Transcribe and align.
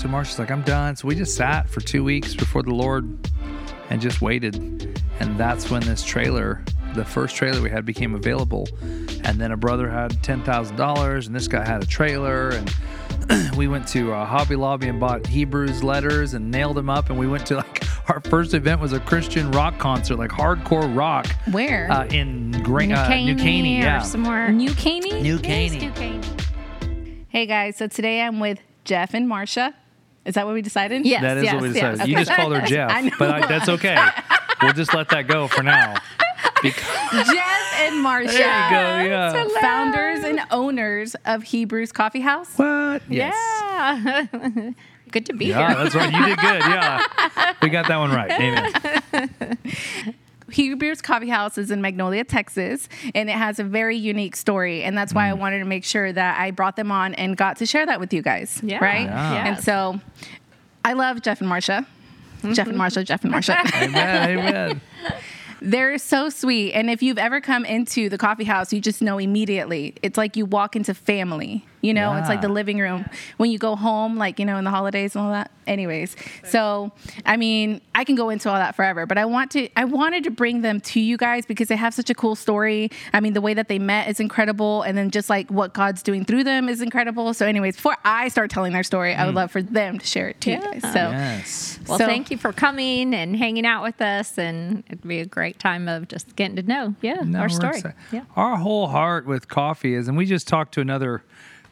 So 0.00 0.08
Marsha's 0.08 0.38
like, 0.38 0.50
I'm 0.50 0.62
done. 0.62 0.96
So 0.96 1.06
we 1.08 1.14
just 1.14 1.36
sat 1.36 1.68
for 1.68 1.82
two 1.82 2.02
weeks 2.02 2.34
before 2.34 2.62
the 2.62 2.72
Lord 2.72 3.18
and 3.90 4.00
just 4.00 4.22
waited. 4.22 4.98
And 5.20 5.36
that's 5.36 5.70
when 5.70 5.82
this 5.82 6.02
trailer, 6.02 6.64
the 6.94 7.04
first 7.04 7.36
trailer 7.36 7.60
we 7.60 7.68
had, 7.68 7.84
became 7.84 8.14
available. 8.14 8.66
And 9.24 9.38
then 9.38 9.52
a 9.52 9.58
brother 9.58 9.90
had 9.90 10.12
$10,000 10.22 11.26
and 11.26 11.36
this 11.36 11.48
guy 11.48 11.66
had 11.66 11.82
a 11.82 11.86
trailer. 11.86 12.48
And 12.48 12.74
we 13.58 13.68
went 13.68 13.86
to 13.88 14.14
uh, 14.14 14.24
Hobby 14.24 14.56
Lobby 14.56 14.88
and 14.88 14.98
bought 14.98 15.26
Hebrews 15.26 15.84
letters 15.84 16.32
and 16.32 16.50
nailed 16.50 16.78
them 16.78 16.88
up. 16.88 17.10
And 17.10 17.18
we 17.18 17.26
went 17.26 17.44
to 17.48 17.56
like 17.56 17.82
our 18.08 18.20
first 18.20 18.54
event 18.54 18.80
was 18.80 18.94
a 18.94 19.00
Christian 19.00 19.50
rock 19.50 19.76
concert, 19.78 20.16
like 20.16 20.30
hardcore 20.30 20.96
rock. 20.96 21.26
Where? 21.50 21.92
Uh, 21.92 22.06
in 22.06 22.52
Gra- 22.62 22.86
New 22.86 22.94
uh, 22.94 23.08
New 23.16 23.36
Caney, 23.36 23.80
or 23.80 23.84
yeah. 23.84 24.00
somewhere. 24.00 24.50
New 24.50 24.72
Caney? 24.72 25.20
New 25.20 25.38
Caney. 25.38 25.78
New 25.78 25.92
Caney. 25.92 27.26
Hey 27.28 27.44
guys, 27.44 27.76
so 27.76 27.86
today 27.86 28.22
I'm 28.22 28.40
with 28.40 28.60
Geoff 28.84 29.12
and 29.12 29.28
Marsha. 29.28 29.74
Is 30.24 30.34
that 30.34 30.44
what 30.46 30.54
we 30.54 30.62
decided? 30.62 31.06
Yes, 31.06 31.22
That 31.22 31.38
is 31.38 31.44
yes, 31.44 31.54
what 31.54 31.62
we 31.62 31.68
yes. 31.70 31.74
decided. 31.98 32.08
You 32.08 32.16
just 32.16 32.30
called 32.30 32.52
her 32.54 32.60
I 32.62 32.66
Geoff, 32.66 33.02
know. 33.04 33.10
but 33.18 33.30
I, 33.30 33.46
that's 33.46 33.68
okay. 33.68 33.96
we'll 34.62 34.72
just 34.74 34.92
let 34.94 35.08
that 35.10 35.26
go 35.26 35.48
for 35.48 35.62
now. 35.62 35.96
Because, 36.62 37.26
Geoff 37.26 37.74
and 37.80 38.04
Marsha. 38.04 38.32
there 38.36 39.02
you 39.02 39.08
go. 39.08 39.10
Yeah. 39.10 39.60
Founders 39.62 40.24
and 40.24 40.40
owners 40.50 41.16
of 41.24 41.42
Hebrews 41.42 41.90
Coffee 41.90 42.20
House. 42.20 42.54
What? 42.56 43.00
Yes. 43.08 43.34
Yeah. 43.34 44.26
Good 45.10 45.24
to 45.26 45.32
be 45.32 45.46
Yeah, 45.46 45.68
here. 45.74 45.76
that's 45.82 45.94
right. 45.94 46.12
You 46.12 46.24
did 46.26 46.38
good. 46.38 46.60
Yeah. 46.60 47.54
We 47.62 47.68
got 47.70 47.88
that 47.88 47.96
one 47.96 48.10
right. 48.10 48.30
Amen. 48.30 49.58
Hebrews 50.52 51.00
Coffee 51.02 51.28
House 51.28 51.58
is 51.58 51.70
in 51.70 51.80
Magnolia, 51.80 52.24
Texas, 52.24 52.88
and 53.14 53.28
it 53.30 53.34
has 53.36 53.58
a 53.58 53.64
very 53.64 53.96
unique 53.96 54.36
story. 54.36 54.82
And 54.82 54.96
that's 54.96 55.14
why 55.14 55.26
Mm. 55.26 55.30
I 55.30 55.32
wanted 55.34 55.58
to 55.60 55.64
make 55.64 55.84
sure 55.84 56.12
that 56.12 56.40
I 56.40 56.50
brought 56.50 56.76
them 56.76 56.90
on 56.92 57.14
and 57.14 57.36
got 57.36 57.56
to 57.58 57.66
share 57.66 57.86
that 57.86 58.00
with 58.00 58.12
you 58.12 58.22
guys. 58.22 58.60
Yeah. 58.62 58.82
Right? 58.82 59.04
Yeah. 59.06 59.46
And 59.48 59.62
so 59.62 60.00
I 60.84 60.92
love 60.94 61.22
Geoff 61.22 61.40
and 61.40 61.50
Marsha. 61.50 61.86
Geoff 62.42 62.68
and 62.68 62.78
Marsha, 62.78 63.04
Geoff 63.04 63.22
and 63.24 63.32
Marsha. 63.34 63.56
Amen. 63.82 64.38
Amen. 64.38 64.80
They're 65.62 65.98
so 65.98 66.30
sweet. 66.30 66.72
And 66.72 66.88
if 66.88 67.02
you've 67.02 67.18
ever 67.18 67.40
come 67.42 67.66
into 67.66 68.08
the 68.08 68.16
coffee 68.16 68.44
house, 68.44 68.72
you 68.72 68.80
just 68.80 69.02
know 69.02 69.18
immediately. 69.18 69.94
It's 70.02 70.16
like 70.16 70.36
you 70.36 70.46
walk 70.46 70.74
into 70.74 70.94
family. 70.94 71.66
You 71.80 71.94
know, 71.94 72.14
it's 72.16 72.28
like 72.28 72.40
the 72.42 72.48
living 72.48 72.78
room 72.78 73.08
when 73.38 73.50
you 73.50 73.58
go 73.58 73.76
home, 73.76 74.16
like, 74.16 74.38
you 74.38 74.44
know, 74.44 74.56
in 74.58 74.64
the 74.64 74.70
holidays 74.70 75.14
and 75.14 75.24
all 75.24 75.32
that. 75.32 75.50
Anyways, 75.66 76.16
so 76.44 76.90
I 77.24 77.36
mean, 77.36 77.80
I 77.94 78.02
can 78.04 78.16
go 78.16 78.28
into 78.28 78.50
all 78.50 78.56
that 78.56 78.74
forever, 78.74 79.06
but 79.06 79.18
I 79.18 79.24
want 79.24 79.52
to, 79.52 79.68
I 79.76 79.84
wanted 79.84 80.24
to 80.24 80.30
bring 80.30 80.62
them 80.62 80.80
to 80.80 81.00
you 81.00 81.16
guys 81.16 81.46
because 81.46 81.68
they 81.68 81.76
have 81.76 81.94
such 81.94 82.10
a 82.10 82.14
cool 82.14 82.34
story. 82.34 82.90
I 83.12 83.20
mean, 83.20 83.34
the 83.34 83.40
way 83.40 83.54
that 83.54 83.68
they 83.68 83.78
met 83.78 84.08
is 84.08 84.18
incredible. 84.18 84.82
And 84.82 84.98
then 84.98 85.10
just 85.10 85.30
like 85.30 85.48
what 85.50 85.72
God's 85.72 86.02
doing 86.02 86.24
through 86.24 86.44
them 86.44 86.68
is 86.68 86.82
incredible. 86.82 87.32
So, 87.34 87.46
anyways, 87.46 87.76
before 87.76 87.96
I 88.04 88.28
start 88.28 88.50
telling 88.50 88.72
their 88.72 88.82
story, 88.82 89.14
I 89.14 89.24
would 89.24 89.32
hmm. 89.32 89.36
love 89.36 89.50
for 89.52 89.62
them 89.62 89.98
to 89.98 90.06
share 90.06 90.28
it 90.28 90.40
to 90.42 90.50
you 90.50 90.56
Yeah. 90.56 90.72
guys. 90.72 90.82
So, 90.82 91.10
Yes. 91.10 91.78
Well, 91.86 91.98
So- 91.98 92.06
thank 92.06 92.30
you 92.30 92.36
for 92.36 92.52
coming 92.52 93.14
and 93.14 93.36
hanging 93.36 93.64
out 93.64 93.82
with 93.82 94.00
us, 94.02 94.38
and 94.38 94.82
it'd 94.88 95.06
be 95.06 95.20
a 95.20 95.26
great 95.26 95.58
time 95.58 95.88
of 95.88 96.08
just 96.08 96.34
getting 96.36 96.56
to 96.56 96.62
know, 96.62 96.94
yeah, 97.00 97.20
No, 97.24 97.40
our 97.40 97.48
story. 97.48 97.76
excited. 97.76 97.94
Yeah. 98.10 98.22
Our 98.36 98.56
whole 98.56 98.88
heart 98.88 99.26
with 99.26 99.48
coffee 99.48 99.94
is, 99.94 100.08
and 100.08 100.16
we 100.16 100.26
just 100.26 100.48
talked 100.48 100.74
to 100.74 100.80
another 100.80 101.22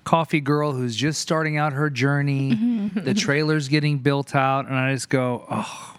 coffee 0.09 0.41
girl 0.41 0.73
who's 0.73 0.97
just 0.97 1.21
starting 1.21 1.59
out 1.59 1.75
her 1.75 1.91
journey. 1.91 2.53
Mm-hmm. 2.53 3.05
the 3.05 3.13
trailer's 3.13 3.69
getting 3.69 3.99
built 3.99 4.35
out, 4.35 4.67
and 4.67 4.75
I 4.75 4.95
just 4.95 5.11
go, 5.11 5.45
oh, 5.51 5.97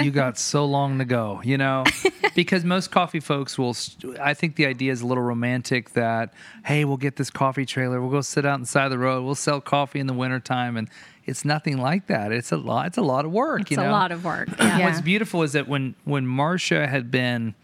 you 0.00 0.10
got 0.12 0.38
so 0.38 0.64
long 0.64 1.00
to 1.00 1.04
go, 1.04 1.40
you 1.42 1.58
know? 1.58 1.82
because 2.36 2.64
most 2.64 2.92
coffee 2.92 3.18
folks 3.18 3.58
will, 3.58 3.74
st- 3.74 4.16
I 4.20 4.34
think 4.34 4.54
the 4.54 4.66
idea 4.66 4.92
is 4.92 5.00
a 5.00 5.06
little 5.08 5.24
romantic 5.24 5.90
that, 5.94 6.32
hey, 6.64 6.84
we'll 6.84 6.96
get 6.98 7.16
this 7.16 7.30
coffee 7.30 7.66
trailer, 7.66 8.00
we'll 8.00 8.12
go 8.12 8.20
sit 8.20 8.46
out 8.46 8.60
inside 8.60 8.90
the 8.90 8.98
road, 8.98 9.24
we'll 9.24 9.34
sell 9.34 9.60
coffee 9.60 9.98
in 9.98 10.06
the 10.06 10.14
wintertime. 10.14 10.76
And 10.76 10.88
it's 11.26 11.44
nothing 11.44 11.78
like 11.78 12.06
that. 12.06 12.30
It's 12.30 12.52
a 12.52 12.56
lot, 12.56 12.86
it's 12.86 12.98
a 12.98 13.02
lot 13.02 13.24
of 13.24 13.32
work, 13.32 13.62
It's 13.62 13.72
you 13.72 13.80
a 13.80 13.90
lot 13.90 14.12
of 14.12 14.24
work. 14.24 14.50
Yeah. 14.56 14.78
Yeah. 14.78 14.84
What's 14.86 15.00
beautiful 15.00 15.42
is 15.42 15.52
that 15.54 15.66
when 15.66 15.96
when 16.04 16.26
Marsha 16.26 16.88
had 16.88 17.10
been 17.10 17.56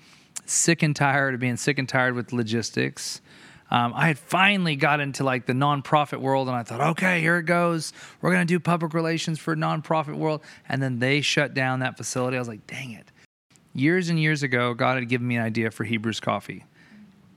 sick 0.44 0.82
and 0.82 0.96
tired 0.96 1.34
of 1.34 1.40
being 1.40 1.56
sick 1.56 1.78
and 1.78 1.88
tired 1.88 2.14
with 2.14 2.32
logistics, 2.32 3.20
um, 3.70 3.92
I 3.94 4.06
had 4.08 4.18
finally 4.18 4.76
got 4.76 5.00
into 5.00 5.24
like 5.24 5.46
the 5.46 5.52
nonprofit 5.52 6.20
world, 6.20 6.48
and 6.48 6.56
I 6.56 6.62
thought, 6.62 6.80
okay, 6.80 7.20
here 7.20 7.38
it 7.38 7.44
goes. 7.44 7.92
We're 8.20 8.32
gonna 8.32 8.44
do 8.44 8.58
public 8.60 8.94
relations 8.94 9.38
for 9.38 9.54
nonprofit 9.56 10.14
world, 10.16 10.42
and 10.68 10.82
then 10.82 10.98
they 10.98 11.20
shut 11.20 11.54
down 11.54 11.80
that 11.80 11.96
facility. 11.96 12.36
I 12.36 12.40
was 12.40 12.48
like, 12.48 12.66
dang 12.66 12.92
it. 12.92 13.10
Years 13.74 14.08
and 14.08 14.18
years 14.18 14.42
ago, 14.42 14.74
God 14.74 14.96
had 14.98 15.08
given 15.08 15.26
me 15.26 15.36
an 15.36 15.42
idea 15.42 15.70
for 15.70 15.84
Hebrews 15.84 16.20
Coffee, 16.20 16.64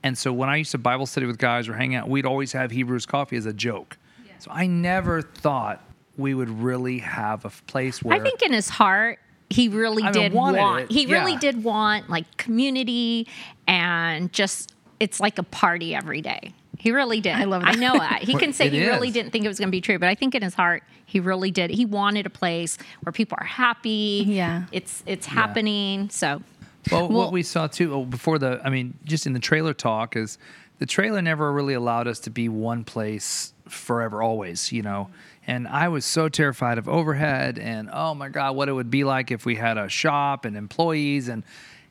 and 0.02 0.16
so 0.16 0.32
when 0.32 0.48
I 0.48 0.56
used 0.56 0.72
to 0.72 0.78
Bible 0.78 1.06
study 1.06 1.26
with 1.26 1.38
guys 1.38 1.68
or 1.68 1.74
hang 1.74 1.94
out, 1.94 2.08
we'd 2.08 2.26
always 2.26 2.52
have 2.52 2.70
Hebrews 2.70 3.06
Coffee 3.06 3.36
as 3.36 3.46
a 3.46 3.52
joke. 3.52 3.98
So 4.38 4.50
I 4.50 4.66
never 4.66 5.22
thought 5.22 5.84
we 6.16 6.34
would 6.34 6.50
really 6.50 6.98
have 6.98 7.44
a 7.44 7.50
place 7.68 8.02
where 8.02 8.16
I 8.16 8.20
think 8.20 8.42
in 8.42 8.52
his 8.52 8.68
heart, 8.68 9.20
he 9.50 9.68
really 9.68 10.02
I 10.02 10.10
did 10.10 10.32
wanted 10.32 10.58
want. 10.58 10.84
it, 10.84 10.90
He 10.90 11.06
really 11.06 11.36
did 11.36 11.62
want 11.62 12.10
like 12.10 12.36
community 12.38 13.28
and 13.68 14.32
just 14.32 14.74
it's 15.02 15.18
like 15.18 15.38
a 15.38 15.42
party 15.42 15.94
every 15.94 16.20
day. 16.20 16.54
He 16.78 16.92
really 16.92 17.20
did. 17.20 17.34
I 17.34 17.44
love 17.44 17.62
it. 17.62 17.68
I 17.68 17.72
know 17.72 17.92
that. 17.92 18.22
He 18.22 18.34
can 18.38 18.52
say 18.52 18.66
it 18.66 18.72
he 18.72 18.86
really 18.86 19.10
didn't 19.10 19.32
think 19.32 19.44
it 19.44 19.48
was 19.48 19.58
going 19.58 19.68
to 19.68 19.72
be 19.72 19.80
true, 19.80 19.98
but 19.98 20.08
I 20.08 20.14
think 20.14 20.34
in 20.34 20.42
his 20.42 20.54
heart 20.54 20.84
he 21.06 21.20
really 21.20 21.50
did. 21.50 21.70
He 21.70 21.84
wanted 21.84 22.24
a 22.24 22.30
place 22.30 22.78
where 23.02 23.12
people 23.12 23.36
are 23.40 23.46
happy. 23.46 24.24
Yeah. 24.26 24.64
It's 24.70 25.02
it's 25.06 25.26
happening. 25.26 26.08
So 26.10 26.42
Well, 26.90 27.08
Well- 27.08 27.18
what 27.18 27.32
we 27.32 27.42
saw 27.42 27.66
too 27.66 27.92
oh, 27.94 28.04
before 28.04 28.38
the, 28.38 28.60
I 28.64 28.70
mean, 28.70 28.94
just 29.04 29.26
in 29.26 29.32
the 29.32 29.40
trailer 29.40 29.74
talk 29.74 30.16
is 30.16 30.38
the 30.78 30.86
trailer 30.86 31.20
never 31.20 31.52
really 31.52 31.74
allowed 31.74 32.06
us 32.06 32.20
to 32.20 32.30
be 32.30 32.48
one 32.48 32.84
place 32.84 33.52
forever, 33.68 34.22
always, 34.22 34.72
you 34.72 34.82
know. 34.82 35.10
And 35.46 35.66
I 35.66 35.88
was 35.88 36.04
so 36.04 36.28
terrified 36.28 36.78
of 36.78 36.88
overhead 36.88 37.58
and 37.58 37.90
oh 37.92 38.14
my 38.14 38.28
God, 38.28 38.54
what 38.54 38.68
it 38.68 38.72
would 38.72 38.90
be 38.90 39.02
like 39.02 39.32
if 39.32 39.44
we 39.44 39.56
had 39.56 39.78
a 39.78 39.88
shop 39.88 40.44
and 40.44 40.56
employees 40.56 41.28
and 41.28 41.42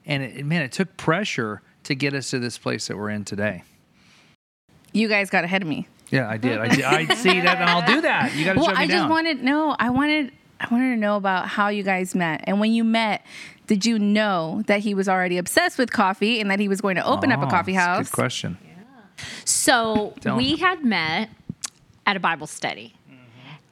and 0.05 0.23
it, 0.23 0.45
man, 0.45 0.63
it 0.63 0.71
took 0.71 0.97
pressure 0.97 1.61
to 1.83 1.95
get 1.95 2.13
us 2.13 2.29
to 2.31 2.39
this 2.39 2.57
place 2.57 2.87
that 2.87 2.97
we're 2.97 3.09
in 3.09 3.25
today. 3.25 3.63
you 4.93 5.07
guys 5.07 5.29
got 5.29 5.43
ahead 5.43 5.61
of 5.61 5.67
me. 5.67 5.87
Yeah, 6.09 6.29
I 6.29 6.37
did. 6.37 6.57
I, 6.59 6.67
did. 6.67 6.83
I 6.83 7.05
see 7.15 7.39
that, 7.41 7.57
and 7.61 7.69
I'll 7.69 7.85
do 7.85 8.01
that. 8.01 8.35
You 8.35 8.43
got 8.45 8.53
to 8.53 8.59
well, 8.59 8.67
shut 8.67 8.77
me 8.77 8.83
I 8.83 8.87
down. 8.87 8.97
just 8.97 9.09
wanted 9.09 9.43
no. 9.43 9.75
I 9.79 9.89
wanted 9.89 10.31
I 10.59 10.67
wanted 10.69 10.89
to 10.91 10.97
know 10.97 11.15
about 11.15 11.47
how 11.47 11.69
you 11.69 11.83
guys 11.83 12.13
met, 12.13 12.43
and 12.45 12.59
when 12.59 12.71
you 12.73 12.83
met, 12.83 13.25
did 13.67 13.85
you 13.85 13.97
know 13.97 14.61
that 14.67 14.81
he 14.81 14.93
was 14.93 15.07
already 15.07 15.37
obsessed 15.37 15.77
with 15.77 15.91
coffee 15.91 16.39
and 16.41 16.51
that 16.51 16.59
he 16.59 16.67
was 16.67 16.81
going 16.81 16.97
to 16.97 17.05
open 17.05 17.31
up 17.31 17.41
a 17.41 17.45
Oh, 17.45 17.49
coffee 17.49 17.73
that's 17.73 17.85
a 17.85 17.89
house? 17.89 18.09
Good 18.09 18.15
question. 18.15 18.57
So 19.45 20.13
Tell 20.21 20.35
we 20.37 20.53
'em. 20.53 20.57
had 20.59 20.83
met 20.83 21.29
at 22.05 22.15
a 22.15 22.19
Bible 22.19 22.47
study. 22.47 22.93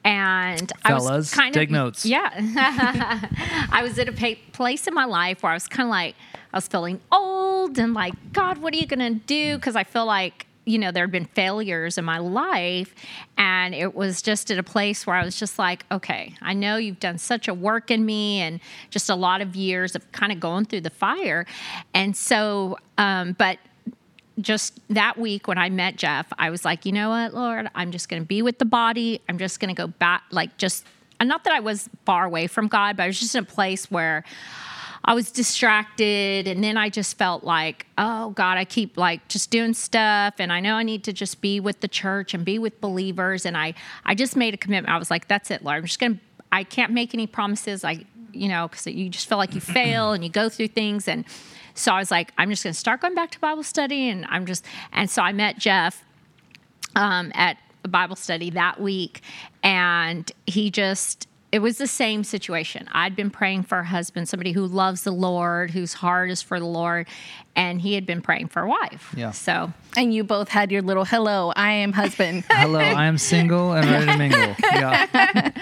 And 0.02 0.72
I 0.82 0.88
Fellas, 0.88 1.10
was 1.10 1.34
kind 1.34 1.52
take 1.52 1.68
of 1.68 1.72
notes. 1.72 2.06
Yeah, 2.06 2.30
I 3.70 3.80
was 3.82 3.98
at 3.98 4.08
a 4.08 4.12
pa- 4.12 4.40
place 4.52 4.86
in 4.86 4.94
my 4.94 5.04
life 5.04 5.42
where 5.42 5.52
I 5.52 5.54
was 5.54 5.68
kind 5.68 5.86
of 5.86 5.90
like 5.90 6.14
I 6.52 6.56
was 6.56 6.66
feeling 6.66 7.00
old 7.12 7.78
and 7.78 7.94
like 7.94 8.14
God, 8.32 8.58
what 8.58 8.74
are 8.74 8.76
you 8.76 8.86
gonna 8.86 9.14
do? 9.14 9.56
Because 9.56 9.76
I 9.76 9.84
feel 9.84 10.06
like 10.06 10.46
you 10.66 10.78
know 10.78 10.92
there 10.92 11.04
had 11.04 11.12
been 11.12 11.24
failures 11.24 11.98
in 11.98 12.04
my 12.04 12.18
life, 12.18 12.94
and 13.36 13.74
it 13.74 13.94
was 13.94 14.22
just 14.22 14.50
at 14.50 14.58
a 14.58 14.62
place 14.62 15.06
where 15.06 15.16
I 15.16 15.24
was 15.24 15.38
just 15.38 15.58
like, 15.58 15.84
okay, 15.90 16.34
I 16.42 16.52
know 16.52 16.76
you've 16.76 17.00
done 17.00 17.18
such 17.18 17.48
a 17.48 17.54
work 17.54 17.90
in 17.90 18.04
me, 18.04 18.40
and 18.40 18.60
just 18.90 19.08
a 19.10 19.14
lot 19.14 19.40
of 19.40 19.56
years 19.56 19.96
of 19.96 20.10
kind 20.12 20.32
of 20.32 20.40
going 20.40 20.64
through 20.66 20.82
the 20.82 20.90
fire, 20.90 21.46
and 21.94 22.16
so, 22.16 22.78
um, 22.98 23.32
but 23.32 23.58
just 24.40 24.80
that 24.88 25.18
week 25.18 25.48
when 25.48 25.58
I 25.58 25.68
met 25.70 25.96
Geoff, 25.96 26.26
I 26.38 26.50
was 26.50 26.64
like, 26.64 26.86
you 26.86 26.92
know 26.92 27.10
what, 27.10 27.34
Lord, 27.34 27.68
I'm 27.74 27.90
just 27.90 28.08
going 28.08 28.22
to 28.22 28.26
be 28.26 28.42
with 28.42 28.58
the 28.58 28.64
body. 28.64 29.20
I'm 29.28 29.38
just 29.38 29.60
going 29.60 29.74
to 29.74 29.74
go 29.74 29.86
back, 29.86 30.22
like, 30.30 30.56
just, 30.56 30.86
and 31.18 31.28
not 31.28 31.44
that 31.44 31.52
I 31.52 31.60
was 31.60 31.88
far 32.06 32.24
away 32.24 32.46
from 32.46 32.68
God, 32.68 32.96
but 32.96 33.02
I 33.04 33.06
was 33.08 33.20
just 33.20 33.34
in 33.34 33.42
a 33.42 33.46
place 33.46 33.90
where 33.90 34.24
I 35.04 35.14
was 35.14 35.30
distracted. 35.30 36.46
And 36.46 36.62
then 36.62 36.76
I 36.76 36.88
just 36.88 37.16
felt 37.16 37.44
like, 37.44 37.86
oh, 37.98 38.30
God, 38.30 38.58
I 38.58 38.64
keep 38.64 38.96
like 38.96 39.26
just 39.28 39.50
doing 39.50 39.74
stuff. 39.74 40.34
And 40.38 40.52
I 40.52 40.60
know 40.60 40.74
I 40.74 40.82
need 40.82 41.04
to 41.04 41.12
just 41.12 41.40
be 41.40 41.60
with 41.60 41.80
the 41.80 41.88
church 41.88 42.34
and 42.34 42.44
be 42.44 42.58
with 42.58 42.80
believers. 42.80 43.46
And 43.46 43.56
I, 43.56 43.74
I 44.04 44.14
just 44.14 44.36
made 44.36 44.54
a 44.54 44.58
commitment. 44.58 44.94
I 44.94 44.98
was 44.98 45.10
like, 45.10 45.28
that's 45.28 45.50
it, 45.50 45.64
Lord. 45.64 45.78
I'm 45.78 45.84
just 45.84 45.98
going 45.98 46.16
to, 46.16 46.20
I 46.52 46.64
can't 46.64 46.92
make 46.92 47.14
any 47.14 47.26
promises. 47.26 47.84
I, 47.84 48.04
you 48.32 48.48
know, 48.48 48.68
because 48.68 48.86
you 48.86 49.08
just 49.08 49.28
feel 49.28 49.38
like 49.38 49.54
you 49.54 49.60
fail 49.60 50.12
and 50.12 50.22
you 50.22 50.30
go 50.30 50.48
through 50.48 50.68
things. 50.68 51.08
And, 51.08 51.24
so 51.74 51.92
I 51.92 51.98
was 51.98 52.10
like, 52.10 52.32
I'm 52.36 52.50
just 52.50 52.64
going 52.64 52.74
to 52.74 52.78
start 52.78 53.00
going 53.00 53.14
back 53.14 53.30
to 53.30 53.40
Bible 53.40 53.62
study, 53.62 54.08
and 54.08 54.26
I'm 54.28 54.44
just, 54.44 54.66
and 54.92 55.08
so 55.08 55.22
I 55.22 55.32
met 55.32 55.58
Geoff 55.58 56.04
um, 56.94 57.30
at 57.34 57.56
a 57.84 57.88
Bible 57.88 58.16
study 58.16 58.50
that 58.50 58.80
week, 58.80 59.22
and 59.62 60.30
he 60.46 60.70
just, 60.70 61.26
it 61.52 61.58
was 61.58 61.78
the 61.78 61.86
same 61.86 62.22
situation. 62.22 62.88
I'd 62.92 63.16
been 63.16 63.30
praying 63.30 63.64
for 63.64 63.80
a 63.80 63.84
husband, 63.84 64.28
somebody 64.28 64.52
who 64.52 64.66
loves 64.66 65.02
the 65.02 65.12
Lord, 65.12 65.70
whose 65.70 65.94
heart 65.94 66.30
is 66.30 66.42
for 66.42 66.60
the 66.60 66.66
Lord, 66.66 67.08
and 67.56 67.80
he 67.80 67.94
had 67.94 68.06
been 68.06 68.22
praying 68.22 68.48
for 68.48 68.62
a 68.62 68.68
wife. 68.68 69.12
Yeah. 69.16 69.32
So 69.32 69.72
And 69.96 70.14
you 70.14 70.22
both 70.24 70.48
had 70.48 70.70
your 70.70 70.82
little 70.82 71.04
hello, 71.04 71.52
I 71.56 71.72
am 71.72 71.92
husband. 71.92 72.44
Hello, 72.50 72.78
I 72.78 73.06
am 73.06 73.18
single 73.18 73.72
and 73.72 73.88
ready 73.90 74.06
to 74.06 74.16
mingle. 74.18 74.54
Yeah. 74.72 75.52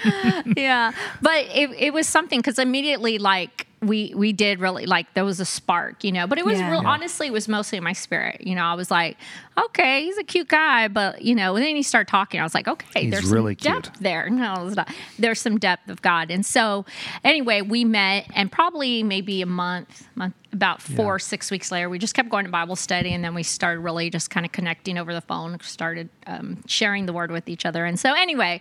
yeah, 0.56 0.92
but 1.22 1.46
it, 1.54 1.70
it 1.78 1.92
was 1.92 2.06
something 2.06 2.38
because 2.40 2.58
immediately, 2.58 3.18
like 3.18 3.66
we 3.80 4.12
we 4.16 4.32
did 4.32 4.58
really 4.58 4.86
like 4.86 5.12
there 5.14 5.24
was 5.24 5.38
a 5.40 5.44
spark, 5.44 6.02
you 6.04 6.10
know. 6.12 6.26
But 6.26 6.38
it 6.38 6.44
was 6.44 6.58
Yeah. 6.58 6.70
real. 6.70 6.82
Yeah. 6.82 6.88
Honestly, 6.90 7.28
it 7.28 7.32
was 7.32 7.48
mostly 7.48 7.78
my 7.80 7.92
spirit. 7.92 8.40
You 8.46 8.54
know, 8.54 8.64
I 8.64 8.74
was 8.74 8.90
like, 8.90 9.16
okay, 9.56 10.04
he's 10.04 10.18
a 10.18 10.24
cute 10.24 10.48
guy, 10.48 10.88
but 10.88 11.22
you 11.22 11.34
know, 11.34 11.54
and 11.56 11.64
then 11.64 11.76
he 11.76 11.82
started 11.82 12.10
talking. 12.10 12.40
I 12.40 12.42
was 12.42 12.54
like, 12.54 12.68
okay, 12.68 13.02
He's 13.04 13.10
there's 13.12 13.30
really 13.30 13.56
some 13.60 13.72
cute. 13.72 13.84
depth 13.84 13.98
there. 14.00 14.28
No, 14.38 14.66
it's 14.66 14.76
not. 14.76 14.88
there's 15.18 15.40
some 15.40 15.58
depth 15.58 15.88
of 15.90 16.02
God. 16.02 16.30
And 16.30 16.44
so, 16.46 16.84
anyway, 17.24 17.60
we 17.62 17.84
met, 17.84 18.26
and 18.34 18.50
probably 18.52 19.02
maybe 19.02 19.42
a 19.42 19.46
month, 19.46 20.06
month 20.14 20.34
about 20.52 20.80
four, 20.80 21.14
Yeah. 21.14 21.18
six 21.18 21.50
weeks 21.50 21.70
later, 21.70 21.88
we 21.90 21.98
just 21.98 22.14
kept 22.14 22.28
going 22.30 22.44
to 22.46 22.50
Bible 22.50 22.76
study, 22.76 23.12
and 23.12 23.22
then 23.22 23.34
we 23.34 23.42
started 23.42 23.80
really 23.80 24.08
just 24.10 24.30
kind 24.30 24.46
of 24.46 24.52
connecting 24.52 24.96
over 24.98 25.12
the 25.12 25.20
phone, 25.20 25.58
started 25.60 26.08
um, 26.26 26.62
sharing 26.66 27.06
the 27.06 27.12
word 27.12 27.30
with 27.30 27.48
each 27.48 27.66
other. 27.66 27.84
And 27.84 27.98
so, 28.00 28.12
anyway, 28.14 28.60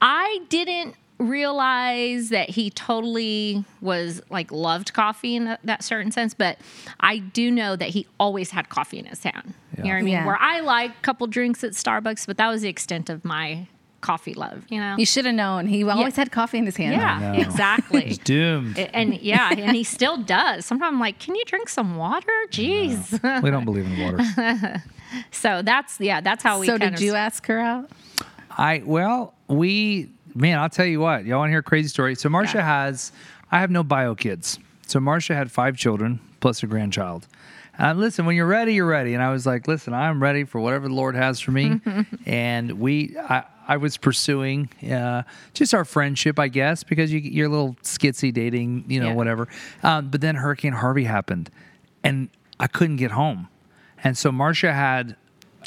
I 0.00 0.40
didn't 0.48 0.94
realize 1.18 2.30
that 2.30 2.48
he 2.50 2.70
totally 2.70 3.64
was 3.80 4.22
like 4.30 4.50
loved 4.50 4.92
coffee 4.92 5.36
in 5.36 5.44
that, 5.44 5.60
that 5.64 5.84
certain 5.84 6.10
sense 6.10 6.32
but 6.32 6.56
i 7.00 7.18
do 7.18 7.50
know 7.50 7.76
that 7.76 7.90
he 7.90 8.06
always 8.18 8.50
had 8.50 8.70
coffee 8.70 8.98
in 8.98 9.04
his 9.04 9.22
hand 9.22 9.52
you 9.76 9.82
know 9.84 9.90
what 9.90 9.96
i 9.96 10.00
mean 10.02 10.12
Yeah. 10.14 10.26
where 10.26 10.38
i 10.40 10.60
like 10.60 10.92
a 10.92 11.00
couple 11.02 11.26
drinks 11.26 11.62
at 11.62 11.72
starbucks 11.72 12.26
but 12.26 12.38
that 12.38 12.48
was 12.48 12.62
the 12.62 12.68
extent 12.70 13.10
of 13.10 13.22
my 13.22 13.66
coffee 14.00 14.34
love 14.34 14.64
you 14.70 14.80
know 14.80 14.96
You 14.98 15.04
should 15.06 15.24
have 15.26 15.34
known. 15.34 15.66
He 15.66 15.84
always 15.84 16.16
had 16.16 16.32
coffee 16.32 16.58
in 16.58 16.66
his 16.66 16.76
hand. 16.76 16.94
yeah 16.94 17.34
exactly 17.34 18.06
He's 18.06 18.18
doomed. 18.18 18.78
and 18.78 19.14
yeah 19.20 19.52
and 19.56 19.76
he 19.76 19.84
still 19.84 20.16
does 20.16 20.64
sometimes 20.66 20.92
i'm 20.94 21.00
like 21.00 21.18
can 21.18 21.34
you 21.34 21.44
drink 21.44 21.68
some 21.68 21.96
water 21.96 22.32
jeez 22.50 23.12
we 23.42 23.50
don't 23.50 23.64
believe 23.64 23.86
in 23.86 23.98
water. 24.00 24.82
so 25.30 25.62
that's 25.62 26.00
yeah 26.00 26.20
that's 26.20 26.42
how 26.42 26.58
we 26.60 26.66
So 26.66 26.72
kind 26.78 26.92
did 26.92 26.94
of 26.94 27.00
you 27.02 27.14
ask 27.14 27.46
her 27.46 27.58
out? 27.58 27.90
I 28.56 28.82
well, 28.84 29.34
we 29.48 30.08
man, 30.34 30.58
I'll 30.58 30.68
tell 30.70 30.86
you 30.86 31.00
what. 31.00 31.24
Y'all 31.24 31.38
want 31.38 31.48
to 31.48 31.52
hear 31.52 31.58
a 31.60 31.62
crazy 31.62 31.88
story? 31.88 32.14
So 32.14 32.28
Marsha 32.28 32.54
Yeah. 32.54 32.66
has, 32.66 33.10
I 33.50 33.58
have 33.60 33.70
no 33.70 33.82
bio 33.82 34.14
kids. 34.14 34.58
So 34.86 34.98
Marsha 35.00 35.34
had 35.34 35.50
five 35.50 35.76
children 35.76 36.20
plus 36.40 36.62
a 36.62 36.66
grandchild. 36.66 37.26
Uh, 37.78 37.94
listen, 37.94 38.26
when 38.26 38.36
you're 38.36 38.46
ready, 38.46 38.74
you're 38.74 38.86
ready. 38.86 39.14
And 39.14 39.22
I 39.22 39.30
was 39.32 39.46
like, 39.46 39.66
listen, 39.66 39.94
I'm 39.94 40.22
ready 40.22 40.44
for 40.44 40.60
whatever 40.60 40.86
the 40.88 40.94
Lord 40.94 41.14
has 41.16 41.40
for 41.40 41.50
me. 41.52 41.80
and 42.26 42.72
we, 42.78 43.16
I, 43.18 43.44
I 43.70 43.76
was 43.76 43.96
pursuing 43.96 44.68
uh, 44.90 45.22
just 45.54 45.72
our 45.74 45.84
friendship, 45.84 46.38
I 46.40 46.48
guess, 46.48 46.82
because 46.82 47.12
you, 47.12 47.20
you're 47.20 47.46
a 47.46 47.50
little 47.50 47.76
skitsy 47.82 48.32
dating, 48.32 48.84
you 48.88 48.98
know, 49.00 49.08
Yeah. 49.10 49.14
whatever. 49.14 49.48
Um, 49.82 50.08
but 50.10 50.20
then 50.20 50.34
Hurricane 50.34 50.72
Harvey 50.72 51.04
happened, 51.04 51.50
and 52.02 52.28
I 52.58 52.66
couldn't 52.66 52.96
get 52.96 53.12
home. 53.12 53.48
And 54.02 54.18
so 54.18 54.30
Marsha 54.32 54.74
had 54.74 55.14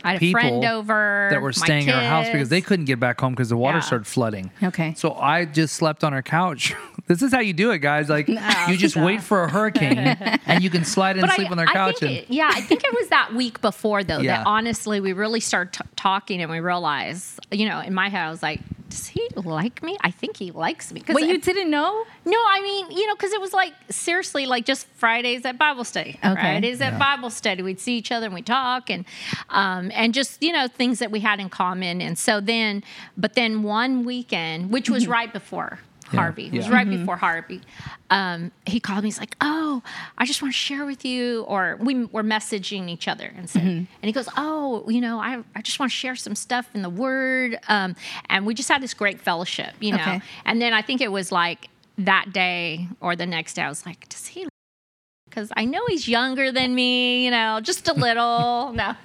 I 0.04 0.10
had 0.14 0.18
a 0.18 0.20
people 0.20 0.42
friend 0.42 0.66
over 0.66 1.30
that 1.32 1.42
were 1.42 1.54
staying 1.54 1.90
at 1.90 1.96
our 1.96 2.04
house 2.10 2.28
because 2.30 2.50
they 2.50 2.62
couldn't 2.62 2.86
get 2.86 3.00
back 3.00 3.20
home 3.22 3.34
because 3.34 3.50
the 3.50 3.58
water 3.58 3.78
Yeah. 3.78 3.82
started 3.82 4.06
flooding. 4.08 4.52
Okay. 4.62 4.94
So 4.96 5.14
I 5.14 5.46
just 5.46 5.76
slept 5.76 6.04
on 6.04 6.14
her 6.14 6.22
couch. 6.22 6.74
this 7.08 7.22
is 7.22 7.32
how 7.34 7.40
you 7.40 7.54
do 7.54 7.72
it, 7.72 7.80
guys. 7.80 8.10
Like 8.10 8.28
you 8.68 8.78
just 8.78 8.96
wait 8.96 9.22
for 9.22 9.44
a 9.44 9.50
hurricane 9.52 9.98
and 10.46 10.64
you 10.64 10.70
can 10.70 10.86
slide 10.86 11.18
in 11.18 11.24
and 11.24 11.32
sleep 11.34 11.50
on 11.52 11.58
their 11.58 11.66
couch. 11.68 12.00
think 12.00 12.12
and 12.12 12.20
it- 12.30 12.30
yeah, 12.34 12.50
I 12.54 12.62
think 12.62 12.84
it 12.84 12.94
was 12.94 13.08
that 13.10 13.34
week 13.34 13.62
before 13.62 14.04
though 14.04 14.20
Yeah. 14.20 14.38
that 14.38 14.48
honestly 14.48 15.00
we 15.00 15.14
really 15.14 15.40
started 15.40 15.74
t- 15.74 15.90
talking 15.96 16.42
and 16.42 16.52
we 16.52 16.60
realized, 16.60 17.40
you 17.52 17.68
know, 17.68 17.80
in 17.80 17.94
my 17.94 18.10
head 18.10 18.26
I 18.28 18.30
was 18.30 18.44
like, 18.44 18.60
does 18.94 19.08
he 19.08 19.28
like 19.36 19.82
me? 19.82 19.98
I 20.02 20.12
think 20.12 20.38
he 20.38 20.52
likes 20.52 20.94
me. 20.94 21.02
Wait, 21.10 21.28
you 21.28 21.36
if- 21.36 21.44
didn't 21.44 21.72
know? 21.72 22.06
no, 22.26 22.38
I 22.38 22.62
mean, 22.62 22.92
you 22.92 23.08
know, 23.08 23.16
because 23.16 23.34
it 23.34 23.42
was 23.42 23.52
like 23.52 23.74
seriously, 23.90 24.46
like 24.46 24.66
just 24.66 24.86
Fridays 24.96 25.46
at 25.46 25.58
Bible 25.58 25.84
study. 25.84 26.20
Okay. 26.24 26.40
Fridays 26.40 26.80
at 26.80 27.00
Bible 27.00 27.32
study, 27.32 27.64
we'd 27.64 27.80
see 27.80 27.98
each 27.98 28.12
other 28.12 28.28
and 28.28 28.36
we'd 28.36 28.46
talk, 28.46 28.92
and 28.92 29.06
um, 29.50 29.90
and 29.96 30.14
just 30.14 30.44
you 30.44 30.54
know 30.54 30.68
things 30.68 31.00
that 31.00 31.10
we 31.10 31.22
had 31.22 31.40
in 31.40 31.50
common. 31.50 32.02
And 32.02 32.20
so 32.20 32.40
then, 32.40 32.84
but 33.18 33.34
then 33.34 33.64
one 33.64 34.06
weekend, 34.06 34.70
which 34.70 34.92
was 34.92 35.08
right 35.08 35.34
before 35.34 35.80
Yeah, 36.14 36.20
Harvey, 36.22 36.48
it 36.48 36.54
was 36.54 36.68
yeah. 36.68 36.74
right 36.74 36.90
before 36.90 37.18
Harvey. 37.18 37.62
Um, 38.10 38.52
he 38.66 38.80
called 38.80 39.04
me. 39.04 39.08
He's 39.08 39.20
like, 39.20 39.36
"Oh, 39.42 39.82
I 40.18 40.26
just 40.26 40.42
want 40.42 40.54
to 40.54 40.58
share 40.58 40.86
with 40.86 41.04
you," 41.04 41.42
or 41.44 41.78
we 41.80 42.06
were 42.06 42.24
messaging 42.24 42.90
each 42.90 43.08
other 43.08 43.34
and 43.36 43.50
said, 43.50 43.64
and 43.64 43.88
he 44.02 44.12
goes, 44.12 44.30
"Oh, 44.38 44.88
you 44.90 45.02
know, 45.02 45.20
I 45.20 45.44
I 45.56 45.62
just 45.62 45.80
want 45.80 45.92
to 45.92 45.96
share 45.98 46.16
some 46.16 46.36
stuff 46.36 46.70
in 46.74 46.82
the 46.84 46.90
Word," 46.90 47.58
um, 47.68 47.96
and 48.30 48.46
we 48.46 48.54
just 48.54 48.70
had 48.70 48.82
this 48.82 48.94
great 48.94 49.20
fellowship, 49.20 49.74
you 49.80 49.92
know. 49.92 50.02
Okay. 50.02 50.22
And 50.46 50.62
then 50.62 50.74
I 50.74 50.82
think 50.82 51.02
it 51.02 51.12
was 51.12 51.32
like 51.32 51.70
that 51.98 52.34
day 52.34 52.88
or 53.02 53.16
the 53.16 53.26
next 53.26 53.54
day, 53.56 53.62
I 53.64 53.70
was 53.70 53.86
like, 53.86 54.08
does 54.10 54.28
he? 54.28 54.48
Because 55.30 55.52
I 55.58 55.66
know 55.66 55.82
he's 55.88 56.08
younger 56.08 56.52
than 56.52 56.76
me, 56.76 57.26
you 57.26 57.32
know, 57.32 57.60
just 57.62 57.88
a 57.88 57.94
little. 58.08 58.72
no. 58.74 58.96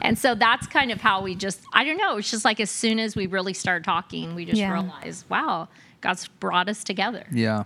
And 0.00 0.18
so 0.18 0.34
that's 0.34 0.66
kind 0.66 0.90
of 0.90 1.00
how 1.00 1.22
we 1.22 1.34
just, 1.34 1.60
I 1.72 1.84
don't 1.84 1.96
know, 1.96 2.16
it's 2.16 2.30
just 2.30 2.44
like 2.44 2.58
as 2.60 2.70
soon 2.70 2.98
as 2.98 3.14
we 3.16 3.26
really 3.26 3.54
started 3.54 3.84
talking, 3.84 4.34
we 4.34 4.44
just 4.44 4.58
Yeah. 4.58 4.72
realized, 4.72 5.28
wow, 5.28 5.68
God's 6.00 6.28
brought 6.28 6.68
us 6.68 6.84
together. 6.84 7.26
yeah. 7.32 7.64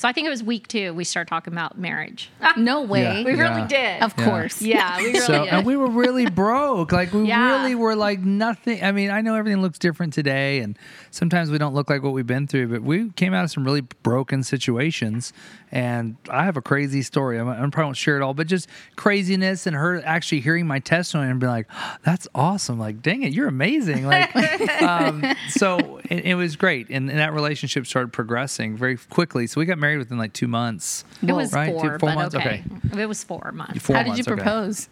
So 0.00 0.08
I 0.08 0.12
think 0.14 0.26
it 0.26 0.30
was 0.30 0.42
week 0.42 0.66
two, 0.66 0.94
we 0.94 1.04
started 1.04 1.28
talking 1.28 1.52
about 1.52 1.76
marriage. 1.76 2.30
No 2.56 2.80
way. 2.80 3.02
Yeah. 3.02 3.22
we 3.22 3.34
really 3.34 3.66
did. 3.68 4.02
Of 4.02 4.14
Yeah. 4.16 4.24
course. 4.24 4.62
yeah, 4.62 4.96
we 4.96 5.04
really 5.08 5.20
So 5.26 5.44
did. 5.44 5.52
and 5.52 5.66
we 5.66 5.76
were 5.76 5.90
really 5.90 6.24
broke. 6.24 6.90
Like 6.90 7.12
we 7.12 7.24
Yeah. 7.28 7.60
really 7.60 7.74
were 7.74 7.94
like 7.94 8.20
nothing. 8.20 8.82
I 8.82 8.92
mean, 8.92 9.10
I 9.10 9.20
know 9.20 9.34
everything 9.34 9.60
looks 9.60 9.78
different 9.78 10.14
today, 10.14 10.60
and 10.60 10.78
sometimes 11.10 11.50
we 11.50 11.58
don't 11.58 11.74
look 11.74 11.90
like 11.90 12.02
what 12.02 12.14
we've 12.14 12.26
been 12.26 12.46
through. 12.46 12.68
But 12.68 12.82
we 12.82 13.10
came 13.10 13.34
out 13.34 13.44
of 13.44 13.50
some 13.50 13.62
really 13.62 13.82
broken 13.82 14.42
situations, 14.42 15.34
and 15.70 16.16
I 16.30 16.46
have 16.46 16.56
a 16.56 16.62
crazy 16.62 17.02
story. 17.02 17.38
I'm, 17.38 17.46
I 17.50 17.56
probably 17.58 17.84
won't 17.84 17.96
share 17.98 18.16
it 18.16 18.22
all, 18.22 18.32
but 18.32 18.46
just 18.46 18.68
craziness 18.96 19.66
and 19.66 19.76
her 19.76 20.02
actually 20.06 20.40
hearing 20.40 20.66
my 20.66 20.78
testimony 20.78 21.30
and 21.30 21.38
being 21.40 21.52
like, 21.52 21.68
"That's 22.04 22.26
awesome!" 22.34 22.78
Like, 22.78 23.02
dang 23.02 23.22
it, 23.22 23.34
you're 23.34 23.48
amazing. 23.48 24.06
Like, 24.06 24.34
um, 24.82 25.22
so 25.50 26.00
it, 26.08 26.24
it 26.24 26.34
was 26.36 26.56
great, 26.56 26.88
and, 26.88 27.10
and 27.10 27.18
that 27.18 27.34
relationship 27.34 27.86
started 27.86 28.14
progressing 28.14 28.78
very 28.78 28.96
quickly. 28.96 29.46
So 29.46 29.60
we 29.60 29.66
got 29.66 29.76
married 29.76 29.89
within 29.98 30.18
like 30.18 30.32
two 30.32 30.48
months. 30.48 31.04
it 31.22 31.32
was 31.32 31.52
right? 31.52 31.66
Two- 31.66 31.72
four, 31.72 31.98
four 31.98 32.08
but 32.10 32.14
months? 32.14 32.34
okay. 32.34 32.64
Okay. 32.86 33.02
It 33.02 33.06
was 33.06 33.22
four 33.24 33.52
months. 33.52 33.82
Four 33.82 33.96
How 33.96 34.02
did 34.02 34.08
you 34.10 34.14
months, 34.14 34.28
okay. 34.28 34.36
propose? 34.42 34.88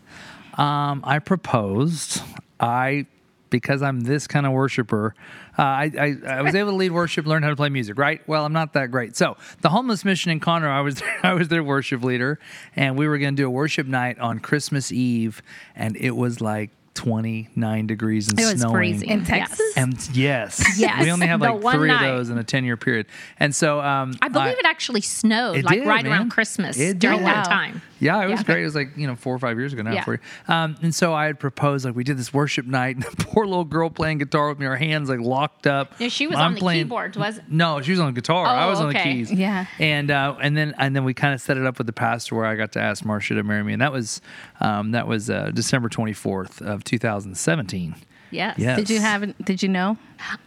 Um, 0.54 1.02
I 1.04 1.18
proposed. 1.18 2.22
I 2.60 3.06
because 3.50 3.82
I'm 3.82 4.00
this 4.00 4.26
kind 4.26 4.46
of 4.46 4.52
worshiper. 4.52 5.14
Uh, 5.58 5.62
I, 5.62 5.92
I 5.98 6.16
I 6.38 6.42
was 6.42 6.54
able 6.54 6.70
to 6.70 6.76
lead 6.76 6.92
worship, 6.92 7.26
learn 7.26 7.42
how 7.42 7.50
to 7.50 7.56
play 7.56 7.68
music. 7.68 7.98
Right. 7.98 8.26
Well, 8.28 8.44
I'm 8.44 8.52
not 8.52 8.74
that 8.74 8.90
great. 8.90 9.16
So 9.16 9.36
the 9.62 9.70
homeless 9.70 10.04
mission 10.04 10.30
in 10.30 10.40
Conroe, 10.40 10.68
I 10.68 10.80
was 10.82 11.02
I 11.22 11.32
was 11.34 11.48
their 11.48 11.62
worship 11.62 12.02
leader, 12.02 12.38
and 12.76 12.96
we 12.96 13.08
were 13.08 13.18
going 13.18 13.34
to 13.36 13.42
do 13.42 13.46
a 13.46 13.50
worship 13.50 13.86
night 13.86 14.18
on 14.18 14.38
Christmas 14.38 14.92
Eve, 14.92 15.42
and 15.74 15.96
it 15.96 16.12
was 16.12 16.40
like 16.40 16.70
29 16.98 17.86
degrees 17.86 18.28
and 18.28 18.38
It 18.40 18.44
was 18.44 18.60
snowing. 18.60 18.74
freezing. 18.74 19.08
In 19.08 19.18
Yes. 19.20 19.28
Texas? 19.28 19.72
And 19.76 20.08
yes, 20.16 20.78
Yes, 20.78 21.00
we 21.02 21.12
only 21.12 21.28
have 21.28 21.40
like 21.40 21.62
one 21.62 21.76
three 21.76 21.88
night. 21.88 22.08
of 22.08 22.16
those 22.18 22.28
in 22.30 22.38
a 22.38 22.44
10 22.44 22.64
year 22.64 22.76
period. 22.76 23.06
And 23.38 23.54
so 23.54 23.80
um, 23.80 24.14
I 24.20 24.28
believe 24.28 24.58
it 24.58 24.64
actually 24.66 25.00
snowed 25.02 25.58
It 25.58 25.64
like 25.64 25.78
did, 25.78 25.86
right 25.86 26.02
man. 26.02 26.12
around 26.12 26.30
Christmas 26.30 26.76
It 26.78 26.98
during 26.98 27.18
did. 27.18 27.26
that 27.28 27.46
Wow. 27.46 27.52
time. 27.52 27.82
Yeah, 28.00 28.22
it 28.22 28.30
was 28.30 28.40
Yeah. 28.40 28.44
great. 28.44 28.62
It 28.62 28.64
was 28.64 28.74
like, 28.74 28.96
you 28.96 29.06
know, 29.06 29.16
four 29.16 29.34
or 29.34 29.38
five 29.38 29.58
years 29.58 29.72
ago 29.72 29.82
now 29.82 29.92
Yeah. 29.92 30.04
for 30.04 30.14
you. 30.14 30.18
Um, 30.48 30.76
and 30.82 30.94
so 30.94 31.14
I 31.14 31.26
had 31.26 31.38
proposed, 31.40 31.84
like, 31.84 31.96
we 31.96 32.04
did 32.04 32.16
this 32.16 32.32
worship 32.32 32.66
night, 32.66 32.96
and 32.96 33.02
the 33.16 33.24
poor 33.24 33.46
little 33.46 33.64
girl 33.64 33.90
playing 33.90 34.18
guitar 34.18 34.48
with 34.48 34.58
me, 34.58 34.66
her 34.66 34.76
hands 34.76 35.08
like 35.08 35.20
locked 35.20 35.66
up. 35.66 35.98
No, 36.00 36.08
she 36.08 36.26
was 36.26 36.36
I'm 36.36 36.44
on 36.46 36.54
the 36.54 36.60
playing- 36.60 36.84
keyboards, 36.84 37.16
wasn't 37.18 37.50
No, 37.52 37.80
she 37.82 37.90
was 37.90 38.00
on 38.00 38.06
the 38.06 38.12
guitar. 38.20 38.46
I 38.46 38.64
Oh, 38.64 38.70
was 38.70 38.80
on 38.80 38.90
the 38.92 38.98
okay. 38.98 39.14
keys. 39.14 39.32
Yeah. 39.32 39.66
And 39.78 40.10
uh, 40.10 40.36
and 40.40 40.56
then 40.56 40.74
and 40.78 40.94
then 40.94 41.04
we 41.04 41.14
kind 41.14 41.34
of 41.34 41.40
set 41.40 41.56
it 41.56 41.66
up 41.66 41.78
with 41.78 41.86
the 41.86 41.92
pastor 41.92 42.34
where 42.34 42.44
I 42.46 42.54
got 42.54 42.72
to 42.72 42.80
ask 42.80 43.04
Marsha 43.04 43.28
to 43.36 43.42
marry 43.42 43.62
me, 43.64 43.72
and 43.72 43.82
that 43.82 43.92
was 43.92 44.20
um, 44.60 44.92
that 44.92 45.06
was 45.06 45.28
uh, 45.30 45.50
December 45.54 45.88
24th 45.88 46.60
of 46.62 46.84
2017. 46.84 47.94
Yes. 48.30 48.56
Yes. 48.58 48.76
Did 48.78 48.90
you 48.90 49.00
have? 49.00 49.34
Did 49.44 49.62
you 49.62 49.68
know? 49.70 49.96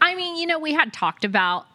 I 0.02 0.14
mean, 0.16 0.36
you 0.38 0.46
know, 0.46 0.60
we 0.60 0.74
had 0.74 0.94
talked 0.94 1.26
about 1.26 1.62
m- 1.64 1.71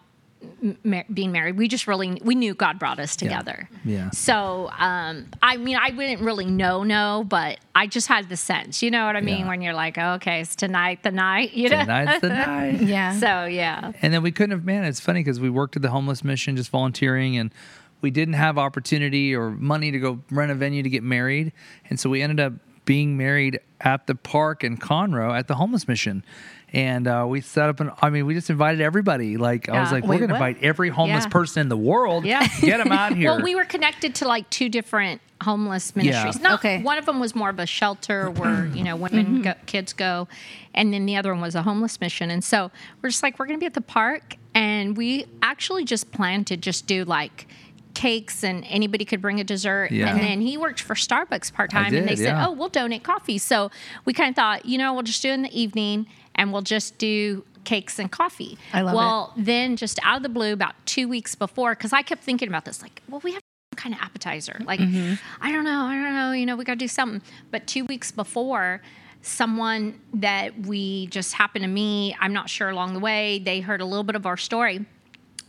mar- 0.84 1.04
being 1.12 1.32
married. 1.32 1.56
We 1.56 1.68
just 1.68 1.86
really 1.86 2.20
we 2.22 2.34
knew 2.34 2.54
God 2.54 2.78
brought 2.78 2.98
us 2.98 3.16
together. 3.16 3.68
Yeah. 3.84 4.10
So, 4.10 4.70
um, 4.78 5.26
I 5.42 5.56
mean, 5.56 5.76
I 5.76 5.90
wouldn't 5.90 6.20
really 6.22 6.46
know, 6.46 6.82
no, 6.82 7.24
but 7.26 7.58
I 7.74 7.86
just 7.86 8.08
had 8.08 8.28
the 8.28 8.36
sense. 8.36 8.82
You 8.82 8.90
know 8.90 9.06
what 9.06 9.16
I 9.16 9.20
mean? 9.20 9.40
Yeah. 9.40 9.48
When 9.48 9.62
you're 9.62 9.74
like, 9.74 9.98
okay, 9.98 10.40
it's 10.40 10.56
tonight 10.56 11.02
the 11.02 11.10
night. 11.10 11.52
You 11.52 11.68
know. 11.70 11.80
Tonight's 11.80 12.20
the 12.20 12.28
night. 12.28 12.80
Yeah. 12.86 13.18
So 13.18 13.46
yeah. 13.46 13.92
And 14.02 14.12
then 14.12 14.22
we 14.22 14.30
couldn't 14.30 14.52
have, 14.52 14.64
man, 14.64 14.84
it's 14.84 15.00
funny 15.00 15.20
because 15.20 15.40
we 15.40 15.50
worked 15.50 15.76
at 15.76 15.82
the 15.82 15.90
homeless 15.90 16.22
mission 16.22 16.56
just 16.56 16.70
volunteering 16.70 17.36
and 17.36 17.52
we 18.00 18.10
didn't 18.10 18.34
have 18.34 18.58
opportunity 18.58 19.34
or 19.34 19.50
money 19.50 19.90
to 19.90 19.98
go 19.98 20.20
rent 20.30 20.52
a 20.52 20.54
venue 20.54 20.82
to 20.82 20.90
get 20.90 21.02
married. 21.02 21.52
And 21.90 21.98
so 21.98 22.10
we 22.10 22.22
ended 22.22 22.40
up 22.40 22.52
being 22.84 23.16
married 23.16 23.60
at 23.80 24.06
the 24.06 24.14
park 24.14 24.64
in 24.64 24.76
Conroe 24.78 25.36
at 25.36 25.48
the 25.48 25.56
homeless 25.56 25.88
mission. 25.88 26.24
And 26.72 27.06
uh, 27.06 27.24
we 27.28 27.40
set 27.40 27.68
up 27.68 27.80
an, 27.80 27.92
I 28.02 28.10
mean, 28.10 28.26
we 28.26 28.34
just 28.34 28.50
invited 28.50 28.80
everybody. 28.80 29.36
Like, 29.36 29.68
I 29.68 29.80
was 29.80 29.92
like, 29.92 30.02
Wait, 30.04 30.08
we're 30.20 30.26
going 30.26 30.28
to 30.30 30.34
what? 30.40 30.48
invite 30.50 30.64
every 30.64 30.88
homeless 30.88 31.24
Yeah. 31.24 31.30
person 31.30 31.60
in 31.62 31.68
the 31.68 31.76
world. 31.76 32.24
Yeah. 32.26 32.46
Get 32.60 32.78
them 32.78 32.92
out 32.92 33.12
here. 33.16 33.30
Well, 33.30 33.42
we 33.42 33.54
were 33.54 33.64
connected 33.64 34.16
to 34.16 34.28
like 34.28 34.50
two 34.50 34.68
different 34.68 35.20
homeless 35.42 35.94
ministries. 35.94 36.40
Not, 36.40 36.58
Okay. 36.60 36.82
One 36.82 36.98
of 36.98 37.06
them 37.06 37.20
was 37.20 37.34
more 37.34 37.50
of 37.50 37.58
a 37.60 37.66
shelter 37.66 38.30
where 38.30 38.66
you 38.66 38.82
know 38.82 38.96
women, 38.96 39.42
go, 39.42 39.54
kids 39.66 39.92
go, 39.92 40.26
and 40.74 40.92
then 40.92 41.06
the 41.06 41.16
other 41.16 41.32
one 41.32 41.40
was 41.42 41.54
a 41.54 41.62
homeless 41.62 42.00
mission. 42.00 42.30
And 42.30 42.42
so 42.42 42.70
we're 43.00 43.10
just 43.10 43.22
like 43.22 43.38
we're 43.38 43.46
going 43.46 43.58
to 43.58 43.60
be 43.62 43.66
at 43.66 43.74
the 43.74 43.80
park, 43.80 44.36
and 44.54 44.96
we 44.96 45.26
actually 45.42 45.84
just 45.84 46.10
planned 46.10 46.46
to 46.48 46.56
just 46.56 46.86
do 46.86 47.04
like 47.04 47.46
cakes 47.94 48.44
and 48.44 48.62
anybody 48.68 49.06
could 49.06 49.22
bring 49.22 49.40
a 49.40 49.44
dessert 49.44 49.90
Yeah. 49.90 50.10
and 50.10 50.20
then 50.20 50.42
he 50.42 50.58
worked 50.58 50.82
for 50.82 50.94
starbucks 50.94 51.50
part-time 51.50 51.94
and 51.94 52.06
they 52.06 52.14
did, 52.14 52.24
said 52.24 52.44
oh 52.46 52.52
we'll 52.52 52.68
donate 52.68 53.02
coffee 53.02 53.38
so 53.38 53.70
we 54.04 54.12
kind 54.12 54.28
of 54.28 54.36
thought 54.36 54.66
you 54.66 54.76
know 54.76 54.92
we'll 54.92 55.02
just 55.02 55.22
do 55.22 55.30
it 55.30 55.32
in 55.32 55.40
the 55.40 55.58
evening 55.58 56.06
and 56.36 56.52
we'll 56.52 56.62
just 56.62 56.96
do 56.98 57.44
cakes 57.64 57.98
and 57.98 58.10
coffee. 58.12 58.56
I 58.72 58.82
love 58.82 58.94
it. 58.94 58.96
well, 58.96 59.32
then 59.36 59.76
just 59.76 59.98
out 60.04 60.18
of 60.18 60.22
the 60.22 60.28
blue, 60.28 60.52
about 60.52 60.74
two 60.86 61.08
weeks 61.08 61.34
before, 61.34 61.74
because 61.74 61.92
I 61.92 62.02
kept 62.02 62.22
thinking 62.22 62.46
about 62.48 62.64
this, 62.64 62.80
like, 62.80 63.02
well, 63.08 63.20
we 63.24 63.32
have 63.32 63.42
some 63.74 63.82
kind 63.82 63.94
of 63.94 64.00
appetizer. 64.00 64.60
Like, 64.64 64.78
Mm-hmm. 64.78 65.14
I 65.44 65.50
don't 65.50 65.64
know, 65.64 65.80
I 65.82 65.94
don't 65.94 66.14
know, 66.14 66.30
you 66.32 66.46
know, 66.46 66.54
we 66.56 66.62
got 66.64 66.74
to 66.74 66.78
do 66.78 66.86
something. 66.88 67.22
But 67.50 67.66
two 67.66 67.84
weeks 67.86 68.12
before, 68.12 68.80
someone 69.22 70.00
that 70.14 70.60
we 70.66 71.08
just 71.08 71.34
happened 71.34 71.64
to 71.64 71.68
meet, 71.68 72.14
I'm 72.20 72.32
not 72.32 72.48
sure 72.48 72.68
along 72.70 72.94
the 72.94 73.00
way, 73.00 73.40
they 73.40 73.58
heard 73.60 73.80
a 73.80 73.84
little 73.84 74.04
bit 74.04 74.14
of 74.14 74.26
our 74.26 74.36
story 74.36 74.84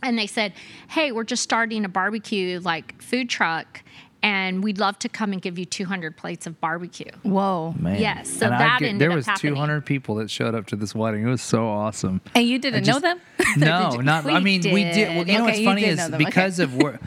and 0.02 0.16
they 0.18 0.26
said, 0.26 0.52
"Hey, 0.88 1.10
we're 1.12 1.24
just 1.24 1.42
starting 1.42 1.84
a 1.84 1.88
barbecue 1.88 2.60
like 2.60 3.00
food 3.02 3.28
truck, 3.28 3.82
and 4.22 4.62
we'd 4.64 4.78
love 4.78 4.98
to 5.00 5.08
come 5.08 5.32
and 5.32 5.40
give 5.42 5.58
you 5.58 5.64
200 5.64 6.16
plates 6.16 6.46
of 6.46 6.60
barbecue." 6.60 7.10
Whoa. 7.22 7.74
Man. 7.78 8.00
Yes, 8.00 8.28
so 8.28 8.46
And 8.46 8.54
that 8.60 8.80
get- 8.80 8.88
ended 8.88 9.00
there 9.00 9.16
was 9.16 9.26
happening. 9.26 9.54
200 9.54 9.84
people 9.86 10.14
that 10.16 10.30
showed 10.30 10.54
up 10.54 10.66
to 10.68 10.76
this 10.76 10.94
wedding. 10.94 11.26
It 11.26 11.30
was 11.30 11.42
so 11.42 11.68
awesome. 11.68 12.20
And 12.34 12.46
you 12.46 12.58
didn't 12.58 12.84
just- 12.84 13.02
know 13.02 13.08
them? 13.08 13.20
No, 13.56 13.88
Did 13.90 13.96
you? 13.98 14.02
not. 14.02 14.26
I 14.26 14.38
We 14.38 14.44
mean, 14.44 14.60
we 14.74 14.84
did. 14.84 15.14
Well, 15.16 15.24
did. 15.24 15.32
you 15.32 15.38
know 15.38 15.44
what's 15.44 15.60
funny 15.64 15.84
is 15.84 15.96
know 15.98 16.04
them, 16.08 16.14
okay. 16.14 16.24
because 16.24 16.58
of 16.58 16.76
where, 16.76 16.98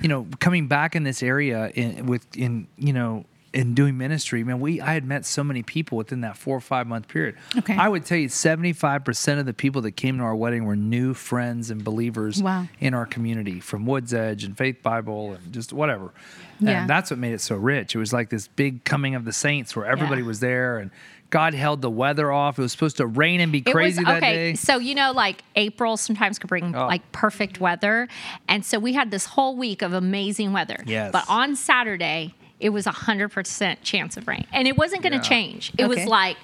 you 0.00 0.08
know, 0.08 0.26
coming 0.38 0.66
back 0.66 0.96
in 0.96 1.02
this 1.04 1.22
area 1.22 1.70
in 1.74 2.06
with 2.06 2.26
in 2.36 2.66
you 2.78 2.92
know 2.92 3.24
in 3.52 3.74
doing 3.74 3.98
ministry, 3.98 4.44
man, 4.44 4.60
we 4.60 4.80
I 4.80 4.94
had 4.94 5.04
met 5.04 5.26
so 5.26 5.42
many 5.42 5.62
people 5.62 5.98
within 5.98 6.20
that 6.20 6.36
four 6.36 6.56
or 6.56 6.60
five 6.60 6.86
month 6.86 7.08
period. 7.08 7.36
Okay. 7.58 7.74
I 7.76 7.88
would 7.88 8.04
tell 8.04 8.18
you, 8.18 8.28
seventy 8.28 8.72
five 8.72 9.04
percent 9.04 9.40
of 9.40 9.46
the 9.46 9.52
people 9.54 9.82
that 9.82 9.92
came 9.92 10.18
to 10.18 10.24
our 10.24 10.36
wedding 10.36 10.64
were 10.64 10.76
new 10.76 11.14
friends 11.14 11.70
and 11.70 11.82
believers 11.82 12.42
Wow. 12.42 12.68
in 12.78 12.94
our 12.94 13.06
community 13.06 13.58
from 13.60 13.86
Woods 13.86 14.14
Edge 14.14 14.44
and 14.44 14.56
Faith 14.56 14.82
Bible 14.82 15.32
and 15.32 15.52
just 15.52 15.72
whatever. 15.72 16.12
Yeah. 16.60 16.82
And 16.82 16.90
that's 16.90 17.10
what 17.10 17.18
made 17.18 17.32
it 17.32 17.40
so 17.40 17.56
rich. 17.56 17.94
It 17.94 17.98
was 17.98 18.12
like 18.12 18.30
this 18.30 18.46
big 18.46 18.84
coming 18.84 19.14
of 19.14 19.24
the 19.24 19.32
saints 19.32 19.74
where 19.74 19.86
everybody 19.86 20.20
Yeah. 20.22 20.28
was 20.28 20.40
there 20.40 20.78
and. 20.78 20.90
God 21.30 21.54
held 21.54 21.80
the 21.80 21.88
weather 21.90 22.32
off. 22.32 22.58
It 22.58 22.62
was 22.62 22.72
supposed 22.72 22.96
to 22.96 23.06
rain 23.06 23.38
and 23.40 23.52
be 23.52 23.60
crazy 23.60 24.00
was 24.00 24.06
that 24.06 24.16
okay. 24.16 24.34
day. 24.50 24.54
So 24.54 24.78
you 24.78 24.96
know, 24.96 25.12
like 25.12 25.44
April 25.54 25.96
sometimes 25.96 26.40
could 26.40 26.48
bring 26.48 26.74
Oh. 26.74 26.88
like 26.88 27.12
perfect 27.12 27.60
weather, 27.60 28.08
and 28.48 28.64
so 28.64 28.80
we 28.80 28.94
had 28.94 29.12
this 29.12 29.26
whole 29.26 29.54
week 29.56 29.80
of 29.82 29.92
amazing 29.92 30.52
weather. 30.52 30.78
Yes. 30.86 31.12
But 31.12 31.26
on 31.28 31.54
Saturday, 31.54 32.34
it 32.60 32.68
was 32.70 32.86
a 32.86 32.92
hundred 32.92 33.30
percent 33.30 33.82
chance 33.82 34.16
of 34.16 34.28
rain, 34.28 34.46
and 34.52 34.68
it 34.68 34.76
wasn't 34.76 35.02
going 35.02 35.12
to 35.12 35.18
Yeah. 35.18 35.22
change. 35.22 35.72
It 35.78 35.84
Okay. 35.84 35.94
was 36.02 36.04
like 36.06 36.36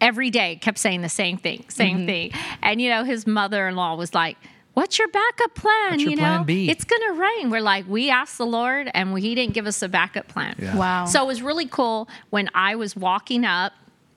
every 0.00 0.30
day 0.30 0.56
kept 0.56 0.78
saying 0.78 1.02
the 1.02 1.08
same 1.08 1.36
thing, 1.36 1.64
same 1.68 1.98
Mm-hmm. 1.98 2.06
thing, 2.06 2.32
and 2.62 2.80
you 2.82 2.88
know, 2.90 3.04
his 3.04 3.26
mother-in-law 3.26 3.94
was 3.96 4.14
like. 4.14 4.36
What's 4.74 4.98
your 4.98 5.08
backup 5.08 5.54
plan? 5.54 5.90
What's 5.90 6.00
your 6.02 6.10
you 6.12 6.16
know, 6.16 6.22
plan 6.22 6.44
B? 6.44 6.70
it's 6.70 6.84
gonna 6.84 7.12
rain. 7.12 7.50
We're 7.50 7.60
like, 7.60 7.84
we 7.86 8.08
asked 8.08 8.38
the 8.38 8.46
Lord, 8.46 8.90
and 8.94 9.18
he 9.18 9.34
didn't 9.34 9.52
give 9.52 9.66
us 9.66 9.82
a 9.82 9.88
backup 9.90 10.28
plan. 10.28 10.54
Yeah. 10.58 10.74
Wow. 10.74 11.04
So 11.04 11.22
it 11.22 11.26
was 11.26 11.42
really 11.42 11.66
cool 11.66 12.08
when 12.30 12.48
I 12.54 12.76
was 12.76 12.96
walking 12.96 13.44
up 13.44 13.74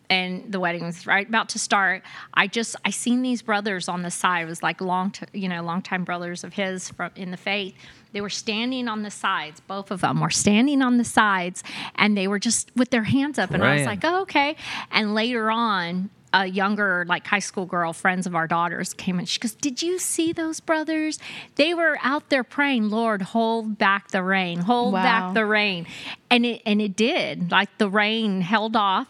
and 0.09 0.49
the 0.49 0.61
wedding 0.61 0.83
was 0.85 1.05
right 1.05 1.27
about 1.27 1.49
to 1.49 1.59
start. 1.59 2.03
I 2.35 2.47
just 2.47 2.77
I 2.85 2.91
seen 2.91 3.21
these 3.21 3.41
brothers 3.41 3.89
on 3.89 4.01
the 4.01 4.09
side. 4.11 4.43
It 4.43 4.45
was 4.45 4.63
like 4.63 4.79
long, 4.79 5.11
t- 5.11 5.25
you 5.33 5.49
know, 5.49 5.61
longtime 5.61 6.05
brothers 6.05 6.45
of 6.45 6.53
his 6.53 6.89
from 6.89 7.11
in 7.17 7.31
the 7.31 7.37
faith. 7.37 7.75
They 8.15 8.21
were 8.21 8.29
standing 8.29 8.87
on 8.87 9.03
the 9.03 9.11
sides. 9.11 9.59
Both 9.59 9.91
of 9.91 9.99
them 9.99 10.21
were 10.21 10.29
standing 10.29 10.81
on 10.81 10.95
the 10.95 11.03
sides, 11.03 11.65
and 11.95 12.17
they 12.17 12.29
were 12.29 12.39
just 12.39 12.71
with 12.73 12.89
their 12.89 13.03
hands 13.03 13.37
up. 13.37 13.51
And 13.51 13.61
I 13.61 13.75
was 13.75 13.85
like, 13.85 13.99
oh, 14.05 14.21
okay. 14.21 14.55
And 14.89 15.13
later 15.13 15.51
on. 15.51 16.09
A 16.33 16.45
younger, 16.47 17.05
like 17.07 17.25
high 17.25 17.39
school 17.39 17.65
girl, 17.65 17.93
friends 17.93 18.27
of 18.27 18.35
our 18.35 18.45
daughters 18.45 18.93
came 18.93 19.19
in. 19.19 19.25
She 19.25 19.39
goes, 19.39 19.55
Did 19.55 19.81
you 19.81 19.97
see 19.97 20.33
those 20.33 20.59
brothers? 20.59 21.17
They 21.55 21.73
were 21.73 21.97
out 22.03 22.27
there 22.29 22.43
praying, 22.43 22.89
Lord, 22.89 23.21
hold 23.21 23.77
back 23.77 24.09
the 24.11 24.21
rain, 24.21 24.59
hold 24.59 24.91
Wow. 24.95 25.03
back 25.03 25.33
the 25.33 25.45
rain. 25.45 25.87
And 26.29 26.45
it 26.45 26.61
and 26.65 26.81
it 26.81 26.97
did. 26.97 27.51
Like 27.51 27.69
the 27.77 27.89
rain 27.89 28.41
held 28.41 28.75
off 28.75 29.07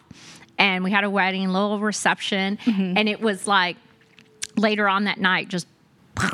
and 0.59 0.83
we 0.83 0.91
had 0.91 1.03
a 1.03 1.09
wedding, 1.09 1.50
little 1.50 1.79
reception, 1.79 2.59
Mm-hmm. 2.63 2.95
and 2.95 3.09
it 3.09 3.19
was 3.21 3.47
like 3.47 3.77
later 4.55 4.88
on 4.88 5.05
that 5.05 5.17
night 5.19 5.47
just 5.47 5.65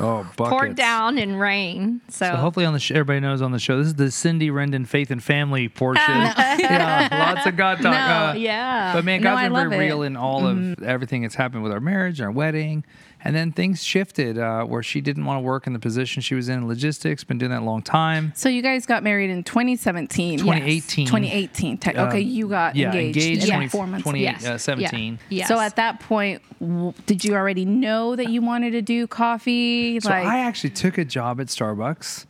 Oh, 0.00 0.26
poured 0.36 0.50
buckets. 0.50 0.74
down 0.76 1.18
in 1.18 1.36
rain. 1.36 2.00
So, 2.08 2.26
So 2.26 2.36
hopefully 2.36 2.66
on 2.66 2.72
the 2.72 2.78
sh- 2.78 2.92
everybody 2.92 3.20
knows 3.20 3.42
on 3.42 3.50
the 3.52 3.58
show 3.58 3.78
this 3.78 3.88
is 3.88 3.94
the 3.96 4.10
Cindy 4.10 4.48
Rendon 4.50 4.86
faith 4.86 5.10
and 5.10 5.22
family 5.22 5.68
portion. 5.68 6.04
yeah, 6.08 7.08
lots 7.34 7.46
of 7.46 7.56
God 7.56 7.76
talk. 7.80 7.84
No, 7.84 7.90
uh, 7.90 8.34
yeah. 8.36 8.92
But 8.94 9.04
man, 9.04 9.20
No, 9.20 9.30
God's 9.30 9.38
I 9.40 9.42
been 9.44 9.52
love 9.52 9.68
very 9.70 9.86
it. 9.86 9.88
Mm-hmm. 9.88 9.96
real 9.98 10.02
in 10.02 10.16
all 10.16 10.46
of 10.46 10.82
everything 10.82 11.22
that's 11.22 11.34
happened 11.34 11.62
with 11.62 11.72
our 11.72 11.80
marriage, 11.80 12.20
our 12.20 12.30
wedding, 12.30 12.84
and 13.24 13.34
then 13.34 13.52
things 13.52 13.82
shifted 13.82 14.38
uh, 14.38 14.64
where 14.64 14.82
she 14.82 15.00
didn't 15.00 15.24
want 15.24 15.38
to 15.38 15.40
work 15.42 15.66
in 15.66 15.72
the 15.72 15.78
position 15.78 16.22
she 16.22 16.34
was 16.34 16.48
in 16.48 16.58
in 16.58 16.68
logistics. 16.68 17.24
Been 17.24 17.38
doing 17.38 17.50
that 17.50 17.62
a 17.62 17.64
long 17.64 17.82
time. 17.82 18.32
So 18.34 18.48
you 18.48 18.62
guys 18.62 18.86
got 18.86 19.02
married 19.02 19.30
in 19.30 19.44
2017. 19.44 20.38
2018. 20.38 21.06
2018. 21.06 21.78
Te- 21.78 21.90
okay, 21.90 22.20
you 22.20 22.48
got 22.48 22.72
Um, 22.74 22.78
yeah, 22.80 22.86
engaged, 22.92 23.18
engaged 23.18 23.44
in 23.44 23.50
20 23.50 23.68
four 23.68 23.86
months. 23.86 24.02
20 24.04 24.20
yes. 24.20 24.44
uh, 24.46 24.58
17. 24.58 25.18
Yeah. 25.28 25.38
Yes. 25.38 25.48
So 25.48 25.58
at 25.60 25.76
that 25.76 26.00
point, 26.00 26.42
w- 26.60 26.92
did 27.06 27.24
you 27.24 27.34
already 27.34 27.64
know 27.64 28.16
that 28.16 28.28
you 28.28 28.42
wanted 28.42 28.72
to 28.72 28.82
do 28.82 29.06
coffee? 29.06 30.00
So 30.00 30.10
I 30.10 30.38
actually 30.38 30.70
took 30.70 30.98
a 30.98 31.04
job 31.04 31.40
at 31.40 31.46
Starbucks 31.48 32.26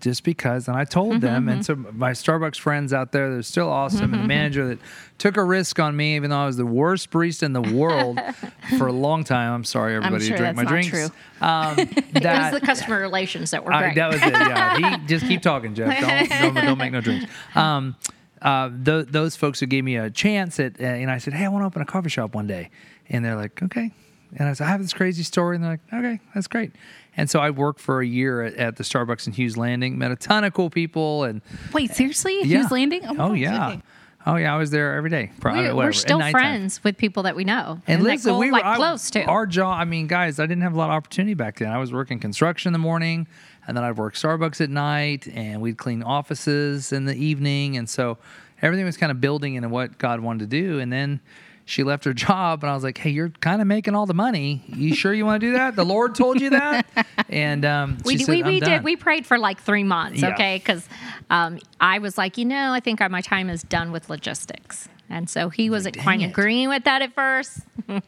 just 0.00 0.22
because, 0.24 0.68
and 0.68 0.76
I 0.76 0.84
told 0.84 1.14
Mm-hmm, 1.14 1.20
them, 1.20 1.48
and 1.48 1.64
so 1.64 1.74
my 1.74 2.12
Starbucks 2.12 2.58
friends 2.58 2.92
out 2.92 3.10
there, 3.12 3.30
they're 3.32 3.42
still 3.42 3.68
awesome, 3.68 4.14
and 4.14 4.22
the 4.22 4.26
manager 4.28 4.68
that 4.68 4.78
took 5.18 5.36
a 5.36 5.42
risk 5.42 5.80
on 5.80 5.96
me, 5.96 6.14
even 6.16 6.30
though 6.30 6.38
I 6.38 6.46
was 6.46 6.56
the 6.56 6.66
worst 6.66 7.10
barista 7.10 7.42
in 7.44 7.52
the 7.52 7.62
world 7.62 8.20
for 8.78 8.86
a 8.86 8.92
long 8.92 9.24
time. 9.24 9.52
I'm 9.52 9.64
sorry, 9.64 9.96
everybody 9.96 10.24
sure 10.24 10.36
who 10.36 10.42
drank 10.42 10.56
my 10.56 10.64
drinks. 10.64 10.88
true. 10.90 11.08
Um, 11.40 11.78
it 11.78 12.22
was 12.24 12.52
the 12.52 12.60
customer 12.64 13.00
relations 13.00 13.50
that 13.50 13.64
were 13.64 13.72
I- 13.72 13.80
great. 13.82 13.94
that 13.96 14.08
was 14.12 14.22
it. 14.22 14.32
Yeah, 14.32 14.98
he 14.98 15.06
just 15.06 15.26
keep 15.26 15.42
talking, 15.42 15.74
Geoff. 15.74 15.98
Don't 15.98 16.28
don't, 16.28 16.54
don't 16.54 16.78
make 16.78 16.92
no 16.92 17.00
drinks. 17.00 17.26
Um, 17.56 17.96
uh, 18.40 18.70
th- 18.84 19.06
those 19.08 19.34
folks 19.34 19.58
who 19.58 19.66
gave 19.66 19.82
me 19.82 19.96
a 19.96 20.10
chance 20.10 20.60
at, 20.60 20.80
uh, 20.80 20.84
and 20.84 21.10
I 21.10 21.18
said, 21.18 21.32
hey, 21.34 21.44
I 21.44 21.48
want 21.48 21.62
to 21.62 21.66
open 21.66 21.82
a 21.82 21.86
coffee 21.86 22.08
shop 22.08 22.34
one 22.36 22.46
day, 22.46 22.70
and 23.08 23.24
they're 23.24 23.34
like, 23.34 23.60
okay. 23.64 23.90
And 24.36 24.48
I 24.48 24.52
said, 24.52 24.66
I 24.66 24.70
have 24.70 24.82
this 24.82 24.92
crazy 24.92 25.22
story, 25.22 25.56
and 25.56 25.64
they're 25.64 25.72
like, 25.72 25.80
okay, 25.92 26.20
that's 26.34 26.46
great. 26.48 26.72
And 27.16 27.28
so 27.28 27.40
I 27.40 27.50
worked 27.50 27.80
for 27.80 28.00
a 28.00 28.06
year 28.06 28.42
at, 28.42 28.54
at 28.54 28.76
the 28.76 28.84
Starbucks 28.84 29.26
in 29.26 29.32
Hughes 29.32 29.56
Landing, 29.56 29.98
met 29.98 30.10
a 30.10 30.16
ton 30.16 30.44
of 30.44 30.52
cool 30.54 30.70
people, 30.70 31.24
and 31.24 31.40
Wait, 31.72 31.90
seriously? 31.92 32.38
yeah. 32.42 32.58
Hughes 32.60 32.70
Landing? 32.70 33.02
Oh, 33.06 33.14
gosh, 33.30 33.38
yeah. 33.38 33.68
okay. 33.68 33.82
Oh 34.26 34.36
yeah, 34.36 34.54
I 34.54 34.58
was 34.58 34.70
there 34.70 34.94
every 34.94 35.08
day. 35.08 35.30
Probably, 35.40 35.68
we're, 35.68 35.74
we're 35.86 35.92
still 35.92 36.20
friends 36.30 36.84
with 36.84 36.98
people 36.98 37.22
that 37.22 37.34
we 37.34 37.44
know. 37.44 37.80
And 37.86 38.00
that 38.02 38.04
listen, 38.04 38.32
cool? 38.32 38.40
we 38.40 38.46
were 38.48 38.52
like 38.52 38.64
I- 38.64 38.76
close 38.76 39.10
to. 39.12 39.24
our 39.24 39.46
job. 39.46 39.80
I 39.80 39.84
mean, 39.86 40.06
guys, 40.06 40.38
I 40.38 40.44
didn't 40.44 40.62
have 40.64 40.74
a 40.74 40.76
lot 40.76 40.90
of 40.90 40.96
opportunity 40.96 41.32
back 41.34 41.58
then. 41.58 41.70
I 41.70 41.78
was 41.78 41.92
working 41.94 42.18
construction 42.18 42.68
in 42.68 42.72
the 42.74 42.78
morning, 42.78 43.26
and 43.66 43.74
then 43.74 43.84
I'd 43.84 43.96
work 43.96 44.14
Starbucks 44.14 44.60
at 44.60 44.68
night, 44.68 45.28
and 45.28 45.62
we'd 45.62 45.78
clean 45.78 46.02
offices 46.02 46.92
in 46.92 47.06
the 47.06 47.14
evening, 47.14 47.78
and 47.78 47.88
so 47.88 48.18
everything 48.60 48.84
was 48.84 48.98
kind 48.98 49.10
of 49.10 49.18
building 49.20 49.54
into 49.54 49.68
what 49.70 49.96
God 49.96 50.20
wanted 50.20 50.50
to 50.50 50.62
do. 50.62 50.78
And 50.78 50.92
then 50.92 51.20
she 51.68 51.84
left 51.84 52.04
her 52.04 52.14
job, 52.14 52.62
and 52.64 52.70
I 52.70 52.74
was 52.74 52.82
like, 52.82 52.96
"Hey, 52.98 53.10
you're 53.10 53.28
kind 53.28 53.60
of 53.60 53.66
making 53.66 53.94
all 53.94 54.06
the 54.06 54.14
money. 54.14 54.62
You 54.68 54.94
sure 54.94 55.12
you 55.12 55.26
want 55.26 55.40
to 55.40 55.46
do 55.48 55.52
that? 55.52 55.76
The 55.76 55.84
Lord 55.84 56.14
told 56.14 56.40
you 56.40 56.50
that?" 56.50 56.86
And 57.30 57.64
um, 57.66 57.98
we 58.04 58.12
she 58.12 58.18
did, 58.18 58.24
said, 58.26 58.32
we, 58.32 58.42
"I'm 58.42 58.46
we 58.46 58.60
done." 58.60 58.70
did 58.70 58.84
we 58.84 58.96
prayed 58.96 59.26
for 59.26 59.38
like 59.38 59.60
three 59.60 59.84
months 59.84 60.22
Yeah. 60.22 60.32
okay 60.32 60.56
because 60.56 60.88
um, 61.28 61.58
i 61.78 61.98
was 61.98 62.16
like 62.16 62.38
you 62.38 62.44
know 62.46 62.72
i 62.72 62.80
think 62.80 63.00
my 63.10 63.20
time 63.20 63.50
is 63.50 63.62
done 63.62 63.92
with 63.92 64.08
logistics 64.08 64.88
and 65.10 65.28
so 65.28 65.50
he 65.50 65.68
wasn't 65.68 65.94
dang 65.96 66.04
quite 66.04 66.20
it. 66.22 66.30
agreeing 66.30 66.70
with 66.70 66.84
that 66.84 67.02
at 67.02 67.12
first 67.14 67.60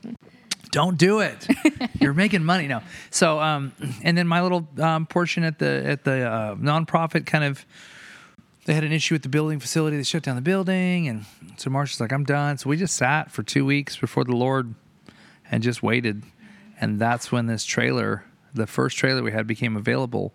don't 0.70 0.96
do 0.96 1.18
it. 1.20 1.48
You're 2.00 2.14
making 2.14 2.44
money 2.44 2.68
now. 2.68 2.82
So, 3.10 3.40
um, 3.40 3.72
and 4.04 4.16
then 4.16 4.28
my 4.28 4.40
little 4.40 4.68
um, 4.78 5.04
portion 5.06 5.42
at 5.42 5.58
the 5.58 5.82
at 5.84 6.04
the 6.04 6.28
uh, 6.30 6.54
nonprofit 6.54 7.26
kind 7.26 7.42
of 7.44 7.66
they 8.64 8.74
had 8.74 8.84
an 8.84 8.92
issue 8.92 9.14
with 9.14 9.22
the 9.22 9.28
building 9.28 9.58
facility. 9.58 9.96
They 9.96 10.02
shut 10.02 10.22
down 10.22 10.36
the 10.36 10.42
building, 10.42 11.08
and 11.08 11.24
so 11.56 11.70
Marsha's 11.70 12.00
like, 12.00 12.12
"I'm 12.12 12.24
done." 12.24 12.58
So 12.58 12.68
we 12.68 12.76
just 12.76 12.96
sat 12.96 13.30
for 13.30 13.42
two 13.42 13.64
weeks 13.64 13.96
before 13.96 14.24
the 14.24 14.36
Lord 14.36 14.74
and 15.50 15.62
just 15.62 15.82
waited, 15.82 16.22
and 16.80 16.98
that's 16.98 17.32
when 17.32 17.46
this 17.46 17.64
trailer, 17.64 18.24
the 18.54 18.66
first 18.66 18.96
trailer 18.96 19.22
we 19.22 19.32
had, 19.32 19.46
became 19.46 19.76
available. 19.76 20.34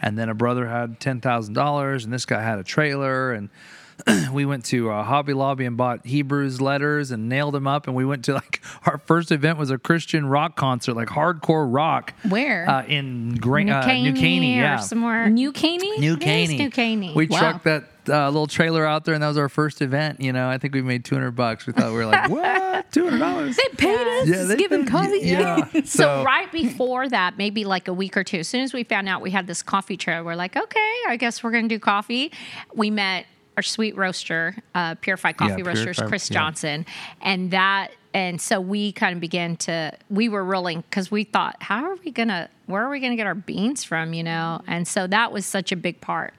And 0.00 0.18
then 0.18 0.28
a 0.28 0.34
brother 0.34 0.68
had 0.68 1.00
ten 1.00 1.20
thousand 1.20 1.54
dollars, 1.54 2.04
and 2.04 2.12
this 2.12 2.26
guy 2.26 2.42
had 2.42 2.58
a 2.58 2.64
trailer, 2.64 3.32
and 3.32 3.50
we 4.32 4.44
went 4.44 4.64
to 4.66 4.90
uh, 4.90 5.02
Hobby 5.02 5.32
Lobby 5.32 5.64
and 5.64 5.76
bought 5.76 6.04
Hebrews 6.06 6.60
letters 6.60 7.10
and 7.10 7.28
nailed 7.28 7.54
them 7.54 7.66
up. 7.66 7.86
And 7.86 7.96
we 7.96 8.04
went 8.04 8.24
to 8.26 8.34
like 8.34 8.60
our 8.86 8.98
first 8.98 9.32
event 9.32 9.58
was 9.58 9.70
a 9.70 9.78
Christian 9.78 10.26
rock 10.26 10.56
concert, 10.56 10.94
like 10.94 11.08
hardcore 11.08 11.66
rock. 11.72 12.12
Where? 12.28 12.68
Uh, 12.68 12.84
in 12.84 13.34
Gra- 13.36 13.64
New 13.64 13.72
uh, 13.72 13.84
Caney, 13.84 14.10
New 14.12 14.20
Caney, 14.20 14.56
yeah. 14.56 14.76
somewhere 14.78 15.28
New 15.30 15.52
Caney? 15.52 15.98
New 15.98 16.16
Caney. 16.16 16.58
New 16.58 16.70
Caney. 16.70 17.12
We 17.14 17.26
Wow. 17.26 17.38
trucked 17.38 17.64
that 17.64 17.84
uh, 18.08 18.26
little 18.26 18.46
trailer 18.46 18.86
out 18.86 19.04
there, 19.04 19.14
and 19.14 19.22
that 19.22 19.26
was 19.28 19.36
our 19.38 19.48
first 19.48 19.82
event. 19.82 20.20
You 20.20 20.32
know, 20.32 20.48
I 20.48 20.58
think 20.58 20.74
we 20.74 20.82
made 20.82 21.04
two 21.04 21.16
hundred 21.16 21.32
bucks. 21.32 21.66
We 21.66 21.72
thought 21.72 21.90
we 21.90 21.96
were 21.96 22.06
like, 22.06 22.30
what, 22.30 22.92
two 22.92 23.04
hundred 23.04 23.18
dollars? 23.18 23.56
They 23.56 23.76
paid 23.76 24.06
us. 24.22 24.28
Yeah, 24.28 24.44
they 24.44 24.56
give 24.56 24.70
him 24.70 24.82
paid- 24.82 24.90
coffee. 24.92 25.18
Yeah. 25.22 25.64
So, 25.72 25.80
So, 25.84 26.22
right 26.24 26.50
before 26.52 27.08
that, 27.08 27.36
maybe 27.38 27.64
like 27.64 27.88
a 27.88 27.92
week 27.92 28.16
or 28.16 28.22
two, 28.22 28.38
as 28.38 28.48
soon 28.48 28.60
as 28.62 28.72
we 28.72 28.84
found 28.84 29.08
out 29.08 29.22
we 29.22 29.30
had 29.32 29.46
this 29.48 29.62
coffee 29.62 29.96
trailer, 29.96 30.22
we're 30.24 30.36
like, 30.36 30.56
okay, 30.56 30.94
I 31.08 31.16
guess 31.16 31.42
we're 31.42 31.50
going 31.50 31.68
to 31.68 31.74
do 31.74 31.78
coffee. 31.80 32.30
We 32.74 32.90
met 32.90 33.26
our 33.56 33.62
sweet 33.62 33.96
roaster, 33.96 34.56
uh, 34.74 34.94
Purified 34.96 35.36
Coffee 35.36 35.62
Yeah, 35.62 35.68
Roasters, 35.68 35.96
Purified, 35.96 36.08
Chris 36.08 36.30
yeah. 36.30 36.34
Johnson, 36.34 36.86
and 37.20 37.50
that. 37.50 37.88
And 38.14 38.40
so 38.40 38.62
we 38.62 38.92
kind 38.92 39.12
of 39.14 39.20
began 39.20 39.58
to, 39.58 39.92
we 40.08 40.30
were 40.30 40.42
rolling 40.42 40.80
because 40.88 41.10
we 41.10 41.24
thought, 41.24 41.62
how 41.62 41.84
are 41.84 41.96
we 41.96 42.10
going 42.10 42.28
to, 42.28 42.48
where 42.64 42.82
are 42.82 42.88
we 42.88 42.98
going 42.98 43.12
to 43.12 43.16
get 43.16 43.26
our 43.26 43.34
beans 43.34 43.84
from, 43.84 44.14
you 44.14 44.22
know? 44.22 44.62
And 44.66 44.88
so 44.88 45.06
that 45.06 45.32
was 45.32 45.44
such 45.44 45.70
a 45.70 45.76
big 45.76 46.00
part. 46.00 46.32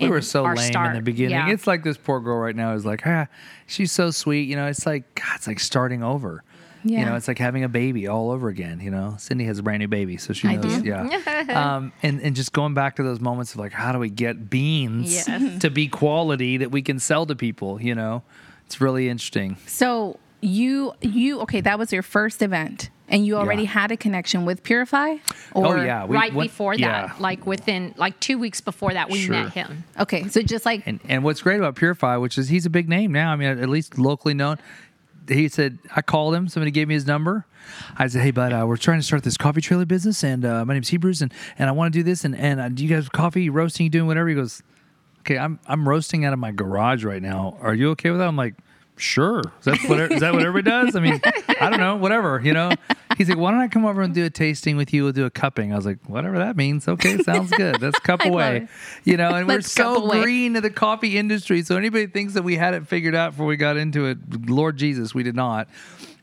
we 0.00 0.08
were 0.08 0.20
so 0.22 0.44
lame 0.44 0.76
in 0.76 0.92
the 0.94 1.00
beginning. 1.02 1.32
Yeah. 1.32 1.50
It's 1.50 1.66
like 1.66 1.82
this 1.82 1.96
poor 1.96 2.20
girl 2.20 2.38
right 2.38 2.54
now 2.54 2.72
is 2.74 2.86
like, 2.86 3.04
ah, 3.04 3.26
she's 3.66 3.90
so 3.90 4.12
sweet. 4.12 4.48
You 4.48 4.54
know, 4.54 4.66
it's 4.66 4.86
like 4.86 5.12
God, 5.16 5.34
it's 5.34 5.48
like 5.48 5.58
starting 5.58 6.04
over. 6.04 6.44
You 6.90 7.04
know, 7.04 7.16
it's 7.16 7.28
like 7.28 7.38
having 7.38 7.64
a 7.64 7.68
baby 7.68 8.06
all 8.08 8.30
over 8.30 8.48
again. 8.48 8.80
You 8.80 8.90
know, 8.90 9.16
Cindy 9.18 9.44
has 9.44 9.58
a 9.58 9.62
brand 9.62 9.80
new 9.80 9.88
baby, 9.88 10.16
so 10.16 10.32
she 10.32 10.48
I 10.48 10.56
knows. 10.56 10.78
do. 10.82 10.88
Yeah. 10.88 11.74
um, 11.76 11.92
and 12.02 12.20
and 12.22 12.34
just 12.36 12.52
going 12.52 12.74
back 12.74 12.96
to 12.96 13.02
those 13.02 13.20
moments 13.20 13.52
of 13.52 13.60
like, 13.60 13.72
how 13.72 13.92
do 13.92 13.98
we 13.98 14.10
get 14.10 14.48
beans 14.50 15.12
Yes. 15.14 15.58
to 15.62 15.70
be 15.70 15.88
quality 15.88 16.56
that 16.58 16.70
we 16.70 16.82
can 16.82 16.98
sell 16.98 17.26
to 17.26 17.34
people? 17.36 17.80
You 17.80 17.94
know, 17.94 18.22
it's 18.66 18.80
really 18.80 19.08
interesting. 19.08 19.56
So 19.66 20.18
you 20.40 20.92
you 21.02 21.40
okay? 21.40 21.60
That 21.60 21.78
was 21.78 21.92
your 21.92 22.02
first 22.02 22.42
event, 22.42 22.90
and 23.08 23.26
you 23.26 23.36
already 23.36 23.62
Yeah. 23.64 23.70
had 23.70 23.90
a 23.90 23.96
connection 23.96 24.44
with 24.44 24.62
Purify. 24.62 25.16
oh 25.54 25.74
yeah, 25.82 26.04
we 26.04 26.14
right 26.16 26.32
went- 26.32 26.50
before 26.50 26.76
that, 26.76 26.80
yeah. 26.80 27.12
like 27.18 27.44
within 27.44 27.92
like 27.96 28.20
two 28.20 28.38
weeks 28.38 28.60
before 28.60 28.92
that, 28.92 29.10
we 29.10 29.18
Sure. 29.18 29.34
met 29.34 29.52
him. 29.52 29.82
Okay, 29.98 30.28
so 30.28 30.40
just 30.42 30.64
like 30.64 30.84
And 30.86 31.00
and 31.08 31.24
what's 31.24 31.42
great 31.42 31.58
about 31.58 31.74
Purify, 31.74 32.16
which 32.18 32.38
is 32.38 32.48
he's 32.48 32.66
a 32.66 32.70
big 32.70 32.88
name 32.88 33.10
now. 33.10 33.32
I 33.32 33.36
mean, 33.36 33.48
at 33.48 33.68
least 33.68 33.98
locally 33.98 34.34
known. 34.34 34.58
He 35.28 35.48
said 35.48 35.78
I 35.94 36.02
called 36.02 36.34
him. 36.34 36.48
Somebody 36.48 36.70
gave 36.70 36.88
me 36.88 36.94
his 36.94 37.06
number. 37.06 37.46
I 37.98 38.06
said, 38.06 38.22
"Hey, 38.22 38.30
bud, 38.30 38.52
uh, 38.52 38.64
we're 38.66 38.76
trying 38.76 38.98
to 38.98 39.02
start 39.02 39.22
this 39.22 39.36
coffee 39.36 39.60
trailer 39.60 39.84
business, 39.84 40.24
and 40.24 40.44
uh, 40.44 40.64
my 40.64 40.74
name's 40.74 40.88
Hebrews, 40.88 41.22
and 41.22 41.32
and 41.58 41.68
I 41.68 41.72
want 41.72 41.92
to 41.92 41.98
do 41.98 42.02
this, 42.02 42.24
and 42.24 42.34
and 42.36 42.60
uh, 42.60 42.68
do 42.68 42.84
you 42.84 42.88
guys 42.88 43.08
coffee 43.08 43.50
roasting, 43.50 43.90
doing 43.90 44.06
whatever?" 44.06 44.28
He 44.28 44.34
goes, 44.34 44.62
"Okay, 45.20 45.38
I'm 45.38 45.58
I'm 45.66 45.88
roasting 45.88 46.24
out 46.24 46.32
of 46.32 46.38
my 46.38 46.50
garage 46.50 47.04
right 47.04 47.22
now. 47.22 47.56
Are 47.60 47.74
you 47.74 47.90
okay 47.90 48.10
with 48.10 48.20
that?" 48.20 48.28
I'm 48.28 48.36
like, 48.36 48.54
"Sure." 48.96 49.40
Is 49.40 49.64
that 49.64 49.78
what 49.88 50.00
is 50.00 50.20
that 50.20 50.32
what 50.32 50.42
everybody 50.44 50.70
does? 50.86 50.96
I 50.96 51.00
mean, 51.00 51.20
I 51.60 51.68
don't 51.70 51.80
know, 51.80 51.96
whatever, 51.96 52.40
you 52.42 52.54
know. 52.54 52.72
He's 53.18 53.28
like, 53.28 53.36
"Why 53.36 53.50
don't 53.50 53.60
I 53.60 53.66
come 53.66 53.84
over 53.84 54.00
and 54.00 54.14
do 54.14 54.24
a 54.24 54.30
tasting 54.30 54.76
with 54.76 54.94
you? 54.94 55.02
We'll 55.02 55.12
do 55.12 55.26
a 55.26 55.30
cupping." 55.30 55.72
I 55.72 55.76
was 55.76 55.84
like, 55.84 55.98
"Whatever 56.06 56.38
that 56.38 56.56
means. 56.56 56.86
Okay, 56.86 57.18
sounds 57.18 57.50
good. 57.50 57.82
Let's 57.82 57.98
cup 58.10 58.24
away." 58.24 58.68
You 59.02 59.16
know, 59.16 59.34
and 59.34 59.48
we're 59.48 59.60
so 59.60 60.08
green 60.08 60.54
to 60.54 60.60
the 60.60 60.70
coffee 60.70 61.18
industry. 61.18 61.62
So 61.62 61.76
anybody 61.76 62.06
thinks 62.06 62.34
that 62.34 62.42
we 62.42 62.56
had 62.56 62.74
it 62.74 62.86
figured 62.86 63.16
out 63.16 63.32
before 63.32 63.46
we 63.46 63.56
got 63.56 63.76
into 63.76 64.06
it, 64.06 64.48
Lord 64.48 64.76
Jesus, 64.76 65.14
we 65.14 65.24
did 65.24 65.34
not. 65.34 65.68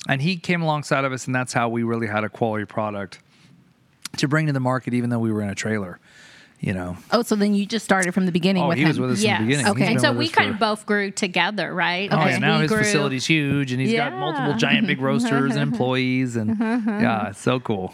And 0.08 0.22
he 0.22 0.38
came 0.38 0.62
alongside 0.62 1.04
of 1.04 1.12
us, 1.12 1.26
and 1.26 1.36
that's 1.36 1.52
how 1.52 1.68
we 1.68 1.84
really 1.84 2.08
had 2.08 2.24
a 2.24 2.30
quality 2.30 2.64
product 2.64 3.20
to 4.18 4.28
bring 4.30 4.48
to 4.48 4.54
the 4.54 4.62
market, 4.62 4.94
even 4.94 5.10
though 5.10 5.20
we 5.20 5.34
were 5.34 5.42
in 5.42 5.50
a 5.50 5.56
trailer. 5.56 6.00
You 6.62 6.74
know, 6.74 6.98
oh, 7.12 7.22
so 7.22 7.36
then 7.36 7.54
you 7.54 7.66
just 7.66 7.86
started 7.86 8.14
from 8.14 8.26
the 8.26 8.32
beginning 8.32 8.64
oh, 8.64 8.70
with 8.70 8.78
he 8.78 8.84
him. 8.84 8.88
was 8.88 9.00
with 9.00 9.12
us 9.12 9.22
Yes. 9.22 9.40
in 9.40 9.46
the 9.46 9.50
beginning. 9.52 9.72
Okay. 9.74 9.92
And 9.92 10.02
so 10.02 10.12
we 10.14 10.30
kind 10.30 10.48
for- 10.50 10.54
of 10.56 10.60
both 10.60 10.86
grew 10.86 11.12
together, 11.12 11.72
right? 11.74 12.10
Oh, 12.12 12.18
Okay. 12.20 12.32
yeah, 12.32 12.38
now 12.40 12.56
We 12.56 12.62
his 12.64 12.72
grew- 12.72 12.80
facility's 12.84 13.26
huge, 13.28 13.72
and 13.72 13.80
he's 13.80 13.94
got 13.94 14.14
multiple 14.14 14.54
giant 14.56 14.88
big 14.88 15.00
roasters 15.02 15.52
and 15.52 15.62
employees, 15.62 16.36
and 16.36 16.52
mm-hmm, 16.52 16.64
mm-hmm. 16.90 17.02
yeah, 17.04 17.30
it's 17.30 17.42
so 17.42 17.60
cool. 17.60 17.94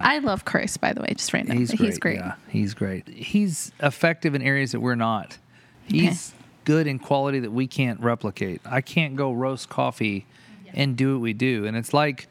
I 0.00 0.18
love 0.18 0.44
Chris, 0.44 0.76
by 0.76 0.92
the 0.92 1.00
way, 1.02 1.14
just 1.16 1.32
right 1.32 1.46
now. 1.46 1.54
He's 1.54 1.70
great. 1.72 1.86
He's 1.86 1.98
great. 1.98 2.16
Yeah, 2.16 2.34
he's 2.48 2.74
great. 2.74 3.08
He's 3.08 3.70
effective 3.80 4.34
in 4.34 4.42
areas 4.42 4.72
that 4.72 4.80
we're 4.80 4.94
not. 4.96 5.38
He's 5.86 6.34
good 6.64 6.86
in 6.86 6.98
quality 6.98 7.38
that 7.40 7.52
we 7.52 7.66
can't 7.66 8.00
replicate. 8.00 8.60
I 8.66 8.80
can't 8.80 9.16
go 9.16 9.32
roast 9.32 9.68
coffee 9.68 10.26
and 10.74 10.96
do 10.96 11.14
what 11.14 11.22
we 11.22 11.32
do. 11.32 11.64
And 11.66 11.76
it's 11.76 11.92
like 11.94 12.28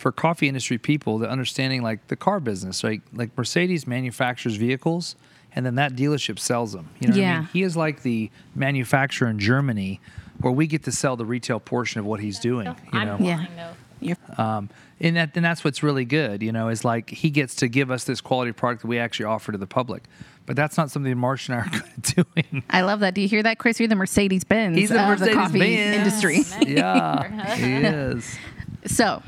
for 0.00 0.10
coffee 0.12 0.48
industry 0.48 0.78
people, 0.78 1.18
the 1.18 1.28
understanding 1.28 1.82
like 1.82 2.08
the 2.08 2.16
car 2.16 2.40
business, 2.40 2.82
right? 2.82 3.02
Like 3.12 3.36
Mercedes 3.36 3.86
manufactures 3.86 4.56
vehicles 4.56 5.14
and 5.54 5.66
then 5.66 5.74
that 5.76 5.94
dealership 5.94 6.38
sells 6.38 6.72
them. 6.72 6.88
You 7.00 7.08
know 7.08 7.16
what 7.16 7.24
I 7.24 7.38
mean? 7.40 7.48
He 7.52 7.62
is 7.62 7.76
like 7.76 8.02
the 8.02 8.30
manufacturer 8.54 9.28
in 9.28 9.38
Germany 9.38 10.00
where 10.40 10.52
we 10.52 10.66
get 10.66 10.84
to 10.84 10.92
sell 10.92 11.16
the 11.16 11.24
retail 11.26 11.60
portion 11.60 11.98
of 12.00 12.06
what 12.06 12.20
he's 12.20 12.38
doing. 12.38 12.66
You 12.92 12.98
I'm 12.98 13.06
know? 13.06 13.16
Yeah. 13.20 13.36
blind, 13.36 13.50
though. 13.56 13.72
You're, 14.02 14.16
Um, 14.38 14.70
and 15.02 15.16
that 15.16 15.32
and 15.34 15.44
that's 15.44 15.62
what's 15.64 15.82
really 15.82 16.04
good, 16.06 16.42
you 16.42 16.52
know, 16.52 16.68
is 16.68 16.84
like 16.84 17.10
he 17.10 17.28
gets 17.30 17.54
to 17.56 17.68
give 17.68 17.90
us 17.90 18.04
this 18.04 18.20
quality 18.22 18.52
product 18.52 18.82
that 18.82 18.88
we 18.88 18.98
actually 18.98 19.26
offer 19.26 19.52
to 19.52 19.58
the 19.58 19.66
public. 19.66 20.04
But 20.46 20.56
that's 20.56 20.76
not 20.78 20.90
something 20.90 21.16
Marsh 21.18 21.48
and 21.50 21.56
I 21.56 21.60
are 21.60 21.68
good 21.70 21.82
at 21.82 22.02
doing. 22.34 22.64
I 22.70 22.80
love 22.80 23.00
that. 23.00 23.12
Do 23.14 23.20
you 23.20 23.28
hear 23.28 23.42
that, 23.42 23.58
Chris? 23.58 23.78
You're 23.78 23.88
the 23.88 23.94
Mercedes 23.96 24.44
Benz 24.44 24.76
He's 24.78 24.88
the 24.88 25.12
of 25.12 25.18
the 25.20 25.32
coffee 25.34 25.58
Mercedes-Benz. 25.58 26.24
industry. 26.24 26.72
yeah, 26.74 27.54
he 27.56 27.72
is. 27.74 28.38
So, 28.86 29.22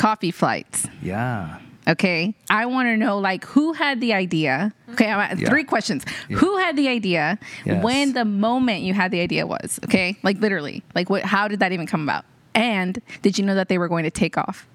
coffee 0.00 0.32
flights. 0.32 0.86
Yeah. 1.02 1.58
Okay. 1.88 2.34
I 2.48 2.66
want 2.66 2.86
to 2.88 2.96
know 2.96 3.18
like 3.18 3.44
who 3.52 3.72
had 3.72 4.00
the 4.00 4.12
idea. 4.14 4.72
Okay, 4.92 5.10
I 5.10 5.32
Yeah. 5.34 5.48
three 5.50 5.64
questions. 5.64 6.04
Who 6.40 6.56
had 6.58 6.76
the 6.76 6.88
idea? 6.88 7.38
Yes. 7.64 7.82
When 7.84 8.12
the 8.12 8.24
moment 8.24 8.80
you 8.82 8.94
had 8.94 9.10
the 9.10 9.20
idea 9.20 9.46
was, 9.46 9.80
okay? 9.84 10.16
Like 10.22 10.38
literally. 10.40 10.82
Like 10.94 11.10
what 11.10 11.22
how 11.34 11.48
did 11.48 11.58
that 11.60 11.72
even 11.72 11.86
come 11.86 12.02
about? 12.08 12.24
And 12.54 13.00
did 13.22 13.38
you 13.38 13.44
know 13.44 13.54
that 13.54 13.68
they 13.68 13.78
were 13.78 13.88
going 13.88 14.04
to 14.04 14.10
take 14.24 14.36
off? 14.38 14.66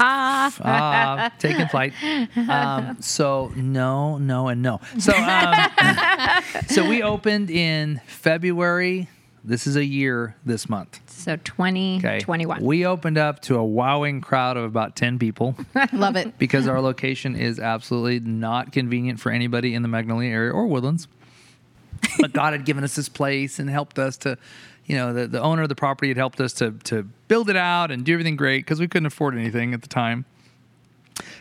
Ah, 0.00 0.50
Uh, 0.60 1.30
taking 1.38 1.68
flight. 1.68 1.92
Um, 2.48 2.96
so 3.00 3.52
no, 3.56 4.18
no, 4.18 4.48
and 4.48 4.60
no. 4.62 4.80
So 4.98 5.12
um, 5.14 5.54
so 6.74 6.88
we 6.88 7.02
opened 7.02 7.50
in 7.50 8.00
February. 8.06 9.08
This 9.44 9.66
is 9.66 9.74
a 9.74 9.84
year 9.84 10.36
this 10.44 10.68
month. 10.68 11.00
So 11.10 11.34
2021. 11.36 12.56
Okay. 12.58 12.64
We 12.64 12.86
opened 12.86 13.18
up 13.18 13.40
to 13.42 13.56
a 13.56 13.64
wowing 13.64 14.20
crowd 14.20 14.56
of 14.56 14.62
about 14.64 14.94
10 14.94 15.18
people. 15.18 15.56
Love 15.92 16.14
it. 16.16 16.38
because 16.38 16.68
our 16.68 16.80
location 16.80 17.34
is 17.34 17.58
absolutely 17.58 18.20
not 18.20 18.72
convenient 18.72 19.18
for 19.18 19.32
anybody 19.32 19.74
in 19.74 19.82
the 19.82 19.88
Magnolia 19.88 20.30
area 20.30 20.52
or 20.52 20.66
Woodlands. 20.68 21.08
But 22.20 22.32
God 22.32 22.52
had 22.52 22.64
given 22.64 22.84
us 22.84 22.94
this 22.94 23.08
place 23.08 23.58
and 23.58 23.68
helped 23.68 23.98
us 23.98 24.16
to, 24.18 24.38
you 24.86 24.96
know, 24.96 25.12
the, 25.12 25.26
the 25.26 25.40
owner 25.40 25.62
of 25.62 25.68
the 25.68 25.74
property 25.74 26.08
had 26.08 26.16
helped 26.16 26.40
us 26.40 26.52
to 26.54 26.72
to 26.84 27.02
build 27.28 27.48
it 27.50 27.56
out 27.56 27.90
and 27.90 28.04
do 28.04 28.12
everything 28.12 28.36
great 28.36 28.64
because 28.64 28.78
we 28.80 28.86
couldn't 28.88 29.06
afford 29.06 29.34
anything 29.36 29.72
at 29.74 29.82
the 29.82 29.88
time. 29.88 30.24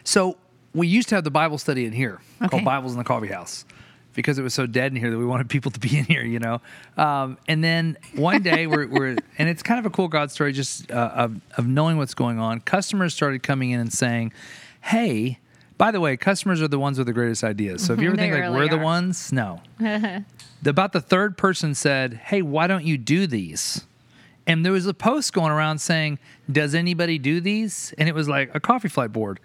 So 0.04 0.38
we 0.74 0.88
used 0.88 1.10
to 1.10 1.16
have 1.16 1.24
the 1.24 1.32
Bible 1.32 1.58
study 1.58 1.86
in 1.86 1.94
here 1.94 2.20
Okay. 2.42 2.50
called 2.50 2.64
Bibles 2.66 2.94
in 2.94 2.98
the 2.98 3.04
Coffee 3.04 3.28
House 3.28 3.66
because 4.14 4.38
it 4.38 4.42
was 4.42 4.54
so 4.54 4.66
dead 4.66 4.92
in 4.92 4.98
here 4.98 5.10
that 5.10 5.18
we 5.18 5.26
wanted 5.26 5.50
people 5.50 5.72
to 5.72 5.80
be 5.80 5.98
in 5.98 6.06
here, 6.06 6.24
you 6.24 6.40
know. 6.40 6.62
Um, 6.98 7.38
and 7.48 7.64
then 7.64 7.98
one 8.16 8.42
day 8.42 8.68
we're, 8.68 8.88
we're 8.88 9.18
and 9.38 9.50
it's 9.50 9.64
kind 9.64 9.80
of 9.80 9.86
a 9.86 9.90
cool 9.90 10.08
God 10.08 10.32
story 10.32 10.52
just 10.52 10.92
uh, 10.92 11.12
of, 11.14 11.42
of 11.58 11.68
knowing 11.68 11.98
what's 11.98 12.14
going 12.14 12.40
on. 12.40 12.62
Customers 12.62 13.14
started 13.14 13.44
coming 13.44 13.72
in 13.72 13.80
and 13.80 13.92
saying, 13.92 14.34
"Hey." 14.82 15.40
By 15.78 15.90
the 15.90 16.00
way, 16.00 16.16
customers 16.16 16.62
are 16.62 16.68
the 16.68 16.78
ones 16.78 17.00
with 17.00 17.08
the 17.08 17.14
greatest 17.14 17.44
ideas. 17.44 17.84
So 17.84 17.94
if 17.94 18.02
you 18.02 18.10
ever 18.10 18.16
think 18.18 18.36
like 18.36 18.44
really 18.44 18.56
we're 18.56 18.68
the 18.68 18.78
ones, 18.78 19.34
no. 19.34 19.62
About 20.64 20.94
the 20.94 21.02
third 21.02 21.38
person 21.40 21.74
said, 21.74 22.14
"Hey, 22.14 22.44
why 22.44 22.68
don't 22.68 22.86
you 22.86 23.00
do 23.00 23.26
these?" 23.26 23.84
And 24.46 24.64
there 24.64 24.74
was 24.74 24.86
a 24.86 24.94
post 24.94 25.34
going 25.34 25.52
around 25.52 25.80
saying, 25.80 26.20
"Does 26.52 26.76
anybody 26.76 27.18
do 27.18 27.42
these?" 27.42 27.96
And 27.98 28.08
it 28.08 28.14
was 28.14 28.30
like 28.30 28.54
a 28.54 28.60
coffee 28.60 28.90
flight 28.90 29.12
board. 29.12 29.40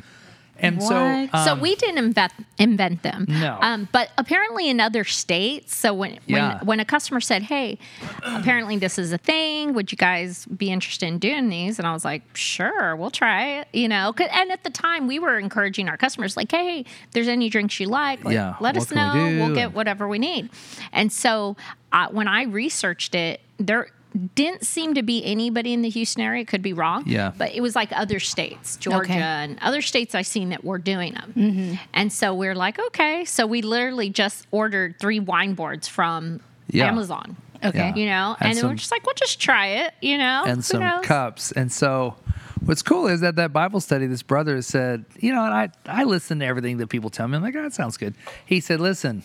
And 0.59 0.83
so, 0.83 0.95
What? 0.95 1.45
so 1.45 1.53
um, 1.53 1.61
we 1.61 1.75
didn't 1.75 1.99
invent 1.99 2.33
invent 2.59 3.03
them. 3.03 3.27
No. 3.29 3.59
Um, 3.61 3.89
but 3.93 4.11
apparently 4.17 4.69
in 4.71 4.81
other 4.81 5.05
states, 5.05 5.77
so 5.77 5.93
when 5.93 6.19
Yeah. 6.27 6.59
when 6.59 6.67
when 6.67 6.81
a 6.81 6.85
customer 6.85 7.21
said, 7.21 7.43
"Hey, 7.43 7.79
apparently 8.25 8.77
this 8.79 8.99
is 8.99 9.13
a 9.13 9.19
thing. 9.19 9.75
Would 9.75 9.93
you 9.93 9.99
guys 9.99 10.47
be 10.47 10.71
interested 10.71 11.07
in 11.07 11.19
doing 11.19 11.49
these?" 11.49 11.79
and 11.79 11.87
I 11.87 11.93
was 11.93 12.05
like, 12.05 12.23
"Sure, 12.35 12.97
we'll 12.97 13.11
try 13.11 13.59
it." 13.61 13.69
You 13.73 13.89
know, 13.89 14.15
and 14.19 14.51
at 14.51 14.65
the 14.65 14.71
time 14.71 15.07
we 15.07 15.19
were 15.19 15.39
encouraging 15.39 15.89
our 15.89 15.97
customers, 15.97 16.37
like, 16.37 16.51
"Hey, 16.51 16.81
if 16.81 17.11
there's 17.13 17.29
any 17.29 17.49
drinks 17.49 17.79
you 17.79 17.87
like, 17.89 18.25
like, 18.25 18.35
Yeah, 18.35 18.55
let 18.61 18.75
what 18.75 18.83
us 18.83 18.91
can 18.91 18.97
we 19.17 19.31
know. 19.39 19.47
We'll 19.47 19.55
get 19.55 19.75
whatever 19.75 20.09
we 20.09 20.19
need." 20.19 20.49
And 20.93 21.13
so 21.13 21.57
uh, 21.93 22.09
when 22.11 22.29
I 22.29 22.45
researched 22.45 23.15
it, 23.15 23.41
there 23.59 23.89
didn't 24.35 24.65
seem 24.65 24.95
to 24.95 25.03
be 25.03 25.25
anybody 25.25 25.73
in 25.73 25.83
the 25.83 25.89
Houston 25.91 26.23
area. 26.23 26.45
Could 26.45 26.63
be 26.63 26.73
wrong. 26.73 27.05
Yeah. 27.07 27.33
But 27.37 27.55
it 27.55 27.61
was 27.61 27.75
like 27.77 27.91
other 27.93 28.19
states, 28.21 28.77
Georgia 28.77 29.13
Okay. 29.13 29.21
and 29.21 29.59
other 29.61 29.83
states 29.83 30.15
I've 30.15 30.27
seen 30.27 30.49
that 30.51 30.65
were 30.65 30.79
doing 30.79 31.15
them. 31.15 31.33
Mm-hmm. 31.37 31.75
And 31.95 32.13
so 32.13 32.35
we're 32.35 32.55
like, 32.55 32.79
okay. 32.79 33.25
So 33.25 33.47
we 33.47 33.63
literally 33.63 34.11
just 34.11 34.47
ordered 34.51 34.99
three 34.99 35.21
wine 35.21 35.55
boards 35.55 35.87
from 35.89 36.41
Yeah. 36.69 36.87
Amazon. 36.89 37.37
Okay. 37.65 37.79
Yeah. 37.79 37.95
You 37.95 38.07
know, 38.07 38.37
And 38.41 38.51
and, 38.51 38.59
some- 38.59 38.71
we're 38.71 38.77
just 38.77 38.91
like, 38.91 39.05
we'll 39.07 39.15
just 39.15 39.41
try 39.41 39.67
it. 39.85 39.95
You 40.01 40.19
know, 40.19 40.43
Who 40.45 40.51
and 40.51 40.65
some 40.65 40.81
knows? 40.81 41.05
cups. 41.05 41.53
And 41.53 41.71
so, 41.73 42.17
what's 42.65 42.83
cool 42.83 43.07
is 43.09 43.21
that 43.23 43.37
that 43.37 43.53
Bible 43.53 43.81
study, 43.81 44.07
this 44.07 44.23
brother 44.23 44.61
said, 44.63 45.05
you 45.21 45.33
know, 45.33 45.45
and 45.45 45.55
I 45.55 45.69
I 45.87 46.05
listen 46.05 46.39
to 46.41 46.45
everything 46.47 46.77
that 46.79 46.89
people 46.89 47.11
tell 47.11 47.27
me. 47.29 47.37
I'm 47.37 47.43
like, 47.43 47.57
oh, 47.57 47.63
that 47.63 47.73
sounds 47.75 47.97
good. 47.97 48.15
He 48.45 48.61
said, 48.61 48.81
listen, 48.81 49.23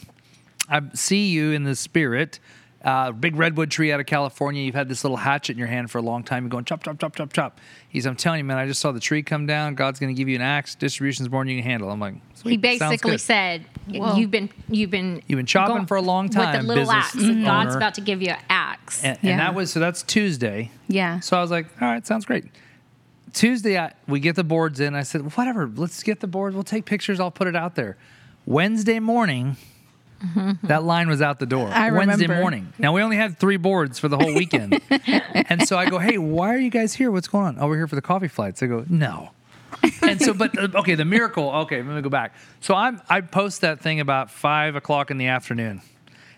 I 0.69 0.82
see 0.93 1.27
you 1.30 1.51
in 1.51 1.63
the 1.65 1.75
spirit. 1.75 2.39
Uh, 2.83 3.11
big 3.11 3.35
redwood 3.35 3.69
tree 3.69 3.91
out 3.91 3.99
of 3.99 4.07
California. 4.07 4.63
You've 4.63 4.73
had 4.73 4.89
this 4.89 5.03
little 5.03 5.17
hatchet 5.17 5.51
in 5.51 5.59
your 5.59 5.67
hand 5.67 5.91
for 5.91 5.99
a 5.99 6.01
long 6.01 6.23
time. 6.23 6.43
You're 6.43 6.49
going 6.49 6.65
chop, 6.65 6.83
chop, 6.83 6.97
chop, 6.97 7.15
chop, 7.15 7.31
chop. 7.31 7.59
He's, 7.89 8.07
I'm 8.07 8.15
telling 8.15 8.39
you, 8.39 8.43
man, 8.43 8.57
I 8.57 8.65
just 8.65 8.81
saw 8.81 8.91
the 8.91 8.99
tree 8.99 9.21
come 9.21 9.45
down. 9.45 9.75
God's 9.75 9.99
going 9.99 10.13
to 10.13 10.17
give 10.17 10.27
you 10.27 10.35
an 10.35 10.41
axe. 10.41 10.73
Distribution's 10.73 11.29
more 11.29 11.41
than 11.41 11.49
you 11.49 11.61
can 11.61 11.69
handle. 11.69 11.91
I'm 11.91 11.99
like, 11.99 12.15
He 12.15 12.19
sweet, 12.57 12.63
sounds 12.79 12.79
basically 12.79 13.19
said, 13.19 13.65
Whoa. 13.87 14.15
"You've 14.15 14.31
been, 14.31 14.49
you've 14.67 14.89
been, 14.89 15.21
You've 15.27 15.37
been 15.37 15.45
chopping 15.45 15.85
for 15.85 15.97
a 15.97 16.01
long 16.01 16.29
time 16.29 16.47
with 16.47 16.55
time, 16.55 16.61
the 16.63 16.67
little 16.69 16.83
business 16.85 17.05
axe. 17.05 17.15
and 17.15 17.45
God's 17.45 17.75
about 17.75 17.93
to 17.95 18.01
give 18.01 18.19
you 18.21 18.29
an 18.31 18.39
axe. 18.49 19.03
And, 19.03 19.17
Yeah. 19.21 19.29
and 19.31 19.39
that 19.41 19.53
was 19.53 19.71
so 19.71 19.79
that's 19.79 20.01
Tuesday. 20.01 20.71
Yeah. 20.87 21.19
So 21.19 21.37
I 21.37 21.41
was 21.41 21.51
like, 21.51 21.67
all 21.81 21.87
right, 21.87 22.05
sounds 22.07 22.25
great. 22.25 22.45
Tuesday, 23.33 23.77
I, 23.77 23.93
we 24.07 24.19
get 24.19 24.35
the 24.35 24.43
boards 24.43 24.79
in. 24.79 24.95
I 24.95 25.03
said, 25.03 25.37
whatever, 25.37 25.69
let's 25.75 26.01
get 26.03 26.19
the 26.19 26.27
boards. 26.27 26.55
We'll 26.55 26.63
take 26.63 26.85
pictures. 26.85 27.19
I'll 27.19 27.31
put 27.31 27.47
it 27.47 27.55
out 27.55 27.75
there. 27.75 27.95
Wednesday 28.45 28.99
morning, 28.99 29.55
that 30.63 30.84
line 30.84 31.07
was 31.07 31.21
out 31.21 31.39
the 31.39 31.45
door. 31.45 31.67
I 31.67 31.91
Wednesday 31.91 32.25
remember. 32.25 32.41
morning. 32.41 32.73
Now 32.77 32.93
we 32.93 33.01
only 33.01 33.17
had 33.17 33.39
three 33.39 33.57
boards 33.57 33.99
for 33.99 34.07
the 34.07 34.17
whole 34.17 34.34
weekend, 34.34 34.81
and 35.34 35.67
so 35.67 35.77
I 35.77 35.89
go, 35.89 35.97
hey, 35.99 36.17
why 36.17 36.53
are 36.53 36.57
you 36.60 36.69
guys 36.69 36.93
here? 36.93 37.12
What's 37.12 37.27
going 37.27 37.45
on? 37.45 37.57
Oh, 37.60 37.67
we're 37.67 37.77
here 37.77 37.88
for 37.88 37.95
the 37.95 38.01
coffee 38.01 38.27
flights. 38.27 38.62
I 38.63 38.67
go, 38.67 38.86
no. 38.89 39.31
and 40.01 40.21
so, 40.21 40.34
but 40.34 40.57
uh, 40.57 40.67
okay, 40.79 40.95
the 40.95 41.05
miracle. 41.05 41.49
Okay, 41.49 41.77
let 41.81 41.95
me 41.95 42.01
go 42.01 42.10
back. 42.10 42.36
So 42.60 42.75
I'm 42.75 43.01
I 43.10 43.21
post 43.21 43.62
that 43.62 43.79
thing 43.79 43.99
about 43.99 44.29
five 44.29 44.75
o'clock 44.75 45.12
in 45.12 45.17
the 45.17 45.27
afternoon, 45.27 45.81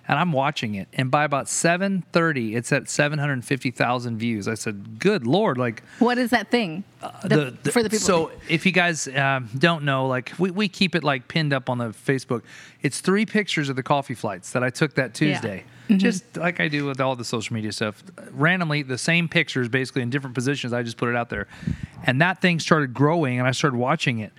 and 0.08 0.20
I'm 0.20 0.32
watching 0.32 0.76
it. 0.76 0.88
And 0.94 1.10
by 1.10 1.24
about 1.24 1.46
7:30, 1.46 2.56
it's 2.56 2.72
at 2.72 2.90
750,000 2.90 4.18
views. 4.18 4.48
I 4.48 4.56
said, 4.56 5.00
"Good 5.00 5.26
lord!" 5.26 5.58
Like 5.58 5.84
What 6.00 6.18
is 6.18 6.32
that 6.32 6.50
thing? 6.52 6.84
The- 7.24 7.58
for 7.72 7.84
the 7.84 7.90
people. 7.90 8.06
So 8.06 8.32
if 8.50 8.66
you 8.66 8.72
guys 8.72 9.08
um, 9.10 9.50
don't 9.58 9.84
know, 9.84 10.08
like 10.08 10.34
we, 10.38 10.52
we 10.52 10.68
keep 10.68 10.96
it 10.96 11.04
like 11.04 11.28
pinned 11.28 11.54
up 11.54 11.70
on 11.70 11.78
the 11.78 11.90
Facebook. 11.90 12.42
It's 12.82 13.00
three 13.00 13.26
pictures 13.26 13.70
of 13.70 13.76
the 13.76 13.84
coffee 13.84 14.14
flights 14.14 14.52
that 14.52 14.64
I 14.64 14.70
took 14.70 14.96
that 14.96 15.14
Tuesday. 15.14 15.64
Mm-hmm. 15.88 15.98
Just 15.98 16.38
like 16.38 16.60
I 16.60 16.70
do 16.70 16.86
with 16.86 17.02
all 17.02 17.16
the 17.16 17.26
social 17.26 17.54
media 17.54 17.72
stuff, 17.72 18.04
randomly 18.32 18.84
the 18.84 18.98
same 18.98 19.28
pictures, 19.28 19.68
basically 19.68 20.02
in 20.02 20.10
different 20.10 20.34
positions. 20.34 20.72
I 20.72 20.82
just 20.82 20.98
put 20.98 21.10
it 21.10 21.16
out 21.16 21.30
there, 21.30 21.48
and 22.04 22.22
that 22.22 22.42
thing 22.42 22.60
started 22.60 22.94
growing, 22.94 23.38
and 23.40 23.48
I 23.48 23.52
started 23.52 23.78
watching 23.78 24.20
it. 24.20 24.32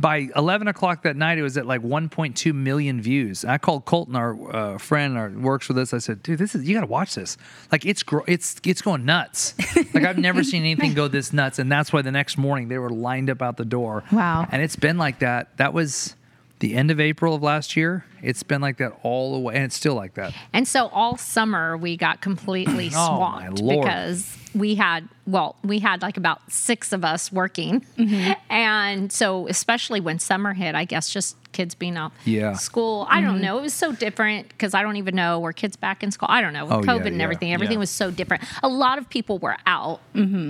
By 0.00 0.30
11 0.34 0.66
o'clock 0.66 1.02
that 1.02 1.14
night, 1.14 1.36
it 1.36 1.42
was 1.42 1.58
at 1.58 1.66
like 1.66 1.82
1.2 1.82 2.54
million 2.54 3.02
views. 3.02 3.44
I 3.44 3.58
called 3.58 3.84
Colton, 3.84 4.16
our 4.16 4.56
uh, 4.56 4.78
friend, 4.78 5.18
our 5.18 5.28
works 5.28 5.68
with 5.68 5.76
us. 5.76 5.92
I 5.92 5.98
said, 5.98 6.22
"Dude, 6.22 6.38
this 6.38 6.54
is 6.54 6.66
you 6.66 6.74
got 6.74 6.80
to 6.80 6.86
watch 6.86 7.14
this. 7.16 7.36
Like 7.70 7.84
it's 7.84 8.02
gro- 8.02 8.24
it's 8.26 8.56
it's 8.64 8.80
going 8.80 9.04
nuts. 9.04 9.54
like 9.94 10.04
I've 10.04 10.16
never 10.16 10.42
seen 10.42 10.62
anything 10.62 10.94
go 10.94 11.06
this 11.06 11.34
nuts." 11.34 11.58
And 11.58 11.70
that's 11.70 11.92
why 11.92 12.00
the 12.00 12.10
next 12.10 12.38
morning 12.38 12.68
they 12.68 12.78
were 12.78 12.88
lined 12.88 13.28
up 13.28 13.42
out 13.42 13.58
the 13.58 13.64
door. 13.66 14.02
Wow. 14.10 14.46
And 14.50 14.62
it's 14.62 14.76
been 14.76 14.96
like 14.96 15.18
that. 15.18 15.54
That 15.58 15.74
was 15.74 16.16
the 16.60 16.74
end 16.76 16.90
of 16.90 16.98
April 16.98 17.34
of 17.34 17.42
last 17.42 17.76
year. 17.76 18.04
It's 18.22 18.42
been 18.42 18.62
like 18.62 18.78
that 18.78 18.92
all 19.02 19.34
the 19.34 19.38
way, 19.40 19.54
and 19.54 19.64
it's 19.64 19.74
still 19.76 19.94
like 19.96 20.14
that. 20.14 20.32
And 20.54 20.66
so 20.66 20.88
all 20.88 21.18
summer 21.18 21.76
we 21.76 21.98
got 21.98 22.22
completely 22.22 22.86
Oh, 22.94 23.16
swamped 23.16 23.60
Lord. 23.60 23.84
because 23.86 24.36
we 24.54 24.74
had 24.74 25.08
well, 25.26 25.54
we 25.62 25.78
had 25.78 26.02
like 26.02 26.16
about 26.16 26.40
six 26.50 26.92
of 26.92 27.04
us 27.04 27.30
working, 27.30 27.80
Mm-hmm. 27.96 28.32
and 28.50 29.12
so 29.12 29.46
especially 29.48 30.00
when 30.00 30.18
summer 30.18 30.54
hit, 30.54 30.74
I 30.74 30.84
guess 30.84 31.08
just 31.10 31.36
kids 31.52 31.74
being 31.74 31.96
out 31.96 32.12
Yeah. 32.24 32.54
school. 32.54 33.06
I 33.08 33.18
Mm-hmm. 33.20 33.26
don't 33.30 33.40
know. 33.42 33.58
It 33.58 33.62
was 33.62 33.74
so 33.74 33.92
different 33.92 34.48
because 34.48 34.74
I 34.74 34.82
don't 34.82 34.96
even 34.96 35.14
know 35.14 35.38
were 35.40 35.52
kids 35.52 35.76
back 35.76 36.02
in 36.02 36.10
school. 36.10 36.28
I 36.30 36.40
don't 36.40 36.52
know 36.52 36.64
with 36.64 36.72
Oh, 36.74 36.80
yeah, 36.82 36.98
COVID 36.98 37.06
and 37.08 37.16
yeah, 37.18 37.22
everything. 37.24 37.52
Everything 37.52 37.74
yeah. 37.76 37.80
was 37.80 37.90
so 37.90 38.10
different. 38.10 38.42
A 38.62 38.68
lot 38.68 38.98
of 38.98 39.08
people 39.08 39.38
were 39.38 39.56
out 39.66 40.00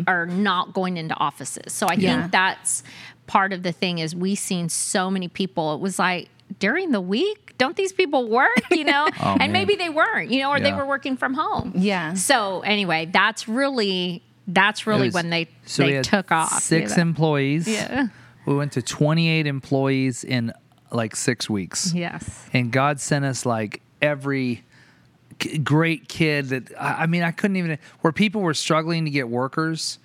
or 0.07 0.27
not 0.27 0.73
going 0.73 0.97
into 0.97 1.15
offices. 1.17 1.73
So 1.73 1.87
I 1.87 1.91
Mm-hmm. 1.97 2.01
Yeah. 2.03 2.21
think 2.23 2.33
that's 2.33 2.83
part 3.27 3.53
of 3.53 3.63
the 3.63 3.73
thing 3.73 3.99
is 3.99 4.15
we 4.17 4.35
seen 4.35 4.69
so 4.69 5.11
many 5.11 5.29
people. 5.29 5.75
It 5.75 5.81
was 5.81 5.99
like 5.99 6.29
during 6.59 6.91
the 6.93 7.01
week, 7.01 7.55
don't 7.59 7.77
these 7.77 7.93
people 7.93 8.29
work? 8.29 8.61
You 8.71 8.85
know, 8.85 9.09
Oh, 9.23 9.31
and 9.33 9.39
man. 9.39 9.53
maybe 9.53 9.77
they 9.77 9.89
weren't. 9.89 10.31
You 10.31 10.41
know, 10.41 10.51
or 10.51 10.61
they 10.61 10.73
were 10.73 10.87
working 10.87 11.17
from 11.17 11.35
home. 11.35 11.73
Yeah. 11.77 12.15
So 12.15 12.61
anyway, 12.61 13.09
that's 13.13 13.47
really 13.49 14.23
that's 14.49 14.87
really 14.87 15.07
was- 15.09 15.15
when 15.15 15.31
they 15.31 15.49
so 15.65 15.85
we 15.85 15.91
they 15.91 15.97
had 15.97 16.05
took 16.05 16.33
off. 16.33 16.61
Six 16.63 16.91
you 16.93 16.97
know? 16.97 17.03
employees. 17.03 17.69
Yeah. 17.69 18.09
We 18.47 18.55
went 18.57 18.73
to 18.73 18.83
28 18.83 19.47
employees 19.47 20.25
in 20.25 20.53
like 20.91 21.15
six 21.15 21.49
weeks. 21.49 21.93
Yes. 21.95 22.47
and 22.53 22.73
God 22.73 22.99
sent 23.01 23.25
us 23.25 23.47
like 23.47 23.81
every 24.03 24.65
great 25.63 26.09
kid 26.09 26.49
that 26.51 26.73
I 26.79 27.03
I 27.03 27.07
mean 27.07 27.23
I 27.23 27.31
couldn't 27.31 27.57
even 27.57 27.79
where 28.01 28.13
people 28.13 28.41
were 28.43 28.55
struggling 28.55 29.05
to 29.05 29.11
get 29.11 29.29
workers. 29.29 29.99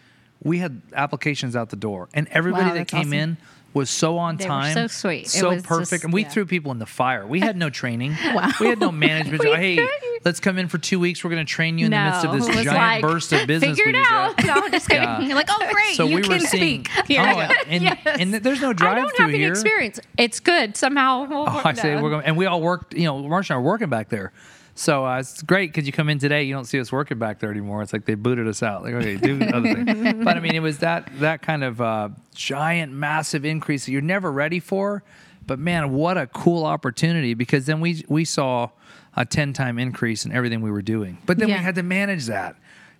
We 0.43 0.60
had 0.60 0.81
applications 0.93 1.55
out 1.55 1.69
the 1.71 1.75
door, 1.75 2.08
and 2.13 2.27
everybody 2.29 2.67
Wow, 2.69 2.73
that 2.75 2.88
came 2.88 2.99
awesome. 3.08 3.13
in 3.13 3.38
was 3.76 3.90
so 3.90 4.18
on 4.18 4.38
They 4.38 4.46
were 4.46 4.50
time, 4.50 4.74
so 4.74 4.88
sweet. 4.88 5.26
It 5.26 5.30
so 5.30 5.50
perfect, 5.62 5.90
just- 5.92 6.04
and 6.06 6.14
we 6.14 6.24
yeah. 6.24 6.30
threw 6.30 6.46
people 6.46 6.72
in 6.72 6.80
the 6.80 6.86
fire. 6.88 7.28
We 7.28 7.42
had 7.42 7.56
no 7.58 7.70
training. 7.70 8.16
Wow. 8.34 8.50
We 8.60 8.68
had 8.68 8.80
no 8.80 8.92
management. 8.92 9.44
We 9.44 9.52
hey, 9.52 9.76
couldn't. 9.76 10.26
let's 10.26 10.40
come 10.40 10.58
in 10.58 10.68
for 10.68 10.78
two 10.78 11.00
weeks. 11.00 11.24
We're 11.24 11.30
going 11.30 11.46
to 11.46 11.50
train 11.52 11.78
you 11.78 11.86
in 11.86 11.92
the 11.92 11.98
midst 12.04 12.26
of 12.26 12.32
this 12.34 12.48
giant 12.48 12.68
like, 12.68 13.02
burst 13.02 13.32
of 13.34 13.46
business. 13.48 13.78
Figure 13.78 13.92
it 13.92 13.96
out. 13.96 14.44
No, 14.44 14.54
I'm 14.54 14.72
just 14.72 14.90
kidding. 14.90 15.04
Yeah. 15.04 15.20
You're 15.22 15.36
like, 15.36 15.50
oh 15.50 15.68
great, 15.72 15.96
So 15.96 16.08
you 16.08 16.16
we 16.16 16.22
can 16.24 16.32
were 16.32 16.40
seeing, 16.40 16.86
speak. 16.86 17.06
Here 17.08 17.22
oh, 17.22 17.54
and, 17.68 17.84
Yes. 17.84 18.00
and 18.06 18.34
there's 18.34 18.62
no 18.62 18.70
I 18.70 18.74
don't 18.74 19.18
have 19.20 19.30
any 19.30 19.38
here. 19.40 19.50
experience. 19.52 20.00
It's 20.18 20.40
good 20.40 20.76
somehow. 20.78 21.26
We'll 21.28 21.46
Oh, 21.48 21.62
I 21.64 21.74
say 21.74 22.02
we're 22.02 22.10
going, 22.10 22.26
and 22.26 22.38
we 22.38 22.46
all 22.46 22.62
worked. 22.62 22.94
You 22.96 23.04
know, 23.06 23.22
Marsha 23.24 23.52
and 23.52 23.52
I 23.52 23.58
were 23.58 23.64
working 23.64 23.90
back 23.90 24.10
there, 24.10 24.32
so 24.76 25.06
uh, 25.06 25.20
it's 25.20 25.42
great 25.42 25.72
because 25.72 25.86
you 25.88 25.94
come 25.94 26.10
in 26.10 26.20
today, 26.20 26.44
you 26.44 26.54
don't 26.54 26.66
see 26.66 26.80
us 26.80 26.92
working 26.92 27.18
back 27.18 27.40
there 27.40 27.50
anymore. 27.50 27.82
It's 27.82 27.94
like 27.94 28.06
they 28.06 28.16
booted 28.16 28.48
us 28.48 28.62
out. 28.62 28.84
Like, 28.84 28.94
okay, 28.96 29.16
do 29.16 29.42
other 29.42 29.74
things. 29.74 30.14
But 30.26 30.36
I 30.38 30.40
mean, 30.42 30.54
it 30.56 30.62
was 30.62 30.80
that 30.80 31.10
that 31.20 31.42
kind 31.42 31.64
of 31.64 31.80
uh, 31.82 32.10
giant, 32.34 32.92
massive 32.92 33.46
increase 33.46 33.86
that 33.86 33.92
you're 33.92 34.02
never 34.02 34.32
ready 34.32 34.60
for. 34.60 35.04
But 35.48 35.60
man, 35.60 35.94
what 35.94 36.18
a 36.18 36.28
cool 36.28 36.66
opportunity! 36.66 37.34
Because 37.36 37.66
then 37.68 37.80
we 37.80 38.04
we 38.10 38.26
saw 38.26 38.70
a 39.16 39.26
ten 39.26 39.54
time 39.54 39.80
increase 39.80 40.26
in 40.26 40.32
everything 40.32 40.62
we 40.62 40.72
were 40.72 40.82
doing. 40.82 41.18
But 41.26 41.38
then 41.38 41.50
Yeah. 41.50 41.58
we 41.60 41.64
had 41.64 41.76
to 41.76 41.84
manage 41.84 42.26
that. 42.26 42.56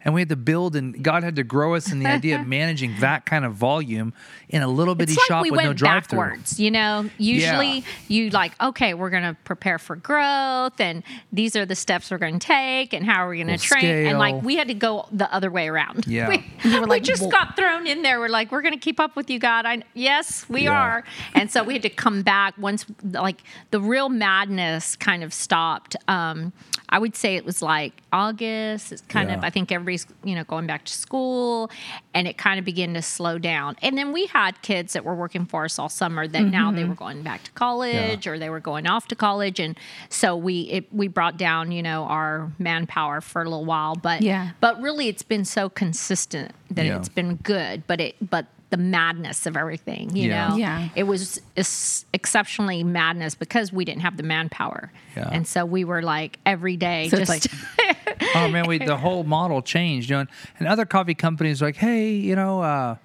And 0.06 0.14
we 0.14 0.22
had 0.22 0.30
to 0.30 0.36
build, 0.36 0.76
and 0.76 1.04
God 1.04 1.24
had 1.24 1.36
to 1.38 1.44
grow 1.44 1.74
us 1.74 1.92
in 1.92 1.98
the 2.00 2.06
idea 2.06 2.40
of 2.40 2.46
managing 2.60 2.96
that 3.00 3.26
kind 3.26 3.44
of 3.44 3.54
volume 3.56 4.14
in 4.50 4.62
a 4.62 4.68
little 4.68 4.94
bitty 4.94 5.14
it's 5.14 5.18
like 5.20 5.26
shop 5.28 5.42
we 5.42 5.50
with 5.50 5.58
went 5.58 5.70
no 5.70 5.74
drive-through. 5.74 6.20
backwards. 6.20 6.60
You 6.60 6.70
know, 6.70 7.10
usually 7.18 7.84
you 8.08 8.30
like, 8.30 8.54
okay, 8.62 8.94
we're 8.94 9.10
going 9.10 9.24
to 9.24 9.36
prepare 9.46 9.80
for 9.80 9.96
growth, 9.96 10.80
and 10.80 11.02
these 11.34 11.56
are 11.56 11.66
the 11.66 11.74
steps 11.76 12.12
we're 12.12 12.20
going 12.20 12.38
to 12.40 12.48
take, 12.48 12.94
and 12.94 13.04
how 13.04 13.26
are 13.26 13.30
we 13.30 13.38
going 13.38 13.48
We'll 13.48 13.58
to 13.58 13.64
train? 13.64 14.06
And 14.08 14.20
like 14.20 14.42
we 14.44 14.56
had 14.58 14.68
to 14.68 14.76
go 14.76 15.08
the 15.12 15.34
other 15.34 15.50
way 15.50 15.68
around. 15.68 16.06
Yeah. 16.06 16.30
we, 16.30 16.46
You 16.64 16.82
were 16.82 16.88
we 16.88 17.00
just 17.00 17.24
"Well-" 17.24 17.32
got 17.32 17.56
thrown 17.56 17.88
in 17.88 18.04
there. 18.04 18.20
We're 18.20 18.30
like, 18.30 18.52
we're 18.52 18.62
going 18.62 18.76
to 18.76 18.80
keep 18.80 19.00
up 19.00 19.16
with 19.16 19.32
you, 19.32 19.40
God. 19.40 19.66
I 19.66 19.82
yes, 19.96 20.48
we 20.48 20.66
Yeah. 20.66 20.72
are. 20.74 21.04
And 21.34 21.50
so 21.52 21.64
we 21.64 21.74
had 21.74 21.82
to 21.82 21.90
come 21.90 22.22
back 22.22 22.56
once, 22.60 22.86
like 23.04 23.42
the 23.72 23.82
real 23.82 24.10
madness 24.10 24.96
kind 24.96 25.24
of 25.24 25.34
stopped. 25.34 25.96
Um, 26.08 26.54
I 26.90 27.00
would 27.00 27.16
say 27.16 27.36
it 27.36 27.46
was 27.46 27.62
like 27.62 27.94
August. 28.14 28.92
It's 28.92 29.02
kind 29.04 29.32
of, 29.32 29.44
I 29.44 29.50
think 29.50 29.72
everybody's, 29.72 30.06
you 30.24 30.36
know, 30.36 30.44
going 30.44 30.68
back 30.68 30.86
to 30.86 30.94
school 30.94 31.72
and 32.14 32.28
it 32.28 32.38
kind 32.38 32.60
of 32.60 32.66
began 32.66 32.94
to 32.94 33.02
slow 33.02 33.38
down. 33.40 33.76
And 33.82 33.98
then 33.98 34.12
we 34.12 34.28
had 34.28 34.62
kids 34.62 34.94
that 34.94 35.04
were 35.04 35.16
working 35.16 35.46
for 35.46 35.66
us 35.66 35.80
all 35.80 35.90
summer 35.90 36.28
that 36.28 36.42
now 36.44 36.68
Mm-hmm. 36.68 36.76
they 36.76 36.84
were 36.86 36.96
going 36.96 37.22
back 37.24 37.44
to 37.44 37.52
college 37.52 38.28
or 38.28 38.38
they 38.40 38.50
were 38.50 38.60
going 38.60 38.88
off 38.88 39.08
to 39.10 39.16
college. 39.16 39.60
And 39.60 39.78
so 40.10 40.36
we, 40.36 40.62
it, 40.62 40.94
we 40.94 41.08
brought 41.08 41.38
down, 41.38 41.72
you 41.72 41.82
know, 41.84 42.04
our 42.04 42.52
manpower 42.60 43.22
for 43.22 43.42
a 43.42 43.46
little 43.46 43.66
while, 43.66 43.96
but, 43.96 44.22
Yeah. 44.22 44.52
but 44.62 44.80
really 44.82 45.08
it's 45.08 45.24
been 45.24 45.46
so 45.46 45.70
consistent 45.70 46.52
that 46.72 46.86
Yeah. 46.86 46.98
it's 46.98 47.10
been 47.10 47.36
good, 47.38 47.86
but 47.88 48.00
it, 48.00 48.16
but 48.22 48.46
the 48.76 48.82
madness 48.84 49.46
of 49.46 49.56
everything, 49.56 50.14
you 50.16 50.28
Yeah. 50.30 50.50
know, 50.50 50.56
Yeah. 50.58 50.90
it 50.96 51.04
was 51.04 51.40
ex- 51.56 52.06
exceptionally 52.14 52.84
madness 52.84 53.34
because 53.36 53.72
we 53.72 53.86
didn't 53.86 54.02
have 54.02 54.18
the 54.18 54.24
manpower. 54.24 54.92
Yeah. 55.16 55.30
And 55.32 55.48
so 55.48 55.66
we 55.66 55.86
were 55.86 56.02
like 56.02 56.40
every 56.46 56.76
day 56.76 57.08
So 57.10 57.18
it's 57.18 57.30
just 57.32 57.48
oh 58.36 58.50
man, 58.50 58.68
we 58.68 58.78
the 58.80 58.98
whole 58.98 59.24
model 59.24 59.62
changed. 59.62 60.10
You 60.10 60.16
know, 60.18 60.20
and, 60.22 60.30
and 60.60 60.68
other 60.68 60.86
coffee 60.86 61.16
companies 61.16 61.62
were 61.62 61.68
like, 61.70 61.78
hey, 61.78 62.10
you 62.12 62.36
know, 62.36 62.62
uh, 62.62 62.96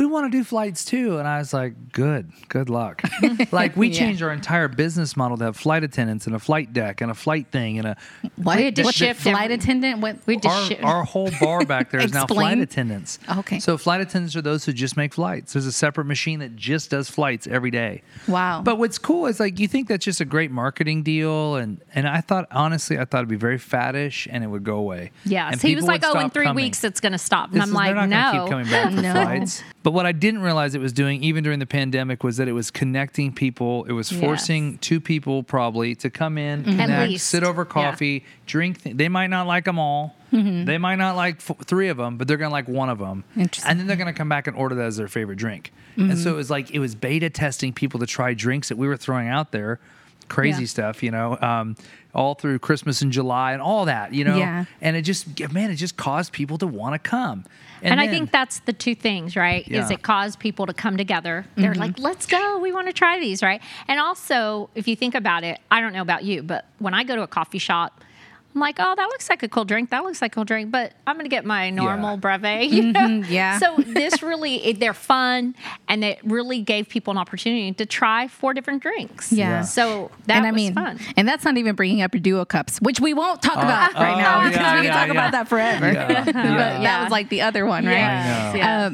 we 0.00 0.06
want 0.06 0.24
to 0.32 0.36
do 0.38 0.42
flights 0.42 0.82
too. 0.86 1.18
And 1.18 1.28
I 1.28 1.36
was 1.38 1.52
like, 1.52 1.92
good, 1.92 2.32
good 2.48 2.70
luck. 2.70 3.02
like 3.52 3.76
we 3.76 3.88
Yeah. 3.88 3.98
changed 3.98 4.22
our 4.22 4.32
entire 4.32 4.66
business 4.66 5.14
model 5.14 5.36
to 5.36 5.44
have 5.44 5.56
flight 5.58 5.84
attendants 5.84 6.26
and 6.26 6.34
a 6.34 6.38
flight 6.38 6.72
deck 6.72 7.02
and 7.02 7.10
a 7.10 7.14
flight 7.14 7.48
thing 7.52 7.76
and 7.78 7.86
a 7.88 7.96
What? 8.36 8.56
We 8.56 8.64
had 8.64 8.76
to 8.76 8.90
shift 8.92 9.20
flight 9.20 9.50
attendant? 9.50 10.00
What? 10.00 10.16
we 10.26 10.38
our, 10.42 10.64
shi- 10.66 10.78
our 10.78 11.04
whole 11.04 11.30
bar 11.38 11.66
back 11.66 11.90
there 11.90 12.00
is 12.04 12.14
now 12.14 12.26
flight 12.26 12.56
attendants. 12.58 13.18
Okay. 13.40 13.58
So 13.60 13.76
flight 13.76 14.00
attendants 14.00 14.34
are 14.36 14.40
those 14.42 14.64
who 14.64 14.72
just 14.72 14.96
make 14.96 15.12
flights. 15.12 15.52
There's 15.52 15.66
a 15.66 15.72
separate 15.72 16.06
machine 16.06 16.38
that 16.38 16.56
just 16.56 16.88
does 16.90 17.10
flights 17.10 17.46
every 17.46 17.70
day. 17.70 18.00
Wow. 18.26 18.62
But 18.62 18.78
what's 18.78 18.96
cool 18.96 19.26
is 19.26 19.38
like 19.38 19.58
you 19.60 19.68
think 19.68 19.86
that's 19.88 20.04
just 20.06 20.22
a 20.22 20.24
great 20.24 20.50
marketing 20.50 21.02
deal, 21.02 21.56
and 21.56 21.78
and 21.94 22.08
I 22.08 22.22
thought 22.22 22.46
honestly 22.50 22.96
I 22.98 23.04
thought 23.04 23.18
it'd 23.18 23.28
be 23.28 23.36
very 23.36 23.58
faddish 23.58 24.26
and 24.30 24.42
it 24.42 24.46
would 24.46 24.64
go 24.64 24.76
away. 24.76 25.10
Yes, 25.26 25.52
And 25.52 25.60
he 25.60 25.76
was 25.76 25.84
like, 25.84 26.00
"Oh, 26.06 26.18
in 26.18 26.30
three 26.30 26.46
coming. 26.46 26.64
weeks 26.64 26.84
it's 26.84 27.00
going 27.00 27.12
to 27.12 27.18
stop." 27.18 27.48
And 27.52 27.56
This 27.56 27.64
I'm 27.64 27.68
is- 27.68 27.74
like, 27.74 27.94
they're 27.94 28.06
not 28.06 28.34
"No." 28.34 28.40
keep 28.44 28.50
coming 28.50 28.66
back 28.70 28.94
for 28.94 29.02
No. 29.02 29.12
flights. 29.12 29.62
But 29.82 29.89
what 29.92 30.06
I 30.06 30.12
didn't 30.12 30.42
realize 30.42 30.74
it 30.74 30.80
was 30.80 30.92
doing, 30.92 31.22
even 31.22 31.42
during 31.44 31.58
the 31.58 31.66
pandemic, 31.66 32.22
was 32.24 32.36
that 32.38 32.48
it 32.48 32.52
was 32.52 32.70
connecting 32.70 33.32
people. 33.32 33.84
It 33.84 33.92
was 33.92 34.10
Yes. 34.10 34.20
forcing 34.20 34.78
two 34.78 35.00
people 35.00 35.42
probably 35.42 35.94
to 35.96 36.10
come 36.10 36.38
in, 36.38 36.62
mm-hmm. 36.64 36.78
connect, 36.78 37.20
sit 37.20 37.42
over 37.42 37.62
Yeah. 37.62 37.72
coffee, 37.72 38.24
drink. 38.46 38.82
Th- 38.82 38.96
they 38.96 39.08
might 39.08 39.28
not 39.28 39.46
like 39.46 39.64
them 39.64 39.78
all. 39.78 40.16
Mm-hmm. 40.32 40.64
They 40.64 40.78
might 40.78 40.96
not 40.96 41.16
like 41.16 41.36
f- 41.36 41.56
three 41.66 41.88
of 41.88 41.96
them, 41.96 42.16
but 42.16 42.28
they're 42.28 42.36
gonna 42.36 42.52
like 42.52 42.68
one 42.68 42.88
of 42.88 42.98
them. 42.98 43.24
Interesting. 43.36 43.70
And 43.70 43.80
then 43.80 43.86
they're 43.86 43.96
gonna 43.96 44.12
come 44.12 44.28
back 44.28 44.46
and 44.46 44.56
order 44.56 44.74
that 44.76 44.86
as 44.86 44.96
their 44.96 45.08
favorite 45.08 45.36
drink. 45.36 45.72
And 45.96 46.16
so 46.16 46.26
mm-hmm. 46.26 46.28
it 46.30 46.36
was 46.36 46.50
like 46.50 46.70
it 46.70 46.78
was 46.78 46.94
beta 46.94 47.28
testing 47.30 47.72
people 47.72 48.00
to 48.00 48.06
try 48.06 48.32
drinks 48.32 48.68
that 48.68 48.78
we 48.78 48.86
were 48.88 48.96
throwing 48.96 49.28
out 49.28 49.52
there. 49.52 49.80
Crazy 50.28 50.62
Yeah. 50.62 50.66
stuff, 50.68 51.02
you 51.02 51.10
know, 51.10 51.36
um, 51.40 51.74
all 52.14 52.34
through 52.34 52.58
Christmas 52.58 53.02
and 53.02 53.12
July 53.12 53.52
and 53.52 53.62
all 53.62 53.84
that, 53.84 54.12
you 54.14 54.24
know. 54.24 54.36
Yeah. 54.36 54.64
And 54.80 54.96
it 54.96 55.02
just, 55.02 55.40
man, 55.52 55.70
it 55.70 55.76
just 55.76 55.96
caused 55.96 56.32
people 56.32 56.58
to 56.58 56.66
want 56.66 56.94
to 56.94 56.98
come. 56.98 57.44
And, 57.82 57.98
I 57.98 58.06
then- 58.06 58.14
think 58.14 58.30
that's 58.32 58.58
the 58.60 58.72
two 58.74 58.94
things, 58.94 59.36
right? 59.36 59.66
Is 59.66 59.90
it 59.90 60.02
caused 60.02 60.38
people 60.38 60.66
to 60.66 60.74
come 60.74 60.96
together. 60.96 61.46
They're 61.56 61.70
Mm-hmm. 61.72 61.80
like, 61.80 61.98
let's 61.98 62.26
go. 62.26 62.58
We 62.58 62.72
want 62.72 62.88
to 62.88 62.92
try 62.92 63.18
these, 63.20 63.42
right? 63.42 63.62
And 63.88 63.98
also, 64.00 64.68
if 64.74 64.86
you 64.86 64.96
think 64.96 65.14
about 65.14 65.44
it, 65.44 65.60
I 65.70 65.80
don't 65.80 65.92
know 65.92 66.02
about 66.02 66.24
you, 66.24 66.42
but 66.42 66.66
when 66.78 66.92
I 66.94 67.04
go 67.04 67.16
to 67.16 67.22
a 67.22 67.26
coffee 67.26 67.58
shop, 67.58 68.02
I'm 68.52 68.60
like, 68.60 68.76
oh, 68.80 68.94
that 68.96 69.06
looks 69.06 69.30
like 69.30 69.44
a 69.44 69.48
cool 69.48 69.64
drink. 69.64 69.90
That 69.90 70.02
looks 70.02 70.20
like 70.20 70.32
a 70.32 70.34
cool 70.34 70.44
drink, 70.44 70.72
but 70.72 70.92
I'm 71.06 71.14
going 71.14 71.24
to 71.24 71.30
get 71.30 71.44
my 71.44 71.70
normal 71.70 72.14
Yeah. 72.22 72.38
breve. 72.38 72.70
You 72.80 72.92
know? 72.92 73.00
Mm-hmm. 73.00 73.32
yeah. 73.32 73.58
So 73.58 73.76
this 73.86 74.22
really, 74.22 74.64
it, 74.64 74.80
they're 74.80 74.92
fun, 74.92 75.54
and 75.88 76.02
it 76.02 76.18
really 76.24 76.60
gave 76.60 76.88
people 76.88 77.12
an 77.12 77.18
opportunity 77.18 77.72
to 77.72 77.86
try 77.86 78.26
four 78.26 78.52
different 78.52 78.82
drinks. 78.82 79.32
Yeah. 79.32 79.48
Yeah. 79.50 79.62
So 79.62 80.10
that 80.26 80.38
and 80.38 80.46
I 80.46 80.50
mean, 80.50 80.74
fun. 80.74 80.98
and 81.16 81.28
that's 81.28 81.44
not 81.44 81.58
even 81.58 81.76
bringing 81.76 82.02
up 82.02 82.12
your 82.12 82.20
duo 82.20 82.44
cups, 82.44 82.78
which 82.80 83.00
we 83.00 83.14
won't 83.14 83.40
talk 83.40 83.56
about 83.56 83.94
right 83.94 84.14
oh, 84.14 84.18
now 84.18 84.44
because 84.48 84.60
yeah, 84.60 84.74
we 84.74 84.76
can 84.78 84.84
yeah, 84.84 84.92
talk 84.94 85.06
yeah. 85.06 85.12
about 85.12 85.32
that 85.32 85.48
forever. 85.48 85.92
Yeah, 85.92 86.24
but 86.24 86.34
yeah. 86.34 86.80
that 86.82 87.02
was 87.04 87.10
like 87.12 87.28
the 87.28 87.42
other 87.42 87.66
one, 87.66 87.86
right? 87.86 87.92
Yes, 87.92 88.56
yes. 88.56 88.86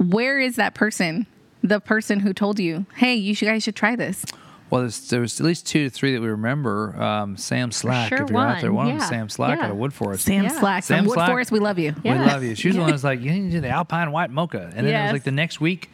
Um, 0.00 0.10
where 0.10 0.40
is 0.40 0.56
that 0.56 0.74
person? 0.74 1.26
The 1.62 1.80
person 1.80 2.20
who 2.20 2.32
told 2.32 2.58
you, 2.58 2.86
"Hey, 2.96 3.14
you 3.14 3.34
guys 3.34 3.62
should 3.62 3.76
try 3.76 3.96
this." 3.96 4.24
Well, 4.70 4.80
there's, 4.80 5.08
there 5.08 5.20
was 5.20 5.38
at 5.40 5.46
least 5.46 5.66
two 5.66 5.84
to 5.84 5.90
three 5.90 6.14
that 6.14 6.20
we 6.20 6.28
remember. 6.28 7.00
Um, 7.00 7.36
Sam 7.36 7.70
Slack, 7.70 8.08
sure 8.08 8.22
if 8.24 8.30
you're 8.30 8.38
out 8.40 8.60
there, 8.60 8.72
one. 8.72 8.86
one 8.86 8.94
was 8.94 9.02
Yeah. 9.04 9.08
Sam 9.08 9.28
Slack 9.28 9.58
Yeah. 9.58 9.66
out 9.66 9.70
of 9.70 9.76
Wood 9.76 9.92
Forest. 9.92 10.24
Sam 10.24 10.44
Yeah. 10.44 10.58
Slack 10.58 10.82
Sam 10.84 10.98
from 11.00 11.06
Wood 11.08 11.14
Slack. 11.14 11.28
Forest. 11.28 11.52
We 11.52 11.58
love 11.60 11.78
you. 11.78 11.94
Yeah. 12.02 12.18
We 12.18 12.26
love 12.26 12.42
you. 12.42 12.54
She 12.54 12.68
was 12.68 12.74
the 12.76 12.80
one 12.80 12.88
who 12.88 12.94
was 12.94 13.04
like, 13.04 13.20
you 13.20 13.30
need 13.30 13.50
to 13.50 13.56
do 13.56 13.60
the 13.60 13.68
Alpine 13.68 14.10
White 14.10 14.30
Mocha. 14.30 14.72
And 14.74 14.86
then 14.86 14.94
it 14.94 15.02
was 15.04 15.12
like 15.12 15.24
the 15.24 15.30
next 15.32 15.60
week, 15.60 15.90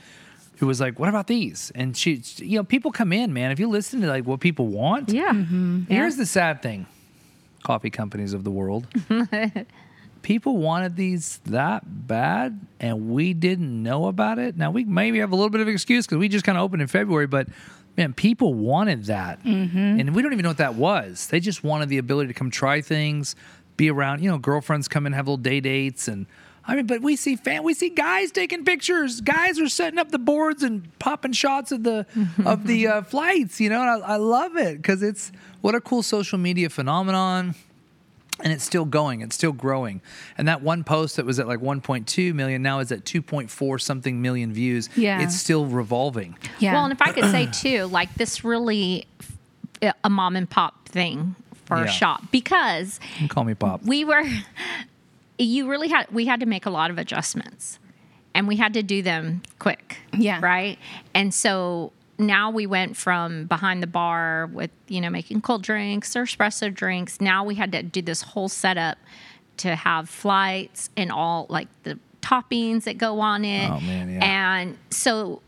it 0.60 0.64
was 0.64 0.80
like, 0.80 0.98
what 0.98 1.08
about 1.08 1.26
these? 1.26 1.72
And 1.74 1.96
she, 1.96 2.22
you 2.36 2.56
know, 2.58 2.64
people 2.64 2.90
come 2.92 3.12
in, 3.12 3.32
man. 3.32 3.50
If 3.50 3.58
you 3.58 3.68
listen 3.68 4.00
to 4.02 4.06
like 4.06 4.24
what 4.24 4.40
people 4.40 4.66
want, 4.68 5.08
Yeah. 5.10 5.32
here's 5.88 6.16
the 6.16 6.26
sad 6.26 6.62
thing 6.62 6.86
coffee 7.62 7.90
companies 7.90 8.32
of 8.32 8.44
the 8.44 8.50
world. 8.50 8.86
people 10.22 10.56
wanted 10.58 10.96
these 10.96 11.38
that 11.46 11.82
bad 12.06 12.60
and 12.78 13.10
we 13.10 13.32
didn't 13.34 13.82
know 13.82 14.06
about 14.06 14.38
it. 14.38 14.56
Now, 14.56 14.70
we 14.70 14.84
maybe 14.84 15.18
have 15.20 15.32
a 15.32 15.36
little 15.36 15.50
bit 15.50 15.60
of 15.60 15.68
excuse 15.68 16.06
because 16.06 16.18
we 16.18 16.28
just 16.28 16.44
kind 16.44 16.56
of 16.58 16.64
opened 16.64 16.82
in 16.82 16.88
February, 16.88 17.26
but 17.26 17.48
man, 18.00 18.14
people 18.14 18.54
wanted 18.54 19.04
that. 19.04 19.44
And 19.44 20.14
we 20.14 20.22
don't 20.22 20.32
even 20.32 20.42
know 20.42 20.50
what 20.50 20.58
that 20.58 20.74
was. 20.74 21.26
They 21.26 21.38
just 21.38 21.62
wanted 21.62 21.90
the 21.90 21.98
ability 21.98 22.28
to 22.28 22.34
come 22.34 22.50
try 22.50 22.80
things, 22.80 23.36
be 23.76 23.90
around, 23.90 24.22
you 24.22 24.30
know, 24.30 24.38
girlfriends 24.38 24.88
come 24.88 25.06
and 25.06 25.14
have 25.14 25.26
little 25.26 25.36
day 25.36 25.60
dates 25.60 26.08
and 26.08 26.26
I 26.62 26.76
mean, 26.76 26.86
but 26.86 27.00
we 27.00 27.16
see 27.16 27.36
fan, 27.36 27.62
we 27.62 27.72
see 27.72 27.88
guys 27.88 28.30
taking 28.30 28.64
pictures. 28.64 29.22
Guys 29.22 29.58
are 29.58 29.68
setting 29.68 29.98
up 29.98 30.10
the 30.10 30.18
boards 30.18 30.62
and 30.62 30.86
popping 30.98 31.32
shots 31.32 31.72
of 31.72 31.82
the 31.82 32.06
of 32.44 32.66
the 32.66 32.86
uh, 32.86 33.02
flights. 33.02 33.60
You 33.60 33.70
know, 33.70 33.80
and 33.80 34.04
I, 34.04 34.12
I 34.12 34.16
love 34.16 34.56
it 34.56 34.76
because 34.76 35.02
it's 35.02 35.32
what 35.62 35.74
a 35.74 35.80
cool 35.80 36.02
social 36.02 36.38
media 36.38 36.68
phenomenon 36.68 37.54
and 38.42 38.52
it's 38.52 38.64
still 38.64 38.84
going 38.84 39.20
it's 39.20 39.34
still 39.34 39.52
growing 39.52 40.00
and 40.38 40.48
that 40.48 40.62
one 40.62 40.82
post 40.84 41.16
that 41.16 41.26
was 41.26 41.38
at 41.38 41.46
like 41.46 41.60
1.2 41.60 42.34
million 42.34 42.62
now 42.62 42.78
is 42.80 42.90
at 42.92 43.04
2.4 43.04 43.80
something 43.80 44.20
million 44.22 44.52
views 44.52 44.88
Yeah. 44.96 45.20
it's 45.22 45.36
still 45.36 45.66
revolving 45.66 46.36
Yeah. 46.58 46.72
Well, 46.74 46.84
and 46.84 46.92
if 46.92 47.02
I 47.02 47.12
could 47.12 47.30
say 47.30 47.46
too, 47.52 47.84
like 47.86 48.12
this 48.14 48.44
really 48.44 49.06
uh, 49.82 49.92
a 50.04 50.10
mom 50.10 50.36
and 50.36 50.48
pop 50.48 50.88
thing 50.88 51.34
for 51.66 51.76
Yeah. 51.78 51.84
a 51.84 51.88
shop 51.88 52.22
because 52.30 52.98
you 53.12 53.18
can 53.18 53.28
call 53.28 53.44
me 53.44 53.54
pop 53.54 53.82
we 53.84 54.04
were 54.04 54.22
you 55.38 55.68
really 55.68 55.88
had 55.88 56.06
we 56.10 56.26
had 56.26 56.40
to 56.40 56.46
make 56.46 56.66
a 56.66 56.70
lot 56.70 56.90
of 56.90 56.98
adjustments 56.98 57.78
and 58.34 58.46
we 58.46 58.56
had 58.56 58.74
to 58.74 58.82
do 58.82 59.02
them 59.02 59.42
quick 59.58 59.98
Yeah. 60.12 60.40
right 60.42 60.78
and 61.14 61.32
so 61.32 61.92
now 62.26 62.50
we 62.50 62.66
went 62.66 62.96
from 62.96 63.46
behind 63.46 63.82
the 63.82 63.86
bar 63.86 64.48
with 64.52 64.70
you 64.88 65.00
know 65.00 65.10
making 65.10 65.40
cold 65.40 65.62
drinks 65.62 66.14
or 66.16 66.24
espresso 66.24 66.72
drinks 66.72 67.20
now 67.20 67.42
we 67.44 67.54
had 67.54 67.72
to 67.72 67.82
do 67.82 68.02
this 68.02 68.22
whole 68.22 68.48
setup 68.48 68.98
to 69.56 69.74
have 69.74 70.08
flights 70.08 70.90
and 70.96 71.10
all 71.12 71.46
like 71.48 71.68
the 71.82 71.98
toppings 72.22 72.84
that 72.84 72.98
go 72.98 73.20
on 73.20 73.44
it 73.44 73.68
Oh, 73.70 73.80
man, 73.80 74.10
yeah. 74.10 74.24
and 74.60 74.78
so 74.90 75.40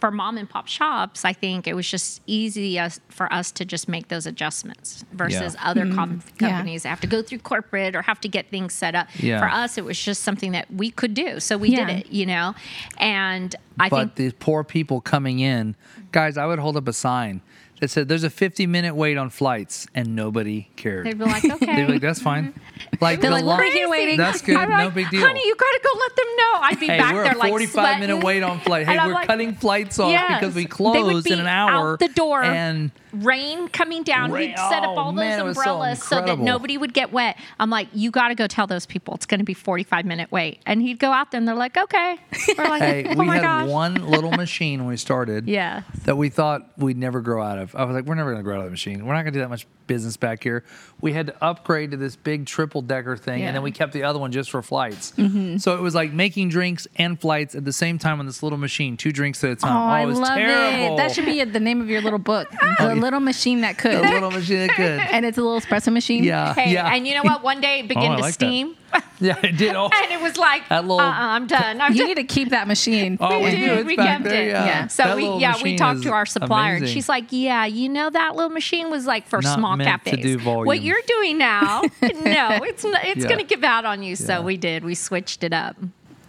for 0.00 0.10
mom 0.10 0.38
and 0.38 0.48
pop 0.48 0.66
shops, 0.68 1.24
I 1.24 1.32
think 1.32 1.66
it 1.66 1.74
was 1.74 1.88
just 1.90 2.22
easy 2.26 2.78
for 3.08 3.32
us 3.32 3.50
to 3.52 3.64
just 3.64 3.88
make 3.88 4.08
those 4.08 4.26
adjustments 4.26 5.04
versus 5.12 5.54
Yeah. 5.54 5.68
other 5.70 5.84
mm-hmm. 5.84 5.94
com- 5.94 6.22
Yeah. 6.40 6.50
companies 6.50 6.82
that 6.84 6.90
have 6.90 7.00
to 7.00 7.06
go 7.06 7.22
through 7.22 7.38
corporate 7.40 7.94
or 7.96 8.02
have 8.02 8.20
to 8.22 8.28
get 8.28 8.50
things 8.50 8.74
set 8.74 8.94
up. 8.94 9.08
Yeah. 9.18 9.40
For 9.40 9.48
us, 9.48 9.78
it 9.78 9.84
was 9.84 9.98
just 10.00 10.22
something 10.22 10.52
that 10.52 10.72
we 10.72 10.90
could 10.90 11.14
do, 11.14 11.40
so 11.40 11.56
we 11.58 11.70
Yeah. 11.70 11.86
did 11.86 11.98
it. 12.00 12.12
You 12.12 12.26
know, 12.26 12.54
and 12.98 13.54
I 13.78 13.88
but 13.88 13.96
think 13.98 14.14
these 14.16 14.32
poor 14.32 14.64
people 14.64 15.00
coming 15.00 15.38
in 15.40 15.76
guys 16.10 16.36
i 16.38 16.46
would 16.46 16.58
hold 16.58 16.76
up 16.76 16.88
a 16.88 16.92
sign 16.92 17.40
that 17.80 17.88
said 17.88 18.08
there's 18.08 18.24
a 18.24 18.30
50 18.30 18.66
minute 18.66 18.94
wait 18.94 19.16
on 19.16 19.30
flights 19.30 19.86
and 19.94 20.16
nobody 20.16 20.68
cared 20.76 21.06
they'd 21.06 21.18
be 21.18 21.24
like, 21.24 21.44
okay. 21.50 21.66
They'd 21.66 21.86
be 21.86 21.92
like 21.94 22.02
that's 22.02 22.20
fine 22.20 22.54
like 23.00 23.20
They're 23.20 23.30
the 23.30 23.36
like, 23.36 23.44
we'll 23.44 23.56
be 23.56 23.62
line- 23.64 23.72
here 23.72 23.88
waiting. 23.88 24.16
that's 24.16 24.42
good 24.42 24.56
I'm 24.56 24.68
no 24.70 24.76
like, 24.86 24.94
big 24.94 25.10
deal 25.10 25.20
Honey, 25.26 25.42
you 25.44 25.54
got 25.56 25.70
to 25.72 25.80
go 25.82 25.98
let 25.98 26.16
them 26.16 26.26
know. 26.36 26.52
I'd 26.60 26.80
be 26.80 26.86
Hey, 26.86 26.98
back 26.98 27.14
we're 27.14 27.22
there 27.24 27.34
a 27.34 27.38
like 27.38 27.50
45 27.50 28.00
minute 28.00 28.24
wait 28.24 28.42
on 28.42 28.60
flight. 28.60 28.86
Hey, 28.86 28.96
we're 29.06 29.12
like, 29.12 29.26
cutting 29.28 29.54
flights 29.54 29.98
off 29.98 30.10
Yes. 30.10 30.40
because 30.40 30.54
we 30.54 30.64
closed 30.64 31.04
would 31.04 31.10
close 31.10 31.26
in 31.26 31.34
be 31.36 31.40
an 31.40 31.46
hour. 31.46 31.92
Out 31.92 31.98
the 32.00 32.08
door. 32.08 32.42
And 32.42 32.90
rain 33.12 33.68
coming 33.68 34.02
down. 34.02 34.32
Rain- 34.32 34.50
We'd 34.50 34.58
set 34.58 34.82
up 34.82 34.90
oh, 34.90 34.98
all 34.98 35.12
man, 35.12 35.38
it 35.40 35.42
those 35.44 35.56
was 35.56 35.64
so 35.64 35.70
umbrellas 35.72 36.02
so, 36.02 36.20
that 36.20 36.38
nobody 36.38 36.76
would 36.76 36.92
get 36.94 37.12
wet. 37.12 37.36
I'm 37.60 37.70
like, 37.70 37.88
you 37.92 38.10
got 38.10 38.28
to 38.28 38.34
go 38.34 38.46
tell 38.46 38.66
those 38.66 38.86
people 38.86 39.14
it's 39.14 39.26
going 39.26 39.38
to 39.38 39.44
be 39.44 39.54
45 39.54 40.04
minute 40.04 40.30
wait. 40.32 40.60
And 40.66 40.82
he'd 40.82 40.98
go 40.98 41.10
out 41.12 41.30
there 41.30 41.38
and 41.38 41.46
they're 41.48 41.54
like, 41.54 41.76
okay. 41.76 42.18
We're 42.56 42.64
like, 42.68 42.82
hey, 42.82 43.06
oh 43.08 43.14
we 43.18 43.26
my 43.26 43.36
had 43.36 43.42
gosh. 43.42 43.68
one 43.68 43.94
little 44.10 44.32
machine 44.44 44.80
when 44.80 44.88
we 44.88 44.96
started. 44.96 45.46
Yeah. 45.48 45.82
That 46.04 46.16
we 46.16 46.28
thought 46.28 46.68
we'd 46.76 46.98
never 46.98 47.20
grow 47.20 47.42
out 47.42 47.58
of. 47.58 47.67
I 47.74 47.84
was 47.84 47.94
like, 47.94 48.04
we're 48.04 48.14
never 48.14 48.30
going 48.30 48.40
to 48.40 48.44
grow 48.44 48.56
out 48.56 48.60
of 48.60 48.66
the 48.66 48.70
machine. 48.70 49.04
We're 49.04 49.14
not 49.14 49.22
going 49.22 49.32
to 49.32 49.38
do 49.38 49.40
that 49.40 49.48
much 49.48 49.66
business 49.88 50.16
back 50.16 50.44
here. 50.44 50.62
We 51.00 51.12
had 51.12 51.26
to 51.26 51.44
upgrade 51.44 51.90
to 51.90 51.96
this 51.96 52.14
big 52.14 52.46
triple 52.46 52.82
decker 52.82 53.16
thing, 53.16 53.42
and 53.42 53.56
then 53.56 53.62
we 53.64 53.72
kept 53.72 53.92
the 53.92 54.04
other 54.04 54.20
one 54.20 54.30
just 54.30 54.50
for 54.50 54.62
flights. 54.62 55.12
Mm-hmm. 55.16 55.56
So 55.56 55.74
it 55.76 55.80
was 55.80 55.94
like 55.96 56.12
making 56.12 56.50
drinks 56.50 56.86
and 56.96 57.20
flights 57.20 57.56
at 57.56 57.64
the 57.64 57.72
same 57.72 57.98
time 57.98 58.20
on 58.20 58.26
this 58.26 58.42
little 58.42 58.58
machine, 58.58 58.96
two 58.96 59.10
drinks 59.10 59.42
at 59.42 59.50
a 59.50 59.56
time. 59.56 59.70
Oh, 59.70 59.74
time. 59.74 59.88
I 59.90 60.02
it 60.02 60.06
was 60.06 60.20
love 60.20 60.36
terrible. 60.36 60.94
it. 60.94 60.96
That 60.98 61.12
should 61.12 61.24
be 61.24 61.42
the 61.42 61.58
name 61.60 61.80
of 61.80 61.90
your 61.90 62.00
little 62.02 62.20
book. 62.20 62.48
The 62.78 62.94
little 62.94 63.18
machine 63.18 63.62
that 63.62 63.76
could. 63.76 63.92
a 63.94 64.00
little 64.02 64.30
machine 64.30 64.68
that 64.68 64.76
could. 64.76 65.00
and 65.12 65.26
it's 65.26 65.36
a 65.36 65.42
little 65.42 65.60
espresso 65.60 65.92
machine. 65.92 66.22
Yeah, 66.22 66.54
Hey, 66.54 66.72
yeah, 66.72 66.94
and 66.94 67.08
you 67.08 67.14
know 67.14 67.24
what? 67.24 67.42
One 67.42 67.60
day 67.60 67.80
it 67.80 67.84
oh, 67.86 67.88
began 67.88 68.12
I 68.12 68.16
to 68.16 68.22
like 68.22 68.34
that. 68.38 68.46
steam, 68.46 68.76
yeah. 69.20 69.36
It 69.42 69.56
did. 69.56 69.74
Oh, 69.74 69.90
and 69.92 70.12
it 70.12 70.20
was 70.22 70.36
like, 70.36 70.68
That 70.68 70.82
little- 70.82 71.00
uh-uh, 71.00 71.12
I'm 71.12 71.46
done. 71.48 71.80
I'm 71.80 71.92
You 71.92 71.98
done. 71.98 72.06
need 72.08 72.14
to 72.16 72.24
keep 72.24 72.50
that 72.50 72.68
machine. 72.68 73.18
Oh, 73.20 73.42
we 73.42 73.50
do. 73.56 73.84
We 73.84 73.96
kept 73.96 74.22
there, 74.24 74.44
it. 74.44 74.48
yeah. 74.50 74.64
Yeah. 74.66 74.86
So 74.86 75.02
That 75.02 75.16
we 75.16 75.28
yeah 75.38 75.60
we 75.62 75.76
talked 75.76 76.02
to 76.04 76.10
our 76.12 76.24
supplier 76.26 76.76
and 76.76 76.88
she's 76.88 77.08
like, 77.08 77.26
yeah, 77.30 77.64
you 77.66 77.88
know 77.88 78.08
that 78.10 78.36
little 78.36 78.50
machine 78.50 78.90
was 78.90 79.06
like 79.06 79.26
for 79.26 79.40
Not 79.42 79.58
small 79.58 79.76
meant 79.78 80.04
to 80.04 80.10
cafes. 80.10 80.36
do 80.42 80.50
What 80.50 80.82
you're 80.82 81.00
doing 81.06 81.38
now, 81.38 81.82
no, 82.02 82.58
it's 82.62 82.84
not, 82.84 83.04
it's 83.04 83.22
Yeah. 83.22 83.28
going 83.28 83.38
to 83.38 83.44
give 83.44 83.64
out 83.64 83.84
on 83.84 84.02
you. 84.02 84.16
So 84.16 84.34
Yeah. 84.34 84.40
we 84.40 84.56
did. 84.56 84.84
We 84.84 84.94
switched 84.94 85.42
it 85.44 85.52
up. 85.52 85.76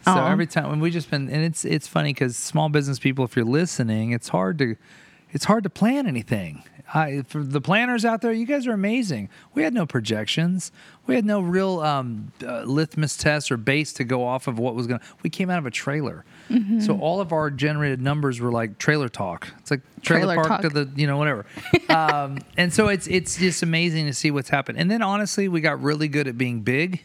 So 0.06 0.12
Aw. 0.14 0.32
every 0.32 0.48
time 0.48 0.70
when 0.70 0.80
we 0.80 0.90
just 0.92 1.12
been 1.12 1.30
and 1.30 1.44
it's 1.44 1.66
it's 1.66 1.88
funny 1.88 2.14
because 2.14 2.38
small 2.38 2.70
business 2.70 2.98
people, 3.00 3.26
if 3.26 3.36
you're 3.36 3.46
listening, 3.46 4.12
it's 4.12 4.30
hard 4.30 4.58
to 4.60 4.76
it's 5.32 5.46
hard 5.46 5.64
to 5.64 5.70
plan 5.70 6.08
anything. 6.08 6.64
I, 6.92 7.22
for 7.28 7.44
the 7.44 7.62
planners 7.62 8.04
out 8.04 8.22
there, 8.22 8.32
you 8.32 8.48
guys 8.48 8.66
are 8.66 8.72
amazing. 8.72 9.30
We 9.54 9.62
had 9.62 9.76
no 9.76 9.86
projections. 9.86 10.72
We 11.06 11.14
had 11.14 11.24
no 11.24 11.40
real 11.40 11.82
um, 11.82 12.32
uh, 12.44 12.64
litmus 12.64 13.16
test 13.16 13.52
or 13.52 13.58
base 13.58 13.94
to 13.94 14.04
go 14.04 14.26
off 14.26 14.48
of 14.48 14.58
what 14.58 14.74
was 14.74 14.88
going 14.88 15.00
to. 15.00 15.06
We 15.22 15.30
came 15.30 15.52
out 15.52 15.60
of 15.60 15.68
a 15.68 15.72
trailer. 15.72 16.26
So 16.80 17.00
all 17.00 17.22
of 17.22 17.32
our 17.32 17.52
generated 17.52 18.02
numbers 18.02 18.40
were 18.40 18.52
like 18.52 18.78
trailer 18.80 19.08
talk. 19.10 19.48
It's 19.60 19.70
like 19.70 19.82
trailer, 20.02 20.34
Trailer 20.34 20.48
park 20.48 20.62
to 20.62 20.70
the, 20.70 20.90
you 20.96 21.06
know, 21.06 21.18
whatever. 21.18 21.46
um, 21.90 22.40
and 22.58 22.74
so 22.74 22.88
it's 22.88 23.06
it's 23.08 23.38
just 23.38 23.62
amazing 23.62 24.08
to 24.08 24.14
see 24.14 24.32
what's 24.32 24.50
happened. 24.50 24.80
And 24.80 24.90
then 24.90 25.02
honestly, 25.02 25.48
we 25.48 25.62
got 25.62 25.82
really 25.82 26.08
good 26.08 26.28
at 26.28 26.38
being 26.38 26.62
big. 26.62 27.04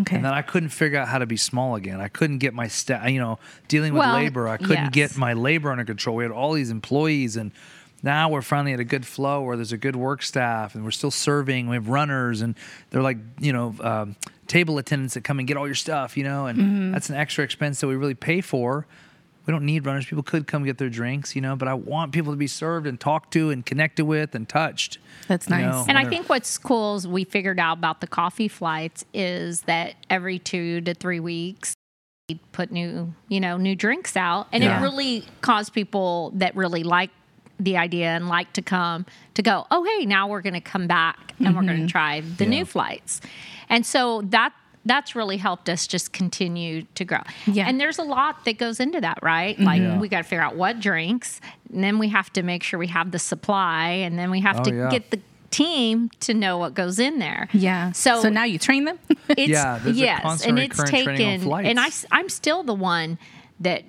Okay. 0.00 0.16
And 0.16 0.24
then 0.24 0.32
I 0.32 0.42
couldn't 0.42 0.70
figure 0.70 0.98
out 0.98 1.08
how 1.08 1.18
to 1.18 1.26
be 1.26 1.36
small 1.36 1.74
again. 1.74 2.00
I 2.00 2.08
couldn't 2.08 2.38
get 2.38 2.54
my 2.54 2.66
staff, 2.68 3.08
you 3.10 3.20
know, 3.20 3.38
dealing 3.68 3.92
with 3.92 4.00
Well, 4.00 4.14
labor. 4.14 4.48
I 4.48 4.56
couldn't 4.56 4.94
yes. 4.94 5.12
get 5.12 5.16
my 5.16 5.34
labor 5.34 5.70
under 5.70 5.84
control. 5.84 6.16
We 6.16 6.24
had 6.24 6.32
all 6.32 6.52
these 6.54 6.70
employees, 6.70 7.36
and 7.36 7.52
now 8.02 8.30
we're 8.30 8.42
finally 8.42 8.72
at 8.72 8.80
a 8.80 8.84
good 8.84 9.06
flow 9.06 9.42
where 9.42 9.56
there's 9.56 9.72
a 9.72 9.76
good 9.76 9.96
work 9.96 10.22
staff, 10.22 10.74
and 10.74 10.82
we're 10.82 10.92
still 10.92 11.10
serving. 11.10 11.68
We 11.68 11.76
have 11.76 11.88
runners, 11.88 12.40
and 12.40 12.54
they're 12.90 13.02
like, 13.02 13.18
you 13.38 13.52
know, 13.52 13.74
um, 13.80 14.16
table 14.52 14.76
attendants 14.78 15.14
that 15.14 15.24
come 15.24 15.38
and 15.38 15.48
get 15.48 15.56
all 15.56 15.66
your 15.66 15.74
stuff, 15.74 16.16
you 16.16 16.24
know, 16.24 16.46
and 16.46 16.58
Mm-hmm. 16.58 16.92
that's 16.92 17.08
an 17.08 17.16
extra 17.16 17.42
expense 17.42 17.80
that 17.80 17.86
we 17.88 17.96
really 17.96 18.14
pay 18.14 18.40
for. 18.42 18.86
We 19.46 19.50
don't 19.50 19.64
need 19.64 19.84
runners. 19.86 20.04
People 20.06 20.22
could 20.22 20.46
come 20.46 20.62
get 20.64 20.78
their 20.78 20.90
drinks, 20.90 21.34
you 21.34 21.40
know, 21.42 21.56
but 21.56 21.66
I 21.66 21.74
want 21.74 22.12
people 22.12 22.32
to 22.32 22.36
be 22.36 22.46
served 22.46 22.86
and 22.86 23.00
talked 23.00 23.32
to 23.32 23.50
and 23.50 23.64
connected 23.66 24.04
with 24.04 24.34
and 24.36 24.48
touched. 24.48 24.98
That's 25.26 25.48
nice. 25.48 25.62
know, 25.62 25.84
And 25.88 25.98
I 25.98 26.04
think 26.08 26.28
what's 26.28 26.58
cool 26.58 26.94
is 26.96 27.08
we 27.08 27.24
figured 27.24 27.58
out 27.58 27.78
about 27.78 28.00
the 28.00 28.06
coffee 28.06 28.46
flights 28.46 29.04
is 29.14 29.62
that 29.62 29.94
every 30.10 30.38
two 30.38 30.80
to 30.82 30.94
three 30.94 31.18
weeks 31.18 31.74
we 32.28 32.36
put 32.52 32.70
new, 32.70 33.12
you 33.28 33.40
know, 33.40 33.56
new 33.56 33.74
drinks 33.74 34.16
out, 34.16 34.46
and 34.52 34.62
Yeah. 34.62 34.78
it 34.78 34.82
really 34.82 35.24
caused 35.40 35.72
people 35.72 36.30
that 36.36 36.54
really 36.54 36.84
like 36.84 37.10
the 37.62 37.76
idea 37.76 38.08
and 38.08 38.28
like 38.28 38.52
to 38.54 38.62
come 38.62 39.06
to 39.34 39.42
go. 39.42 39.66
Oh, 39.70 39.84
hey, 39.84 40.04
now 40.06 40.28
we're 40.28 40.42
going 40.42 40.54
to 40.54 40.60
come 40.60 40.86
back 40.86 41.34
and 41.38 41.48
we're 41.56 41.62
going 41.62 41.66
to 41.68 41.82
mm-hmm. 41.82 41.86
try 41.86 42.20
the 42.20 42.44
Yeah. 42.44 42.50
new 42.50 42.64
flights, 42.64 43.20
and 43.68 43.84
so 43.86 44.22
that 44.26 44.52
that's 44.84 45.14
really 45.14 45.36
helped 45.36 45.68
us 45.68 45.86
just 45.86 46.12
continue 46.12 46.82
to 46.96 47.04
grow. 47.04 47.20
Yeah. 47.46 47.68
And 47.68 47.80
there's 47.80 47.98
a 47.98 48.02
lot 48.02 48.44
that 48.46 48.58
goes 48.58 48.80
into 48.80 49.00
that, 49.00 49.20
right? 49.22 49.54
Mm-hmm. 49.54 49.64
Like 49.64 49.80
Yeah. 49.80 49.98
we 50.00 50.08
got 50.08 50.18
to 50.18 50.24
figure 50.24 50.42
out 50.42 50.56
what 50.56 50.80
drinks, 50.80 51.40
and 51.72 51.84
then 51.84 51.98
we 52.00 52.08
have 52.08 52.32
to 52.32 52.42
make 52.42 52.64
sure 52.64 52.80
we 52.80 52.88
have 52.88 53.12
the 53.12 53.20
supply, 53.20 53.90
and 53.90 54.18
then 54.18 54.30
we 54.30 54.40
have 54.40 54.58
Oh, 54.60 54.64
to 54.64 54.74
yeah. 54.74 54.90
get 54.90 55.10
the 55.12 55.20
team 55.52 56.10
to 56.18 56.34
know 56.34 56.58
what 56.58 56.74
goes 56.74 56.98
in 56.98 57.18
there. 57.20 57.48
yeah. 57.52 57.92
So, 57.92 58.22
so 58.22 58.28
now 58.28 58.44
you 58.44 58.58
train 58.58 58.84
them. 58.84 58.98
it's 59.28 59.48
Yeah, 59.50 59.78
yes, 59.86 60.44
and 60.44 60.58
it's 60.58 60.76
recurrent 60.78 61.04
training 61.18 61.52
on 61.52 61.62
taken. 61.62 61.66
And 61.66 61.78
I 61.78 61.90
I'm 62.10 62.28
still 62.28 62.62
the 62.64 62.74
one 62.74 63.18
that 63.60 63.84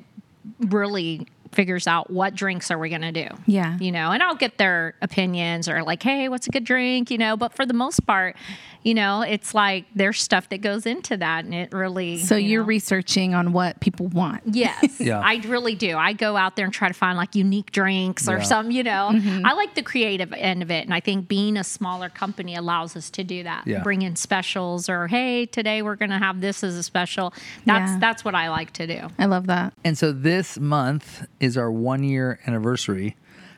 really 0.60 1.26
figures 1.54 1.88
out 1.88 2.10
what 2.10 2.36
drinks 2.36 2.72
are 2.72 2.78
we 2.78 2.90
going 2.90 3.02
to 3.02 3.12
do. 3.12 3.28
Yeah. 3.46 3.78
You 3.80 3.92
know, 3.92 4.12
and 4.12 4.22
I'll 4.22 4.36
get 4.36 4.58
their 4.58 4.96
opinions 5.02 5.70
or 5.70 5.84
like, 5.84 6.04
hey, 6.04 6.30
what's 6.30 6.48
a 6.48 6.50
good 6.50 6.66
drink? 6.66 7.12
You 7.12 7.18
know, 7.18 7.38
but 7.38 7.54
for 7.54 7.66
the 7.66 7.74
most 7.74 8.06
part, 8.06 8.36
you 8.84 8.94
know, 8.94 9.22
it's 9.22 9.54
like 9.54 9.86
there's 9.96 10.22
stuff 10.22 10.50
that 10.50 10.60
goes 10.62 10.86
into 10.86 11.18
that, 11.18 11.46
and 11.46 11.54
it 11.54 11.72
really. 11.74 12.20
so 12.20 12.36
you 12.36 12.50
you're 12.50 12.62
know, 12.64 12.68
researching 12.68 13.34
on 13.34 13.54
what 13.54 13.80
people 13.80 14.08
want. 14.08 14.42
Yes, 14.46 15.00
Yeah. 15.00 15.20
I 15.20 15.36
really 15.48 15.76
do. 15.76 15.98
I 15.98 16.14
go 16.14 16.36
out 16.38 16.56
there 16.56 16.66
and 16.66 16.74
try 16.74 16.88
to 16.88 16.94
find 16.94 17.18
like 17.18 17.36
unique 17.36 17.72
drinks 17.72 18.28
or 18.28 18.38
Yeah. 18.38 18.44
some, 18.44 18.72
you 18.72 18.84
know. 18.84 19.10
Mm-hmm. 19.14 19.46
I 19.46 19.54
like 19.54 19.76
the 19.76 19.82
creative 19.84 20.32
end 20.34 20.62
of 20.62 20.70
it, 20.72 20.84
and 20.86 20.94
I 20.94 21.00
think 21.00 21.28
being 21.28 21.58
a 21.58 21.64
smaller 21.64 22.10
company 22.10 22.56
allows 22.56 22.96
us 22.96 23.10
to 23.12 23.24
do 23.24 23.44
that. 23.44 23.66
Yeah. 23.68 23.82
Bring 23.84 24.02
in 24.02 24.16
specials 24.16 24.90
or 24.90 25.08
hey, 25.08 25.46
today 25.46 25.82
we're 25.82 25.96
going 25.96 26.12
to 26.12 26.18
have 26.20 26.42
this 26.42 26.64
as 26.64 26.76
a 26.76 26.84
special. 26.84 27.34
That's 27.66 27.92
Yeah. 27.94 27.98
that's 28.00 28.26
what 28.26 28.36
I 28.36 28.50
like 28.50 28.74
to 28.74 28.88
do. 28.88 29.08
I 29.18 29.26
love 29.26 29.48
that. 29.48 29.74
And 29.84 29.98
so 29.98 30.12
this 30.12 30.60
month 30.60 31.26
is 31.40 31.58
our 31.58 31.72
one 31.72 32.04
year 32.04 32.40
anniversary. 32.46 33.16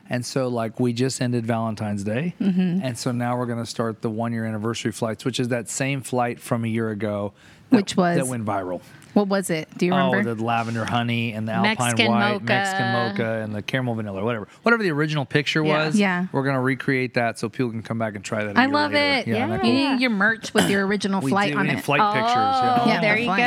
And 0.08 0.24
so, 0.24 0.48
like, 0.48 0.78
we 0.78 0.92
just 0.92 1.20
ended 1.20 1.46
Valentine's 1.46 2.04
Day. 2.04 2.34
Mm-hmm. 2.40 2.80
And 2.84 2.96
so 2.96 3.12
now 3.12 3.36
we're 3.36 3.46
going 3.46 3.58
to 3.58 3.66
start 3.66 4.02
the 4.02 4.10
one 4.10 4.32
year 4.32 4.44
anniversary 4.44 4.92
flights, 4.92 5.24
which 5.24 5.40
is 5.40 5.48
that 5.48 5.68
same 5.68 6.00
flight 6.02 6.40
from 6.40 6.64
a 6.64 6.68
year 6.68 6.90
ago. 6.90 7.32
that- 7.70 7.76
Which 7.76 7.96
was? 7.96 8.16
That 8.16 8.26
went 8.26 8.44
viral. 8.44 8.80
What 9.16 9.28
was 9.28 9.48
it? 9.48 9.66
Do 9.78 9.86
you 9.86 9.94
oh, 9.94 10.10
remember? 10.10 10.28
Oh, 10.28 10.34
the 10.34 10.44
lavender 10.44 10.84
honey 10.84 11.32
and 11.32 11.48
the 11.48 11.52
alpine 11.52 11.96
white, 11.96 12.32
mocha. 12.34 12.44
Mexican 12.44 12.92
mocha, 12.92 13.40
and 13.44 13.54
the 13.54 13.62
caramel 13.62 13.94
vanilla, 13.94 14.22
whatever. 14.22 14.46
Whatever 14.62 14.82
the 14.82 14.90
original 14.90 15.24
picture 15.24 15.64
Yeah. 15.64 15.86
was, 15.86 15.98
Yeah. 15.98 16.26
we're 16.32 16.42
going 16.42 16.54
to 16.54 16.60
recreate 16.60 17.14
that 17.14 17.38
so 17.38 17.48
people 17.48 17.70
can 17.70 17.82
come 17.82 17.98
back 17.98 18.14
and 18.14 18.22
try 18.22 18.44
that. 18.44 18.54
a 18.54 18.58
I 18.60 18.64
year 18.64 18.74
love 18.74 18.92
later. 18.92 19.30
it. 19.30 19.32
Yeah, 19.34 19.36
isn't 19.46 19.50
that 19.56 19.64
You 19.64 19.72
need 19.72 20.00
your 20.02 20.10
merch 20.10 20.52
with 20.52 20.68
your 20.68 20.86
original 20.86 21.22
We 21.22 21.30
flight 21.30 21.48
did- 21.52 21.56
on 21.56 21.62
we 21.66 21.72
need 21.72 21.78
it. 21.78 21.84
flight 21.84 22.00
oh, 22.02 22.12
pictures. 22.12 22.30
You 22.30 22.36
know? 22.36 22.82
Yeah, 22.88 23.00
there 23.00 23.16
you 23.16 23.24
flight. 23.24 23.38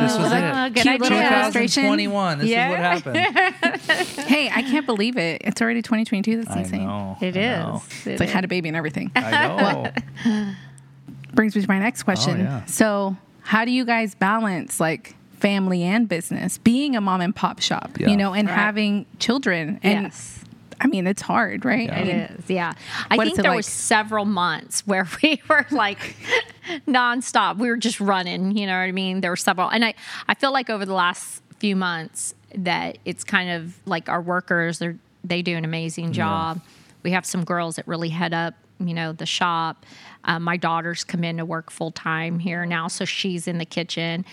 go. 0.00 0.06
This 0.08 0.18
was 0.18 0.32
Oh, 0.32 0.64
it. 0.64 0.74
good 0.74 0.82
Cute 0.82 1.00
little 1.00 1.18
idea. 1.18 1.40
illustration. 1.42 1.82
2021. 1.84 2.38
This 2.38 2.48
Yeah. 2.48 2.94
is 2.96 3.04
what 3.06 3.14
happened. 3.14 4.26
Hey, 4.26 4.50
I 4.52 4.62
can't 4.62 4.86
believe 4.86 5.16
it. 5.18 5.42
It's 5.44 5.62
already 5.62 5.82
2022. 5.82 6.38
That's 6.38 6.50
I 6.50 6.58
insane. 6.62 6.84
know. 6.84 7.16
It 7.20 7.36
I 7.36 7.40
is. 7.40 7.58
know. 7.60 7.82
It 8.06 8.10
It's 8.14 8.20
like 8.20 8.28
is. 8.28 8.32
had 8.34 8.42
a 8.42 8.48
baby 8.48 8.68
and 8.70 8.76
everything. 8.76 9.12
I 9.14 9.46
know. 10.24 10.52
Brings 11.32 11.54
me 11.54 11.62
to 11.62 11.68
my 11.68 11.78
next 11.78 12.02
question. 12.02 12.40
Oh, 12.40 12.44
yeah. 12.44 12.64
So, 12.66 13.16
how 13.42 13.64
do 13.64 13.70
you 13.70 13.84
guys 13.84 14.14
balance 14.14 14.78
like 14.80 15.14
family 15.38 15.82
and 15.82 16.08
business, 16.08 16.58
being 16.58 16.94
a 16.96 17.00
mom 17.00 17.20
and 17.20 17.34
pop 17.34 17.60
shop, 17.60 17.98
Yeah. 17.98 18.08
you 18.08 18.16
know, 18.16 18.32
and 18.34 18.48
Right. 18.48 18.54
having 18.54 19.06
children? 19.18 19.80
And 19.82 20.04
yes. 20.04 20.38
I 20.80 20.88
mean, 20.88 21.06
it's 21.06 21.22
hard, 21.22 21.64
right? 21.64 21.86
Yeah. 21.88 21.94
I 21.98 22.02
mean, 22.04 22.16
is, 22.16 22.50
yeah. 22.50 22.72
I 23.10 23.16
think 23.16 23.36
there 23.36 23.50
like? 23.52 23.56
was 23.58 23.66
several 23.66 24.24
months 24.24 24.84
where 24.86 25.06
we 25.22 25.40
were 25.48 25.64
like 25.70 26.16
nonstop. 26.88 27.56
We 27.58 27.68
were 27.68 27.76
just 27.76 28.00
running. 28.00 28.56
You 28.56 28.66
know 28.66 28.72
what 28.74 28.82
I 28.84 28.92
mean? 28.92 29.20
There 29.20 29.30
were 29.30 29.36
several, 29.36 29.68
and 29.68 29.84
I 29.84 29.94
I 30.28 30.34
feel 30.34 30.52
like 30.52 30.70
over 30.70 30.84
the 30.84 30.94
last 30.94 31.42
few 31.58 31.76
months 31.76 32.34
that 32.56 32.98
it's 33.04 33.24
kind 33.24 33.50
of 33.50 33.76
like 33.86 34.08
our 34.08 34.20
workers. 34.20 34.78
They 34.78 34.94
they 35.24 35.42
do 35.42 35.56
an 35.56 35.64
amazing 35.64 36.12
job. 36.12 36.60
We 37.04 37.12
have 37.12 37.24
some 37.26 37.44
girls 37.44 37.76
that 37.76 37.86
really 37.86 38.08
head 38.10 38.32
up. 38.34 38.54
You 38.88 38.94
know 38.94 39.12
the 39.12 39.26
shop. 39.26 39.84
Um, 40.24 40.42
my 40.44 40.56
daughters 40.56 41.02
come 41.04 41.24
in 41.24 41.38
to 41.38 41.44
work 41.44 41.70
full 41.70 41.90
time 41.90 42.38
here 42.38 42.64
now, 42.66 42.88
so 42.88 43.04
she's 43.04 43.48
in 43.48 43.58
the 43.58 43.64
kitchen, 43.64 44.24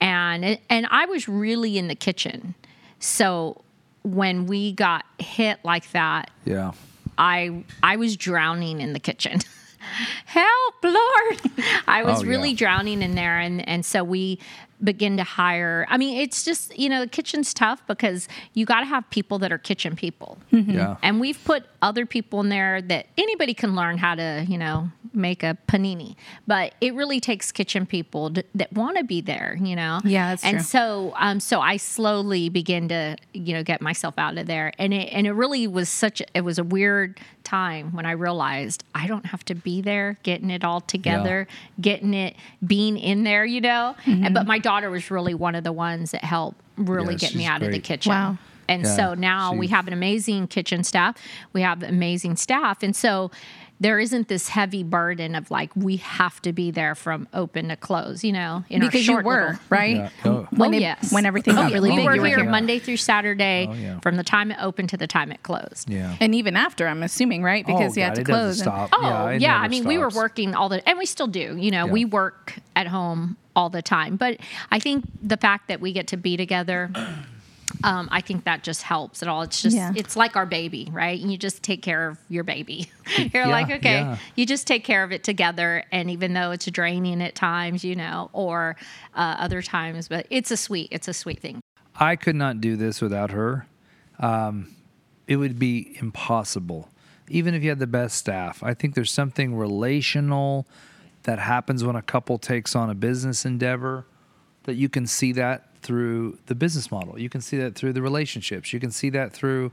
and 0.00 0.58
and 0.68 0.86
I 0.90 1.06
was 1.06 1.28
really 1.28 1.78
in 1.78 1.88
the 1.88 1.94
kitchen. 1.94 2.54
So 2.98 3.62
when 4.02 4.46
we 4.46 4.72
got 4.72 5.04
hit 5.18 5.58
like 5.64 5.90
that, 5.92 6.30
Yeah. 6.44 6.72
I 7.18 7.64
I 7.82 7.96
was 7.96 8.16
drowning 8.16 8.80
in 8.80 8.92
the 8.92 9.00
kitchen. 9.00 9.40
Help, 10.26 10.74
Lord! 10.82 11.40
I 11.86 12.02
was 12.04 12.20
Oh, 12.20 12.24
yeah. 12.24 12.30
really 12.30 12.54
drowning 12.54 13.02
in 13.02 13.14
there, 13.14 13.38
and 13.38 13.66
and 13.68 13.84
so 13.86 14.02
we 14.02 14.38
begin 14.82 15.16
to 15.16 15.24
hire. 15.24 15.86
I 15.88 15.96
mean, 15.96 16.18
it's 16.18 16.44
just 16.44 16.76
you 16.78 16.88
know 16.88 17.00
the 17.00 17.06
kitchen's 17.08 17.54
tough 17.54 17.86
because 17.86 18.28
you 18.54 18.66
got 18.66 18.80
to 18.80 18.86
have 18.86 19.08
people 19.10 19.38
that 19.40 19.52
are 19.52 19.58
kitchen 19.58 19.96
people, 19.96 20.38
Yeah. 20.50 20.96
and 21.02 21.20
we've 21.20 21.42
put 21.44 21.64
other 21.82 22.06
people 22.06 22.40
in 22.40 22.48
there 22.48 22.82
that 22.82 23.06
anybody 23.16 23.54
can 23.54 23.74
learn 23.76 23.98
how 23.98 24.14
to 24.14 24.44
you 24.48 24.58
know 24.58 24.90
make 25.12 25.42
a 25.42 25.56
panini, 25.66 26.14
but 26.46 26.74
it 26.82 26.92
really 26.94 27.20
takes 27.20 27.50
kitchen 27.50 27.86
people 27.86 28.30
to, 28.34 28.44
that 28.54 28.70
want 28.74 28.98
to 28.98 29.04
be 29.04 29.22
there, 29.22 29.56
you 29.62 29.74
know. 29.74 30.00
Yeah, 30.04 30.30
that's 30.30 30.44
and 30.44 30.58
true. 30.58 30.64
so 30.64 31.14
um 31.16 31.40
so 31.40 31.60
I 31.60 31.78
slowly 31.78 32.48
begin 32.50 32.88
to 32.88 33.16
you 33.32 33.54
know 33.54 33.62
get 33.62 33.80
myself 33.80 34.14
out 34.18 34.36
of 34.36 34.46
there 34.46 34.72
and 34.78 34.92
it 34.92 35.08
and 35.12 35.26
it 35.26 35.32
really 35.32 35.66
was 35.66 35.88
such 35.88 36.20
a, 36.20 36.26
it 36.34 36.42
was 36.42 36.58
a 36.58 36.64
weird 36.64 37.18
time 37.44 37.92
when 37.92 38.04
I 38.04 38.10
realized 38.10 38.82
I 38.94 39.06
don't 39.06 39.24
have 39.26 39.44
to 39.46 39.54
be 39.54 39.80
there 39.80 40.18
getting 40.24 40.50
it 40.50 40.64
all 40.64 40.80
together 40.80 41.46
getting 41.80 42.12
it 42.12 42.34
being 42.66 42.98
in 42.98 43.22
there 43.24 43.44
you 43.44 43.60
know 43.60 43.94
Mm-hmm. 44.04 44.24
and 44.24 44.34
but 44.34 44.46
my 44.46 44.58
daughter 44.66 44.90
was 44.90 45.10
really 45.12 45.32
one 45.32 45.54
of 45.54 45.62
the 45.62 45.72
ones 45.72 46.10
that 46.10 46.24
helped 46.24 46.60
really 46.76 47.14
Yeah, 47.14 47.18
get 47.18 47.34
me 47.34 47.42
she's 47.42 47.48
out 47.48 47.62
of 47.62 47.70
the 47.70 47.78
kitchen. 47.78 48.10
Wow. 48.10 48.36
and 48.68 48.82
Yeah, 48.82 48.96
so 48.96 49.14
now 49.14 49.52
we 49.54 49.68
have 49.68 49.86
an 49.86 49.92
amazing 49.92 50.48
kitchen 50.48 50.82
staff. 50.82 51.16
We 51.52 51.60
have 51.62 51.84
amazing 51.84 52.34
staff. 52.34 52.82
And 52.82 52.94
so 52.96 53.30
there 53.78 53.98
isn't 54.00 54.28
this 54.28 54.48
heavy 54.48 54.82
burden 54.82 55.34
of 55.34 55.50
like 55.50 55.70
we 55.76 55.96
have 55.96 56.40
to 56.42 56.52
be 56.52 56.70
there 56.70 56.94
from 56.94 57.28
open 57.34 57.68
to 57.68 57.76
close 57.76 58.24
you 58.24 58.32
know 58.32 58.64
in 58.70 58.82
our 58.82 58.88
because 58.88 59.06
you 59.06 59.12
short 59.14 59.24
were 59.24 59.40
little- 59.50 59.60
right 59.68 59.96
Yeah. 59.96 60.10
Oh. 60.24 60.48
when 60.50 60.72
oh 60.74 60.76
it, 60.78 60.80
yes. 60.80 61.12
when 61.12 61.26
everything 61.26 61.54
Oh, 61.54 61.56
got 61.62 61.68
yeah. 61.70 61.74
really 61.74 61.90
we 61.90 61.96
big. 61.96 62.06
were 62.06 62.14
you 62.14 62.20
were 62.22 62.26
here 62.26 62.36
here. 62.40 62.50
Monday 62.50 62.78
through 62.78 62.96
Saturday 62.96 63.66
Oh, 63.68 63.74
yeah. 63.74 64.00
from 64.00 64.16
the 64.16 64.24
time 64.24 64.50
it 64.50 64.58
opened 64.60 64.88
to 64.90 64.96
the 64.96 65.06
time 65.06 65.30
it 65.30 65.42
closed. 65.42 65.90
Yeah. 65.90 66.16
and 66.20 66.34
even 66.34 66.56
after, 66.56 66.86
I'm 66.88 67.02
assuming, 67.02 67.42
right? 67.42 67.64
Oh, 67.68 67.72
because 67.76 67.92
oh, 67.96 68.00
you 68.00 68.04
had 68.04 68.14
to 68.14 68.22
it 68.22 68.24
close. 68.24 68.60
and- 68.60 68.70
stop. 68.70 68.90
Oh 68.92 69.26
it 69.28 69.40
yeah, 69.42 69.58
I 69.58 69.68
mean 69.68 69.84
we 69.84 69.98
were 69.98 70.08
working 70.10 70.54
all 70.54 70.68
the 70.68 70.86
and 70.88 70.96
we 70.98 71.04
still 71.06 71.26
do. 71.26 71.56
You 71.58 71.70
know, 71.70 71.86
Yeah. 71.86 71.92
we 71.92 72.04
work 72.06 72.54
at 72.74 72.86
home 72.86 73.36
all 73.54 73.68
the 73.70 73.82
time. 73.82 74.16
But 74.16 74.38
I 74.70 74.78
think 74.78 75.04
the 75.22 75.36
fact 75.36 75.68
that 75.68 75.80
we 75.80 75.92
get 75.92 76.06
to 76.08 76.16
be 76.16 76.36
together 76.36 76.90
um, 77.82 78.08
I 78.12 78.20
think 78.20 78.44
that 78.44 78.62
just 78.62 78.82
helps 78.82 79.22
at 79.22 79.28
all. 79.28 79.42
It's 79.42 79.60
just 79.60 79.76
Yeah. 79.76 79.92
it's 79.96 80.16
like 80.16 80.36
our 80.36 80.46
baby, 80.46 80.88
right? 80.92 81.18
You 81.18 81.36
just 81.36 81.62
take 81.62 81.82
care 81.82 82.08
of 82.08 82.18
your 82.28 82.44
baby. 82.44 82.90
You're 83.18 83.28
Yeah, 83.44 83.46
like, 83.48 83.70
okay, 83.70 84.00
yeah. 84.00 84.18
you 84.36 84.46
just 84.46 84.66
take 84.66 84.84
care 84.84 85.02
of 85.02 85.12
it 85.12 85.24
together. 85.24 85.84
And 85.92 86.10
even 86.10 86.32
though 86.32 86.52
it's 86.52 86.66
draining 86.66 87.22
at 87.22 87.34
times, 87.34 87.84
you 87.84 87.96
know, 87.96 88.30
or 88.32 88.76
uh, 89.14 89.36
other 89.38 89.62
times, 89.62 90.08
but 90.08 90.26
it's 90.30 90.50
a 90.50 90.56
sweet, 90.56 90.88
it's 90.90 91.08
a 91.08 91.12
sweet 91.14 91.40
thing. 91.40 91.60
I 91.98 92.16
could 92.16 92.36
not 92.36 92.60
do 92.60 92.76
this 92.76 93.00
without 93.00 93.30
her. 93.32 93.66
Um, 94.18 94.74
it 95.26 95.36
would 95.36 95.58
be 95.58 95.96
impossible, 96.00 96.88
even 97.28 97.54
if 97.54 97.62
you 97.62 97.68
had 97.70 97.78
the 97.80 97.86
best 97.86 98.16
staff. 98.16 98.62
I 98.62 98.74
think 98.74 98.94
there's 98.94 99.10
something 99.10 99.56
relational 99.56 100.66
that 101.24 101.38
happens 101.40 101.82
when 101.84 101.96
a 101.96 102.02
couple 102.02 102.38
takes 102.38 102.76
on 102.76 102.88
a 102.90 102.94
business 102.94 103.44
endeavor 103.44 104.06
that 104.64 104.74
you 104.74 104.88
can 104.88 105.06
see 105.06 105.32
that 105.32 105.75
through 105.86 106.38
the 106.46 106.54
business 106.54 106.90
model. 106.90 107.18
You 107.18 107.28
can 107.28 107.40
see 107.40 107.56
that 107.58 107.74
through 107.74 107.92
the 107.92 108.02
relationships. 108.02 108.72
You 108.72 108.80
can 108.80 108.90
see 108.90 109.10
that 109.10 109.32
through, 109.32 109.70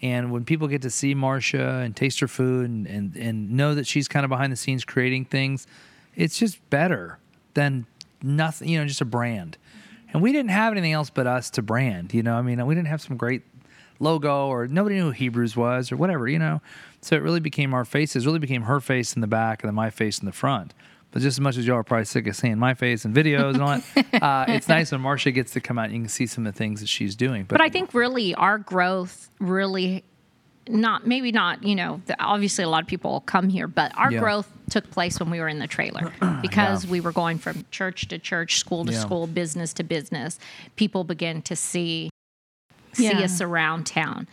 and 0.00 0.30
when 0.30 0.44
people 0.44 0.68
get 0.68 0.82
to 0.82 0.90
see 0.90 1.14
Marsha 1.14 1.84
and 1.84 1.96
taste 1.96 2.20
her 2.20 2.28
food 2.28 2.70
and, 2.70 2.86
and, 2.86 3.16
and 3.16 3.50
know 3.50 3.74
that 3.74 3.86
she's 3.86 4.08
kind 4.08 4.24
of 4.24 4.30
behind 4.30 4.52
the 4.52 4.56
scenes 4.56 4.84
creating 4.84 5.24
things, 5.24 5.66
it's 6.14 6.38
just 6.38 6.68
better 6.70 7.18
than 7.54 7.86
nothing, 8.22 8.68
you 8.68 8.78
know, 8.78 8.86
just 8.86 9.00
a 9.00 9.06
brand. 9.06 9.58
And 10.12 10.22
we 10.22 10.32
didn't 10.32 10.50
have 10.50 10.72
anything 10.72 10.92
else 10.92 11.10
but 11.10 11.26
us 11.26 11.50
to 11.50 11.62
brand, 11.62 12.14
you 12.14 12.22
know. 12.22 12.36
I 12.36 12.42
mean, 12.42 12.64
we 12.64 12.74
didn't 12.74 12.88
have 12.88 13.02
some 13.02 13.16
great 13.16 13.42
logo 13.98 14.46
or 14.46 14.66
nobody 14.68 14.96
knew 14.96 15.06
who 15.06 15.10
Hebrews 15.10 15.56
was 15.56 15.90
or 15.90 15.96
whatever, 15.96 16.28
you 16.28 16.38
know. 16.38 16.60
So 17.00 17.16
it 17.16 17.22
really 17.22 17.40
became 17.40 17.74
our 17.74 17.84
faces, 17.84 18.26
really 18.26 18.38
became 18.38 18.62
her 18.62 18.80
face 18.80 19.14
in 19.14 19.20
the 19.20 19.26
back 19.26 19.62
and 19.62 19.68
then 19.68 19.74
my 19.74 19.90
face 19.90 20.18
in 20.18 20.26
the 20.26 20.32
front. 20.32 20.74
But 21.16 21.22
just 21.22 21.36
as 21.36 21.40
much 21.40 21.56
as 21.56 21.66
y'all 21.66 21.76
are 21.78 21.82
probably 21.82 22.04
sick 22.04 22.26
of 22.26 22.36
seeing 22.36 22.58
my 22.58 22.74
face 22.74 23.06
and 23.06 23.14
videos 23.14 23.54
and 23.54 23.62
all 23.62 23.68
that, 23.78 24.22
uh, 24.22 24.44
it's 24.52 24.68
nice 24.68 24.92
when 24.92 25.00
Marsha 25.00 25.32
gets 25.32 25.52
to 25.52 25.62
come 25.62 25.78
out 25.78 25.86
and 25.86 25.94
you 25.94 26.00
can 26.00 26.10
see 26.10 26.26
some 26.26 26.46
of 26.46 26.52
the 26.52 26.58
things 26.58 26.80
that 26.80 26.90
she's 26.90 27.16
doing. 27.16 27.44
But, 27.44 27.54
But 27.56 27.60
I 27.62 27.70
think 27.70 27.94
really 27.94 28.34
our 28.34 28.58
growth 28.58 29.30
really 29.40 30.04
not 30.68 31.06
maybe 31.06 31.32
not 31.32 31.62
you 31.62 31.74
know 31.74 32.02
the, 32.04 32.22
obviously 32.22 32.64
a 32.64 32.68
lot 32.68 32.82
of 32.82 32.86
people 32.88 33.20
come 33.24 33.48
here 33.48 33.66
but 33.66 33.96
our 33.96 34.12
Yeah. 34.12 34.18
growth 34.18 34.52
took 34.68 34.90
place 34.90 35.18
when 35.18 35.30
we 35.30 35.40
were 35.40 35.48
in 35.48 35.58
the 35.58 35.66
trailer 35.66 36.12
because 36.42 36.84
Yeah. 36.84 36.90
we 36.90 37.00
were 37.00 37.12
going 37.12 37.38
from 37.38 37.64
church 37.70 38.08
to 38.08 38.18
church 38.18 38.58
school 38.58 38.84
to 38.84 38.92
Yeah. 38.92 38.98
school 38.98 39.26
business 39.26 39.72
to 39.74 39.84
business 39.84 40.38
people 40.74 41.02
began 41.04 41.40
to 41.42 41.56
see 41.56 42.10
see 42.92 43.22
us 43.24 43.40
around 43.40 43.86
town 43.86 44.26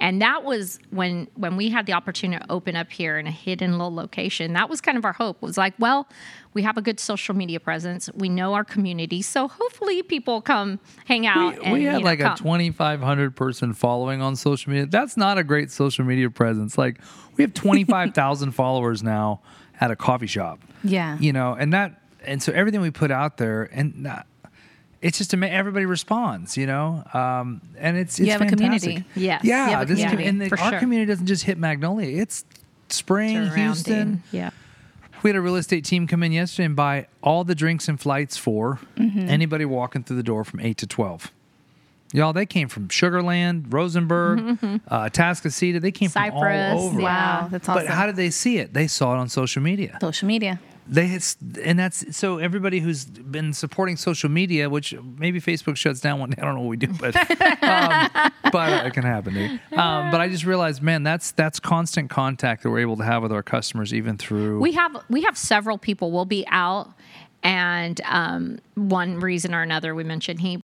and 0.00 0.20
that 0.20 0.42
was 0.42 0.78
when 0.90 1.28
when 1.36 1.56
we 1.56 1.70
had 1.70 1.86
the 1.86 1.92
opportunity 1.92 2.42
to 2.42 2.52
open 2.52 2.74
up 2.74 2.90
here 2.90 3.18
in 3.18 3.26
a 3.26 3.30
hidden 3.30 3.72
little 3.72 3.94
location 3.94 4.54
that 4.54 4.68
was 4.68 4.80
kind 4.80 4.98
of 4.98 5.04
our 5.04 5.12
hope 5.12 5.40
was 5.40 5.56
like 5.56 5.74
well 5.78 6.08
we 6.54 6.62
have 6.62 6.76
a 6.76 6.82
good 6.82 6.98
social 6.98 7.34
media 7.34 7.60
presence 7.60 8.10
we 8.14 8.28
know 8.28 8.54
our 8.54 8.64
community 8.64 9.22
so 9.22 9.46
hopefully 9.46 10.02
people 10.02 10.40
come 10.40 10.80
hang 11.04 11.26
out 11.26 11.58
we, 11.58 11.64
and, 11.64 11.72
we 11.72 11.82
you 11.82 11.88
had 11.88 12.00
know, 12.00 12.04
like 12.04 12.20
a 12.20 12.34
2,500 12.36 13.36
person 13.36 13.72
following 13.72 14.20
on 14.22 14.36
social 14.36 14.72
media. 14.72 14.86
That's 14.86 15.16
not 15.16 15.38
a 15.38 15.44
great 15.44 15.70
social 15.70 16.04
media 16.04 16.30
presence. 16.30 16.76
Like 16.76 17.00
we 17.36 17.44
have 17.44 17.54
25,000 17.54 18.50
followers 18.52 19.02
now 19.02 19.40
at 19.80 19.90
a 19.90 19.96
coffee 19.96 20.26
shop. 20.26 20.60
Yeah. 20.82 21.18
You 21.18 21.32
know, 21.32 21.54
and 21.54 21.72
that, 21.72 22.00
and 22.24 22.42
so 22.42 22.52
everything 22.52 22.80
we 22.80 22.90
put 22.90 23.10
out 23.10 23.36
there 23.36 23.68
and 23.72 24.06
that, 24.06 24.26
it's 25.02 25.18
just 25.18 25.30
to 25.30 25.36
make 25.36 25.52
everybody 25.52 25.86
responds, 25.86 26.56
you 26.56 26.66
know, 26.66 27.02
um, 27.14 27.60
and 27.78 27.96
it's, 27.96 28.18
it's 28.18 28.26
You 28.26 28.32
have 28.32 28.42
a 28.42 28.46
community. 28.46 29.04
Yes. 29.16 29.42
Yeah. 29.44 29.80
A 29.80 29.84
this 29.86 29.98
community, 30.00 30.24
and 30.26 30.40
the, 30.40 30.48
for 30.48 30.58
our 30.60 30.70
sure. 30.72 30.78
community 30.80 31.10
doesn't 31.10 31.26
just 31.26 31.44
hit 31.44 31.56
Magnolia. 31.58 32.20
It's 32.20 32.44
Spring. 32.88 33.50
Houston. 33.52 34.22
Yeah. 34.32 34.50
We 35.22 35.30
had 35.30 35.36
a 35.36 35.40
real 35.40 35.56
estate 35.56 35.84
team 35.84 36.06
come 36.06 36.22
in 36.22 36.32
yesterday 36.32 36.64
and 36.66 36.74
buy 36.76 37.06
all 37.22 37.44
the 37.44 37.54
drinks 37.54 37.88
and 37.88 38.00
flights 38.00 38.36
for 38.36 38.80
Mm-hmm. 38.96 39.28
anybody 39.28 39.64
walking 39.64 40.02
through 40.02 40.16
the 40.16 40.22
door 40.22 40.44
from 40.44 40.60
8 40.60 40.76
to 40.78 40.86
12. 40.86 41.30
Y'all, 42.12 42.32
they 42.32 42.44
came 42.46 42.68
from 42.68 42.88
Sugarland, 42.88 43.72
Rosenberg, 43.72 44.58
uh, 44.88 45.08
Atascocita. 45.08 45.80
They 45.80 45.92
came 45.92 46.08
Mm-hmm, 46.08 46.36
Cypress, 46.36 46.70
from 46.72 46.78
all 46.80 46.86
over. 46.88 47.00
yeah. 47.00 47.40
Wow, 47.42 47.48
that's 47.50 47.68
awesome. 47.68 47.86
But 47.86 47.94
how 47.94 48.06
did 48.06 48.16
they 48.16 48.30
see 48.30 48.58
it? 48.58 48.72
They 48.74 48.86
saw 48.88 49.14
it 49.14 49.18
on 49.18 49.28
social 49.28 49.62
media. 49.62 49.96
social 50.00 50.26
media? 50.26 50.58
They 50.90 51.20
and 51.62 51.78
that's 51.78 52.16
so 52.16 52.38
everybody 52.38 52.80
who's 52.80 53.04
been 53.04 53.52
supporting 53.52 53.96
social 53.96 54.28
media, 54.28 54.68
which 54.68 54.92
maybe 55.18 55.40
Facebook 55.40 55.76
shuts 55.76 56.00
down 56.00 56.18
one 56.18 56.30
day. 56.30 56.42
I 56.42 56.44
don't 56.44 56.56
know 56.56 56.62
what 56.62 56.68
we 56.68 56.76
do, 56.78 56.88
but 56.88 57.14
um, 57.62 58.32
but 58.52 58.86
it 58.86 58.92
can 58.92 59.04
happen. 59.04 59.34
Dude. 59.34 59.60
Um, 59.78 60.10
but 60.10 60.20
I 60.20 60.28
just 60.28 60.44
realized, 60.44 60.82
man, 60.82 61.04
that's 61.04 61.30
that's 61.30 61.60
constant 61.60 62.10
contact 62.10 62.64
that 62.64 62.70
we're 62.70 62.80
able 62.80 62.96
to 62.96 63.04
have 63.04 63.22
with 63.22 63.30
our 63.30 63.42
customers, 63.44 63.94
even 63.94 64.18
through. 64.18 64.58
We 64.58 64.72
have 64.72 64.96
we 65.08 65.22
have 65.22 65.38
several 65.38 65.78
people. 65.78 66.10
We'll 66.10 66.24
be 66.24 66.44
out, 66.48 66.92
and 67.44 68.00
um, 68.04 68.58
one 68.74 69.20
reason 69.20 69.54
or 69.54 69.62
another, 69.62 69.94
we 69.94 70.02
mentioned 70.02 70.40
he 70.40 70.60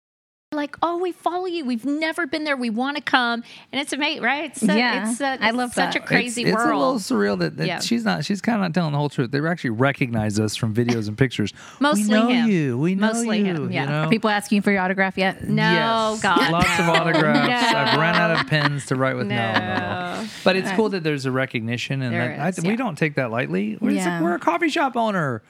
like, 0.53 0.77
oh, 0.81 0.99
we 0.99 1.11
follow 1.11 1.47
you. 1.47 1.65
We've 1.65 1.85
never 1.85 2.25
been 2.25 2.45
there. 2.45 2.57
We 2.57 2.71
want 2.71 2.97
to 2.97 3.03
come, 3.03 3.43
and 3.73 3.81
it's 3.81 3.93
amazing, 3.93 4.23
right? 4.23 4.45
It's 4.45 4.63
a, 4.63 4.67
Yeah, 4.79 5.11
it's 5.11 5.21
a, 5.21 5.39
I 5.45 5.51
love 5.51 5.73
such 5.75 5.95
that. 5.95 6.05
a 6.05 6.07
crazy 6.07 6.43
it's, 6.43 6.53
it's 6.53 6.63
a 6.63 6.67
little 6.67 6.95
surreal 7.01 7.37
that, 7.41 7.57
that 7.57 7.67
Yeah. 7.67 7.81
she's 7.81 8.05
not. 8.05 8.25
She's 8.25 8.41
kind 8.41 8.55
of 8.55 8.61
not 8.63 8.73
telling 8.73 8.93
the 8.93 8.99
whole 8.99 9.09
truth. 9.09 9.33
They 9.33 9.45
actually 9.45 9.71
recognize 9.71 10.39
us 10.39 10.55
from 10.55 10.73
videos 10.73 11.09
and 11.09 11.19
pictures. 11.19 11.53
Mostly 11.81 12.05
we 12.05 12.11
know 12.11 12.29
him. 12.29 12.49
you. 12.51 12.79
We 12.79 12.95
know 12.95 13.09
Mostly 13.09 13.39
you. 13.39 13.45
him, 13.45 13.73
yeah. 13.73 13.83
You 13.83 13.89
know? 13.89 14.03
Are 14.05 14.09
people 14.09 14.31
asking 14.31 14.63
for 14.63 14.71
your 14.71 14.83
autograph 14.83 15.19
yet? 15.19 15.43
no, 15.49 15.63
Yes. 16.13 16.23
God, 16.23 16.53
Lots 16.53 16.79
of 16.79 16.89
autographs. 16.91 17.73
No. 17.73 17.79
I've 17.79 17.99
ran 17.99 18.15
out 18.15 18.31
of 18.41 18.47
pens 18.47 18.87
to 18.87 18.95
write 18.97 19.17
with. 19.17 19.27
No, 19.27 19.35
no, 19.53 19.59
no. 19.59 20.23
No. 20.23 20.29
But 20.45 20.55
it's 20.55 20.71
cool 20.73 20.91
that 20.91 21.03
there's 21.03 21.27
a 21.27 21.33
recognition, 21.33 22.03
and 22.03 22.15
that, 22.15 22.57
is, 22.57 22.65
I, 22.65 22.69
we 22.69 22.77
don't 22.77 22.97
take 22.97 23.17
that 23.17 23.33
lightly. 23.33 23.79
We're, 23.81 23.91
just- 23.91 24.07
Yeah. 24.07 24.23
we're 24.23 24.35
a 24.35 24.39
coffee 24.39 24.69
shop 24.69 24.97
owner. 24.97 25.43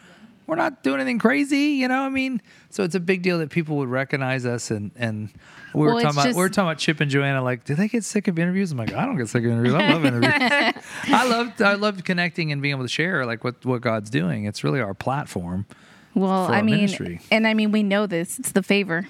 We're 0.46 0.56
not 0.56 0.82
doing 0.82 1.00
anything 1.00 1.18
crazy, 1.18 1.58
you 1.80 1.88
know. 1.88 2.02
I 2.02 2.08
mean, 2.08 2.40
so 2.70 2.84
it's 2.84 2.94
a 2.94 3.00
big 3.00 3.22
deal 3.22 3.38
that 3.38 3.50
people 3.50 3.76
would 3.78 3.88
recognize 3.88 4.46
us, 4.46 4.70
and 4.70 4.92
and 4.96 5.30
we 5.74 5.80
were 5.80 5.86
Well, 5.94 6.02
talking 6.02 6.10
about 6.16 6.24
just- 6.26 6.36
we 6.36 6.42
were 6.42 6.48
talking 6.48 6.68
about 6.68 6.78
Chip 6.78 7.00
and 7.00 7.10
Joanna. 7.10 7.42
Like, 7.42 7.64
do 7.64 7.74
they 7.74 7.88
get 7.88 8.04
sick 8.04 8.28
of 8.28 8.38
interviews? 8.38 8.70
I'm 8.72 8.78
like, 8.78 8.92
I 8.92 9.04
don't 9.06 9.16
get 9.16 9.28
sick 9.28 9.44
of 9.44 9.50
interviews. 9.50 9.74
I 9.74 9.92
love 9.92 10.04
interviews. 10.04 10.32
I 11.08 11.26
love 11.28 11.60
I 11.60 11.74
love 11.74 12.04
connecting 12.04 12.52
and 12.52 12.62
being 12.62 12.72
able 12.74 12.84
to 12.84 12.88
share 12.88 13.26
like 13.26 13.42
what 13.44 13.64
what 13.64 13.80
God's 13.80 14.08
doing. 14.10 14.44
It's 14.44 14.62
really 14.62 14.80
our 14.80 14.94
platform. 14.94 15.66
Well, 16.14 16.46
For 16.46 16.54
I 16.54 16.62
mean, 16.62 16.76
ministry. 16.76 17.20
and 17.30 17.46
I 17.46 17.52
mean, 17.54 17.72
we 17.72 17.82
know 17.82 18.06
this. 18.06 18.38
It's 18.38 18.52
the 18.52 18.62
favor. 18.62 19.06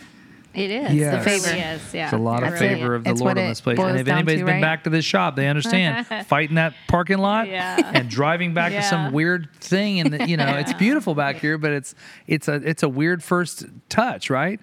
It 0.57 0.71
is. 0.71 0.95
Yes. 0.95 1.25
The 1.25 1.31
Favor. 1.31 1.47
favor. 1.49 1.75
Is, 1.87 1.95
yeah. 1.95 2.05
It's 2.05 2.13
a 2.15 2.17
lot 2.17 2.43
It 2.43 2.47
of 2.47 2.51
That's 2.53 2.63
really 2.63 2.73
it. 2.75 2.77
favor 2.79 2.95
of 2.95 3.05
the 3.05 3.11
It's 3.11 3.21
Lord 3.21 3.37
what 3.37 3.43
in 3.43 3.49
this 3.49 3.61
place. 3.61 3.79
And 3.79 3.99
if 4.01 4.07
down 4.07 4.17
anybody's 4.19 4.41
to, 4.41 4.47
been 4.47 4.55
right? 4.55 4.61
back 4.63 4.85
to 4.85 4.91
this 4.91 5.05
shop, 5.05 5.37
they 5.37 5.49
understand 5.49 6.07
fighting 6.27 6.55
that 6.57 6.73
parking 6.89 7.19
lot 7.19 7.47
Yeah. 7.49 7.91
and 7.95 8.09
driving 8.09 8.55
back 8.55 8.73
to 8.73 8.83
some 8.83 9.13
weird 9.13 9.49
thing. 9.61 10.01
And 10.01 10.29
you 10.31 10.37
know, 10.39 10.57
it's 10.57 10.73
beautiful 10.79 11.15
back 11.15 11.37
here, 11.37 11.59
but 11.59 11.73
it's 11.73 11.95
it's 12.27 12.49
a 12.49 12.55
it's 12.55 12.83
a 12.83 12.89
weird 12.89 13.23
first 13.23 13.67
touch, 13.91 14.31
right? 14.31 14.59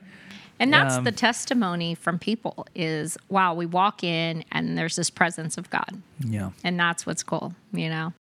And 0.60 0.72
that's 0.74 0.96
Um, 0.96 1.04
the 1.04 1.12
testimony 1.12 1.94
from 1.94 2.18
people 2.20 2.66
is 2.74 3.18
wow, 3.30 3.54
we 3.54 3.66
walk 3.68 4.04
in 4.04 4.44
and 4.52 4.76
there's 4.78 4.96
this 4.96 5.10
presence 5.12 5.58
of 5.58 5.70
God. 5.70 6.02
Yeah, 6.20 6.52
And 6.64 6.80
that's 6.80 7.06
what's 7.06 7.22
cool, 7.24 7.54
you 7.72 7.90
know. 7.90 8.14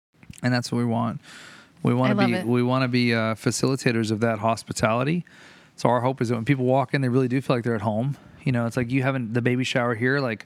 and 0.43 0.53
that's 0.53 0.71
what 0.71 0.79
we 0.79 0.85
want. 0.85 1.21
We 1.83 1.93
want 1.93 2.17
to 2.19 2.25
be 2.27 2.33
it. 2.33 2.45
we 2.45 2.63
want 2.63 2.83
to 2.83 2.87
be 2.87 3.13
uh, 3.13 3.35
facilitators 3.35 4.11
of 4.11 4.19
that 4.21 4.39
hospitality. 4.39 5.23
So 5.81 5.89
our 5.89 5.99
hope 5.99 6.21
is 6.21 6.29
that 6.29 6.35
when 6.35 6.45
people 6.45 6.65
walk 6.65 6.93
in, 6.93 7.01
they 7.01 7.09
really 7.09 7.27
do 7.27 7.41
feel 7.41 7.55
like 7.55 7.63
they're 7.63 7.73
at 7.73 7.81
home. 7.81 8.15
You 8.43 8.51
know, 8.51 8.67
it's 8.67 8.77
like 8.77 8.91
you 8.91 9.01
having 9.01 9.33
the 9.33 9.41
baby 9.41 9.63
shower 9.63 9.95
here, 9.95 10.19
like 10.19 10.45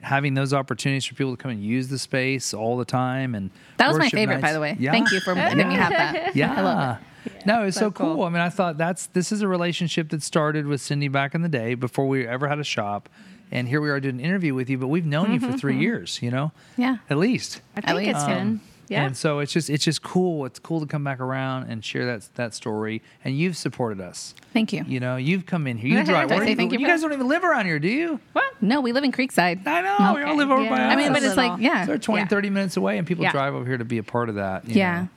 having 0.00 0.34
those 0.34 0.54
opportunities 0.54 1.04
for 1.04 1.14
people 1.16 1.32
to 1.36 1.42
come 1.42 1.50
and 1.50 1.60
use 1.60 1.88
the 1.88 1.98
space 1.98 2.54
all 2.54 2.76
the 2.76 2.84
time. 2.84 3.34
And 3.34 3.50
That 3.78 3.88
was 3.88 3.98
my 3.98 4.04
worship 4.04 4.16
favorite, 4.16 4.40
by 4.42 4.52
the 4.52 4.60
way. 4.60 4.76
Yeah. 4.78 4.92
Thank 4.92 5.10
you 5.10 5.18
for 5.18 5.34
letting 5.34 5.66
me 5.66 5.74
have 5.74 5.90
that. 5.90 6.36
Yeah. 6.36 6.54
I 6.56 6.60
love 6.62 6.98
No, 7.44 7.64
it's 7.64 7.76
so 7.76 7.86
So 7.86 7.90
cool. 7.90 8.14
cool. 8.14 8.24
I 8.26 8.28
mean, 8.28 8.40
I 8.40 8.48
thought 8.48 8.78
that's 8.78 9.06
this 9.08 9.32
is 9.32 9.42
a 9.42 9.48
relationship 9.48 10.10
that 10.10 10.22
started 10.22 10.68
with 10.68 10.80
Cindy 10.80 11.08
back 11.08 11.34
in 11.34 11.42
the 11.42 11.48
day 11.48 11.74
before 11.74 12.06
we 12.06 12.24
ever 12.24 12.46
had 12.46 12.60
a 12.60 12.64
shop. 12.64 13.08
And 13.50 13.66
here 13.66 13.80
we 13.80 13.90
are 13.90 13.98
doing 13.98 14.20
an 14.20 14.24
interview 14.24 14.54
with 14.54 14.70
you, 14.70 14.78
but 14.78 14.86
we've 14.86 15.04
known 15.06 15.32
you 15.32 15.40
for 15.40 15.52
three 15.58 15.78
years, 15.78 16.20
you 16.22 16.30
know? 16.30 16.52
Yeah. 16.76 16.98
At 17.10 17.18
least. 17.18 17.60
I 17.76 17.80
think 17.80 17.96
least. 17.98 18.10
it's 18.10 18.22
Um, 18.24 18.30
been 18.30 18.60
yeah. 18.88 19.04
And 19.04 19.16
so 19.16 19.38
it's 19.40 19.52
just 19.52 19.68
it's 19.70 19.84
just 19.84 20.02
cool. 20.02 20.44
It's 20.46 20.58
cool 20.58 20.80
to 20.80 20.86
come 20.86 21.02
back 21.04 21.20
around 21.20 21.70
and 21.70 21.84
share 21.84 22.06
that 22.06 22.28
that 22.36 22.54
story. 22.54 23.02
And 23.24 23.38
you've 23.38 23.56
supported 23.56 24.00
us. 24.00 24.34
Thank 24.52 24.72
you. 24.72 24.84
You 24.86 25.00
know, 25.00 25.16
you've 25.16 25.46
come 25.46 25.66
in 25.66 25.76
here. 25.78 25.98
You 25.98 26.04
drive. 26.04 26.30
Where 26.30 26.44
you, 26.44 26.56
thank 26.56 26.72
you 26.72 26.78
you 26.78 26.86
guys 26.86 27.00
don't 27.02 27.12
even 27.12 27.28
live 27.28 27.44
around 27.44 27.66
here, 27.66 27.78
do 27.78 27.88
you? 27.88 28.20
Well, 28.34 28.44
no, 28.60 28.80
we 28.80 28.92
live 28.92 29.04
in 29.04 29.12
Creekside. 29.12 29.66
I 29.66 29.80
know. 29.82 30.14
We 30.14 30.22
all 30.22 30.36
live 30.36 30.50
over 30.50 30.62
Yeah. 30.62 30.68
by 30.70 30.82
us. 30.84 30.92
I 30.92 30.96
mean, 30.96 31.12
but 31.12 31.22
it's 31.22 31.36
like, 31.36 31.60
yeah. 31.60 31.82
So 31.82 31.88
they're 31.88 31.98
20, 31.98 32.22
Yeah. 32.22 32.28
30 32.28 32.50
minutes 32.50 32.76
away, 32.76 32.98
and 32.98 33.06
people 33.06 33.24
Yeah. 33.24 33.32
drive 33.32 33.54
over 33.54 33.66
here 33.66 33.78
to 33.78 33.84
be 33.84 33.98
a 33.98 34.02
part 34.02 34.28
of 34.28 34.36
that. 34.36 34.66
you 34.68 34.76
Yeah. 34.76 35.00
know? 35.02 35.08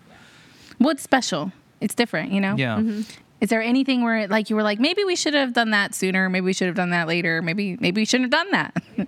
Well, 0.79 0.89
it's 0.89 1.03
special. 1.03 1.51
It's 1.81 1.95
different, 1.95 2.31
you 2.31 2.41
know? 2.41 2.55
Yeah. 2.57 2.77
Mm-hmm. 2.77 3.01
Is 3.41 3.49
there 3.49 3.61
anything 3.61 4.03
where 4.03 4.27
like 4.27 4.49
you 4.49 4.55
were 4.57 4.63
like, 4.63 4.79
maybe 4.81 5.03
we 5.05 5.15
should 5.15 5.33
have 5.33 5.53
done 5.53 5.71
that 5.71 5.95
sooner, 5.95 6.27
maybe 6.29 6.43
we 6.43 6.51
should 6.53 6.67
have 6.67 6.75
done 6.75 6.89
that 6.89 7.07
later, 7.07 7.41
maybe 7.41 7.77
maybe 7.79 8.01
we 8.01 8.05
shouldn't 8.05 8.33
have 8.33 8.45
done 8.45 8.51
that? 8.51 8.83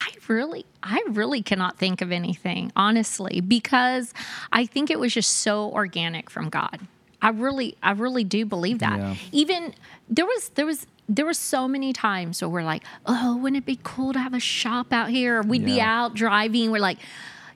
I 0.00 0.12
really, 0.28 0.64
I 0.82 1.02
really 1.10 1.42
cannot 1.42 1.76
think 1.76 2.00
of 2.00 2.10
anything, 2.10 2.72
honestly, 2.74 3.40
because 3.40 4.14
I 4.52 4.64
think 4.64 4.90
it 4.90 4.98
was 4.98 5.12
just 5.12 5.38
so 5.38 5.70
organic 5.70 6.30
from 6.30 6.48
God. 6.48 6.80
I 7.22 7.28
really, 7.30 7.76
I 7.82 7.92
really 7.92 8.24
do 8.24 8.46
believe 8.46 8.78
that. 8.78 8.98
Yeah. 8.98 9.14
Even 9.30 9.74
there 10.08 10.24
was, 10.24 10.48
there 10.50 10.64
was, 10.64 10.86
there 11.06 11.26
were 11.26 11.34
so 11.34 11.68
many 11.68 11.92
times 11.92 12.40
where 12.40 12.48
we're 12.48 12.64
like, 12.64 12.82
oh, 13.04 13.36
wouldn't 13.36 13.58
it 13.58 13.66
be 13.66 13.78
cool 13.82 14.12
to 14.14 14.18
have 14.18 14.32
a 14.32 14.40
shop 14.40 14.92
out 14.92 15.10
here? 15.10 15.42
We'd 15.42 15.64
be 15.64 15.80
out 15.80 16.14
driving. 16.14 16.70
We're 16.70 16.78
like, 16.78 16.98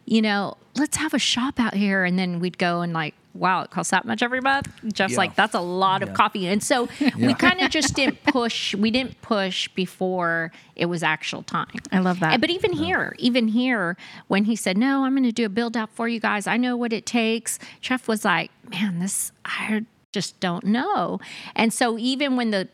you 0.04 0.20
know, 0.20 0.58
let's 0.76 0.96
have 0.98 1.14
a 1.14 1.18
shop 1.18 1.58
out 1.58 1.72
here. 1.72 2.04
And 2.04 2.18
then 2.18 2.40
we'd 2.40 2.58
go 2.58 2.82
and 2.82 2.92
like, 2.92 3.14
wow, 3.34 3.62
it 3.62 3.70
costs 3.70 3.90
that 3.90 4.04
much 4.04 4.22
every 4.22 4.40
month. 4.40 4.68
Just 4.92 5.12
Yeah. 5.12 5.18
like, 5.18 5.34
that's 5.34 5.54
a 5.54 5.60
lot 5.60 6.00
Yeah. 6.02 6.08
of 6.08 6.14
coffee. 6.14 6.46
And 6.46 6.62
so 6.62 6.88
Yeah. 7.00 7.10
we 7.16 7.34
kind 7.34 7.60
of 7.60 7.70
just 7.70 7.94
didn't 7.94 8.22
push, 8.24 8.74
we 8.74 8.90
didn't 8.90 9.20
push 9.22 9.66
before 9.68 10.52
it 10.76 10.86
was 10.86 11.02
actual 11.02 11.42
time. 11.42 11.66
I 11.92 11.98
love 11.98 12.20
that. 12.20 12.40
But 12.40 12.50
even 12.50 12.72
here, 12.72 13.14
even 13.18 13.48
here, 13.48 13.96
when 14.28 14.44
he 14.44 14.54
said, 14.56 14.78
"No, 14.78 15.04
I'm 15.04 15.12
going 15.14 15.24
to 15.24 15.32
do 15.32 15.44
a 15.46 15.48
build 15.48 15.76
out 15.76 15.90
for 15.90 16.08
you 16.08 16.20
guys. 16.20 16.46
I 16.46 16.56
know 16.56 16.76
what 16.76 16.92
it 16.92 17.06
takes," 17.06 17.58
Geoff 17.80 18.06
was 18.08 18.24
like, 18.24 18.50
"Man, 18.70 18.98
this 19.00 19.32
I 19.44 19.84
just 20.12 20.38
don't 20.40 20.64
know." 20.64 21.20
And 21.56 21.72
so 21.72 21.98
even 21.98 22.36
when 22.36 22.50
the 22.52 22.68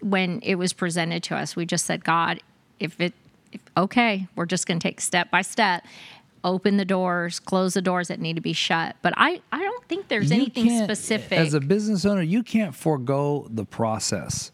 when 0.00 0.40
it 0.42 0.54
was 0.54 0.72
presented 0.72 1.22
to 1.24 1.36
us, 1.36 1.54
we 1.54 1.66
just 1.66 1.84
said, 1.84 2.02
"God, 2.04 2.40
if 2.80 2.98
it, 3.00 3.12
if, 3.52 3.60
okay, 3.76 4.26
we're 4.36 4.46
just 4.46 4.66
going 4.66 4.78
to 4.78 4.86
take 4.88 5.00
step 5.00 5.30
by 5.30 5.42
step." 5.42 5.84
Open 6.44 6.76
the 6.76 6.84
doors, 6.84 7.40
close 7.40 7.74
the 7.74 7.82
doors 7.82 8.08
that 8.08 8.20
need 8.20 8.34
to 8.34 8.40
be 8.40 8.52
shut. 8.52 8.96
But 9.02 9.14
I, 9.16 9.40
I 9.52 9.58
don't 9.62 9.84
think 9.88 10.08
there's 10.08 10.30
You 10.30 10.36
anything 10.36 10.84
specific. 10.84 11.38
As 11.38 11.54
a 11.54 11.60
business 11.60 12.04
owner, 12.04 12.22
you 12.22 12.42
can't 12.42 12.74
forego 12.74 13.46
the 13.50 13.64
process. 13.64 14.52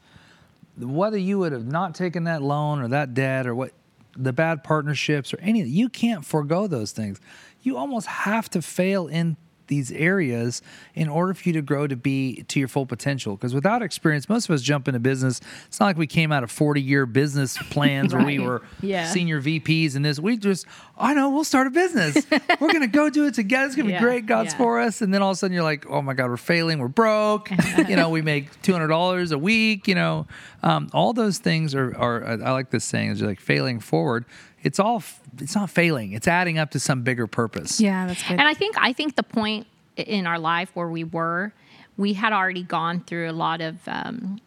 Whether 0.79 1.19
you 1.19 1.39
would 1.39 1.53
have 1.53 1.67
not 1.67 1.95
taken 1.95 2.25
that 2.25 2.43
loan 2.43 2.81
or 2.81 2.89
that 2.89 3.15
debt 3.15 3.47
or 3.47 3.55
what 3.55 3.73
the 4.17 4.33
bad 4.33 4.65
partnerships 4.65 5.33
or 5.33 5.39
anything, 5.41 5.73
you 5.73 5.89
can't 5.89 6.25
forego 6.25 6.67
those 6.67 6.93
things. 6.93 7.21
You 7.63 7.77
almost 7.77 8.07
have 8.07 8.49
to 8.51 8.63
fail 8.63 9.07
in 9.07 9.37
these 9.67 9.91
areas 9.93 10.63
in 10.95 11.09
order 11.09 11.35
for 11.35 11.49
you 11.49 11.53
to 11.55 11.63
grow 11.63 11.87
to 11.87 11.97
be 11.97 12.43
to 12.49 12.59
your 12.59 12.69
full 12.69 12.87
potential. 12.87 13.37
Because 13.37 13.55
without 13.55 13.83
experience 13.83 14.29
most 14.29 14.49
of 14.49 14.55
us 14.55 14.63
jump 14.63 14.89
into 14.89 15.01
business. 15.01 15.41
It's 15.67 15.81
not 15.81 15.87
like 15.87 15.97
we 15.97 16.07
came 16.07 16.33
out 16.33 16.43
of 16.45 16.51
40 16.51 16.81
year 16.83 17.07
business 17.07 17.57
plans 17.71 18.15
where 18.15 18.25
we 18.25 18.39
were 18.39 18.63
Yeah. 18.81 19.07
senior 19.09 19.41
vps 19.41 19.97
and 19.97 20.05
this. 20.05 20.19
We 20.21 20.37
just 20.37 20.67
i 20.99 21.13
know 21.15 21.31
we'll 21.31 21.45
start 21.45 21.67
a 21.67 21.71
business. 21.71 22.27
We're 22.61 22.73
gonna 22.73 22.87
go 22.87 23.11
do 23.11 23.27
it 23.27 23.35
together. 23.35 23.67
It's 23.67 23.75
gonna 23.77 23.89
Yeah. 23.91 23.99
be 23.99 24.05
great 24.05 24.27
god's 24.27 24.53
Yeah. 24.53 24.59
for 24.59 24.81
us. 24.81 25.01
And 25.03 25.13
then 25.13 25.23
all 25.23 25.31
of 25.31 25.35
a 25.35 25.39
sudden 25.39 25.55
you're 25.55 25.63
like 25.63 25.87
oh 25.89 26.03
my 26.03 26.15
god 26.15 26.29
we're 26.31 26.37
failing. 26.37 26.79
We're 26.79 26.89
broke. 26.89 27.51
You 27.89 27.97
know 27.97 28.09
we 28.09 28.23
make 28.23 28.63
$200 28.63 29.33
a 29.33 29.39
week 29.39 29.89
you 29.89 29.95
know. 29.95 30.27
Um, 30.63 30.89
all 30.95 31.13
those 31.13 31.39
things 31.39 31.75
are, 31.75 31.95
are 31.99 32.25
i 32.25 32.51
like 32.53 32.71
this 32.71 32.85
saying 32.85 33.11
is 33.11 33.21
like 33.23 33.39
failing 33.41 33.81
forward 33.81 34.25
it's 34.65 34.81
all 34.81 35.03
it's 35.39 35.55
not 35.55 35.71
failing 35.71 36.13
it's 36.13 36.27
adding 36.27 36.59
up 36.59 36.71
to 36.73 36.81
some 36.81 37.03
bigger 37.03 37.27
purpose 37.27 37.81
yeah, 37.81 38.07
that's 38.07 38.23
good. 38.23 38.33
And 38.41 38.43
I 38.43 38.55
think 38.55 38.77
I 38.79 38.93
think 38.93 39.15
the 39.17 39.23
point 39.23 39.67
in 39.97 40.27
our 40.27 40.39
life 40.41 40.71
where 40.75 40.89
we 40.89 41.05
were, 41.05 41.53
we 41.97 42.15
had 42.15 42.33
already 42.33 42.65
gone 42.65 42.99
through 43.01 43.31
a 43.31 43.37
lot 43.47 43.61
of 43.61 43.77
um, 43.87 44.41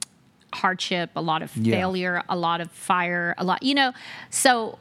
hardship, 0.53 1.11
a 1.15 1.21
lot 1.21 1.41
of 1.41 1.55
Yeah. 1.55 1.75
failure, 1.77 2.23
a 2.27 2.35
lot 2.35 2.59
of 2.59 2.69
fire, 2.71 3.33
a 3.37 3.45
lot, 3.45 3.63
you 3.63 3.73
know. 3.73 3.93
So, 4.29 4.77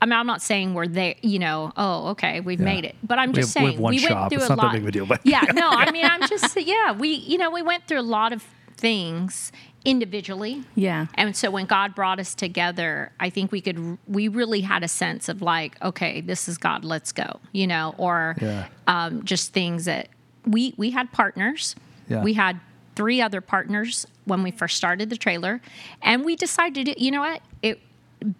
I 0.00 0.06
mean, 0.06 0.14
I'm 0.18 0.26
not 0.26 0.42
saying 0.42 0.74
we're 0.74 0.88
there, 0.88 1.14
you 1.22 1.38
know. 1.38 1.72
Oh, 1.76 2.08
okay, 2.08 2.40
we've 2.40 2.58
Yeah. 2.58 2.64
made 2.64 2.84
it, 2.84 2.96
but 3.04 3.20
I'm 3.20 3.30
We 3.30 3.34
just 3.36 3.54
have- 3.54 3.62
we 3.62 3.66
saying 3.68 3.76
have 3.76 3.82
one 3.82 3.94
we 3.94 4.00
went 4.00 4.08
shop. 4.08 4.30
through 4.30 4.38
It's 4.38 4.46
a 4.46 4.48
not 4.50 4.56
that 4.56 4.62
lot. 4.64 4.72
big 4.72 4.82
of 4.82 4.88
a 4.88 4.92
deal, 4.92 5.06
but- 5.06 5.20
yeah, 5.24 5.42
no, 5.54 5.68
I 5.70 5.92
mean, 5.92 6.04
I'm 6.04 6.26
just 6.28 6.56
yeah. 6.60 6.90
We 6.92 7.08
you 7.10 7.38
know 7.38 7.50
we 7.52 7.62
went 7.62 7.86
through 7.86 8.00
a 8.00 8.02
lot 8.18 8.32
of 8.32 8.44
things 8.76 9.52
individually. 9.84 10.62
yeah. 10.74 11.06
And 11.14 11.36
so 11.36 11.50
when 11.50 11.66
God 11.66 11.94
brought 11.94 12.20
us 12.20 12.34
together, 12.34 13.12
I 13.20 13.30
think 13.30 13.50
we 13.52 13.60
could 13.60 13.98
we 14.06 14.28
really 14.28 14.60
had 14.60 14.82
a 14.82 14.88
sense 14.88 15.28
of 15.28 15.42
like, 15.42 15.80
okay, 15.82 16.20
this 16.20 16.48
is 16.48 16.58
God, 16.58 16.84
let's 16.84 17.12
go, 17.12 17.40
you 17.52 17.66
know, 17.66 17.94
or 17.98 18.36
Yeah. 18.40 18.66
um, 18.86 19.24
just 19.24 19.52
things 19.52 19.84
that 19.86 20.08
we 20.46 20.74
we 20.76 20.90
had 20.90 21.12
partners. 21.12 21.74
Yeah. 22.08 22.22
We 22.22 22.34
had 22.34 22.60
three 22.94 23.20
other 23.20 23.40
partners 23.40 24.06
when 24.24 24.42
we 24.42 24.50
first 24.50 24.76
started 24.76 25.08
the 25.10 25.16
trailer, 25.16 25.60
and 26.02 26.24
we 26.24 26.36
decided, 26.36 26.94
you 27.00 27.10
know 27.10 27.20
what, 27.20 27.40
it 27.62 27.80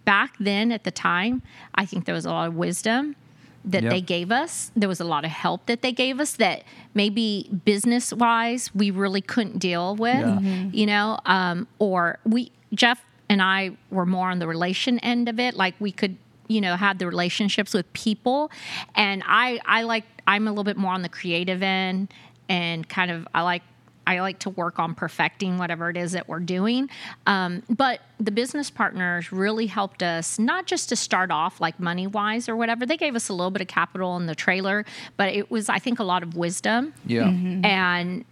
back 0.04 0.34
then 0.38 0.70
at 0.70 0.84
the 0.84 0.90
time, 0.92 1.42
I 1.74 1.86
think 1.86 2.04
there 2.04 2.14
was 2.14 2.24
a 2.26 2.30
lot 2.30 2.48
of 2.48 2.54
wisdom 2.54 3.16
that 3.64 3.82
Yep. 3.84 3.90
they 3.92 4.00
gave 4.00 4.30
us. 4.32 4.70
There 4.74 4.88
was 4.88 5.00
a 5.00 5.04
lot 5.04 5.24
of 5.24 5.30
help 5.30 5.66
that 5.66 5.82
they 5.82 5.92
gave 5.92 6.18
us 6.20 6.32
that 6.32 6.64
maybe 6.94 7.48
business 7.64 8.12
wise 8.12 8.74
we 8.74 8.90
really 8.90 9.20
couldn't 9.20 9.58
deal 9.58 9.94
with, 9.96 10.16
Yeah. 10.18 10.40
you 10.72 10.86
know, 10.86 11.18
um, 11.26 11.68
or 11.78 12.18
we, 12.24 12.50
Geoff 12.74 13.04
and 13.28 13.40
I 13.40 13.70
were 13.90 14.06
more 14.06 14.30
on 14.30 14.38
the 14.40 14.46
relation 14.48 14.98
end 14.98 15.28
of 15.28 15.38
it. 15.38 15.54
Like 15.54 15.74
we 15.78 15.92
could, 15.92 16.16
you 16.48 16.60
know, 16.60 16.76
have 16.76 16.98
the 16.98 17.06
relationships 17.06 17.72
with 17.72 17.90
people. 17.92 18.50
And 18.94 19.22
I, 19.26 19.60
I 19.64 19.82
like, 19.84 20.04
I'm 20.26 20.46
a 20.48 20.50
little 20.50 20.64
bit 20.64 20.76
more 20.76 20.92
on 20.92 21.02
the 21.02 21.08
creative 21.08 21.62
end 21.62 22.12
and 22.48 22.88
kind 22.88 23.10
of, 23.10 23.26
I 23.34 23.42
like, 23.42 23.62
I 24.06 24.20
like 24.20 24.38
to 24.40 24.50
work 24.50 24.78
on 24.78 24.94
perfecting 24.94 25.58
whatever 25.58 25.90
it 25.90 25.96
is 25.96 26.12
that 26.12 26.28
we're 26.28 26.40
doing. 26.40 26.90
Um, 27.26 27.62
but 27.68 28.00
the 28.18 28.30
business 28.30 28.70
partners 28.70 29.32
really 29.32 29.66
helped 29.66 30.02
us, 30.02 30.38
not 30.38 30.66
just 30.66 30.88
to 30.90 30.96
start 30.96 31.30
off 31.30 31.60
like 31.60 31.78
money 31.78 32.06
wise 32.06 32.48
or 32.48 32.56
whatever. 32.56 32.86
They 32.86 32.96
gave 32.96 33.14
us 33.14 33.28
a 33.28 33.32
little 33.32 33.50
bit 33.50 33.62
of 33.62 33.68
capital 33.68 34.16
in 34.16 34.26
the 34.26 34.34
trailer, 34.34 34.84
but 35.16 35.34
it 35.34 35.50
was, 35.50 35.68
I 35.68 35.78
think, 35.78 35.98
a 35.98 36.04
lot 36.04 36.22
of 36.22 36.36
wisdom. 36.36 36.94
yeah 37.06 37.28
And 37.28 38.24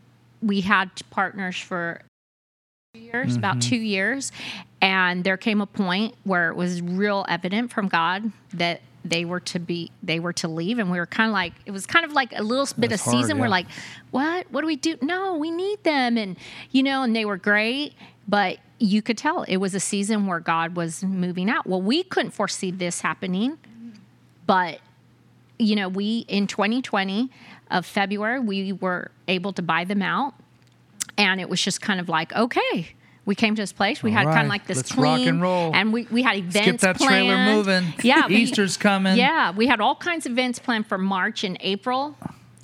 we 0.42 0.60
had 0.62 0.90
partners 1.10 1.58
for 1.58 2.00
years, 2.94 3.36
about 3.36 3.60
two 3.62 3.76
years. 3.76 4.32
And 4.82 5.22
there 5.22 5.36
came 5.36 5.60
a 5.60 5.66
point 5.66 6.14
where 6.24 6.50
it 6.50 6.56
was 6.56 6.80
real 6.82 7.24
evident 7.28 7.70
from 7.70 7.88
God 7.88 8.32
that 8.54 8.80
they 9.04 9.24
were 9.24 9.40
to 9.40 9.58
be 9.58 9.90
they 10.02 10.20
were 10.20 10.32
to 10.32 10.48
leave 10.48 10.78
and 10.78 10.90
we 10.90 10.98
were 10.98 11.06
kind 11.06 11.28
of 11.28 11.32
like 11.32 11.52
it 11.66 11.70
was 11.70 11.86
kind 11.86 12.04
of 12.04 12.12
like 12.12 12.32
a 12.36 12.42
little 12.42 12.66
bit 12.78 12.90
That's 12.90 13.06
of 13.06 13.12
season 13.12 13.36
hard, 13.36 13.40
we're 13.40 13.48
like 13.48 13.66
what? 14.10 14.50
What 14.50 14.60
do 14.60 14.66
we 14.66 14.76
do? 14.76 14.96
No 15.00 15.36
we 15.36 15.50
need 15.50 15.82
them 15.84 16.18
and 16.18 16.36
you 16.70 16.82
know 16.82 17.02
and 17.02 17.14
they 17.16 17.24
were 17.24 17.36
great 17.36 17.94
but 18.28 18.58
you 18.78 19.02
could 19.02 19.18
tell 19.18 19.42
it 19.44 19.56
was 19.56 19.74
a 19.74 19.80
season 19.80 20.26
where 20.26 20.40
god 20.40 20.76
was 20.76 21.02
moving 21.02 21.48
out. 21.48 21.66
Well 21.66 21.82
we 21.82 22.02
couldn't 22.02 22.32
foresee 22.32 22.70
this 22.70 23.00
happening 23.00 23.58
but 24.46 24.80
you 25.58 25.76
know 25.76 25.88
we 25.88 26.24
in 26.28 26.46
2020 26.46 27.30
of 27.70 27.86
february 27.86 28.40
we 28.40 28.72
were 28.72 29.10
able 29.28 29.52
to 29.52 29.62
buy 29.62 29.84
them 29.84 30.02
out 30.02 30.34
and 31.16 31.40
it 31.40 31.48
was 31.48 31.62
just 31.62 31.80
kind 31.80 32.00
of 32.00 32.08
like 32.08 32.32
okay 32.34 32.94
we 33.26 33.34
came 33.34 33.54
to 33.54 33.62
this 33.62 33.72
place. 33.72 34.02
We 34.02 34.10
All 34.10 34.16
had 34.18 34.26
kind 34.26 34.46
of 34.46 34.48
like 34.48 34.66
this 34.66 34.78
let's 34.78 34.92
clean, 34.92 35.04
rock 35.20 35.28
and 35.28 35.42
roll. 35.42 35.74
and 35.74 35.92
we, 35.92 36.06
we 36.10 36.22
had 36.22 36.36
events 36.36 36.66
Get 36.66 36.80
that 36.80 36.98
trailer 36.98 37.34
planned. 37.34 37.56
moving. 37.56 37.94
Yeah, 38.02 38.26
we- 38.26 38.36
Easter's 38.36 38.76
coming. 38.76 39.16
Yeah, 39.16 39.52
we 39.52 39.66
had 39.66 39.80
all 39.80 39.94
kinds 39.94 40.26
of 40.26 40.32
events 40.32 40.58
planned 40.58 40.86
for 40.86 40.98
March 40.98 41.44
and 41.44 41.56
April, 41.60 42.16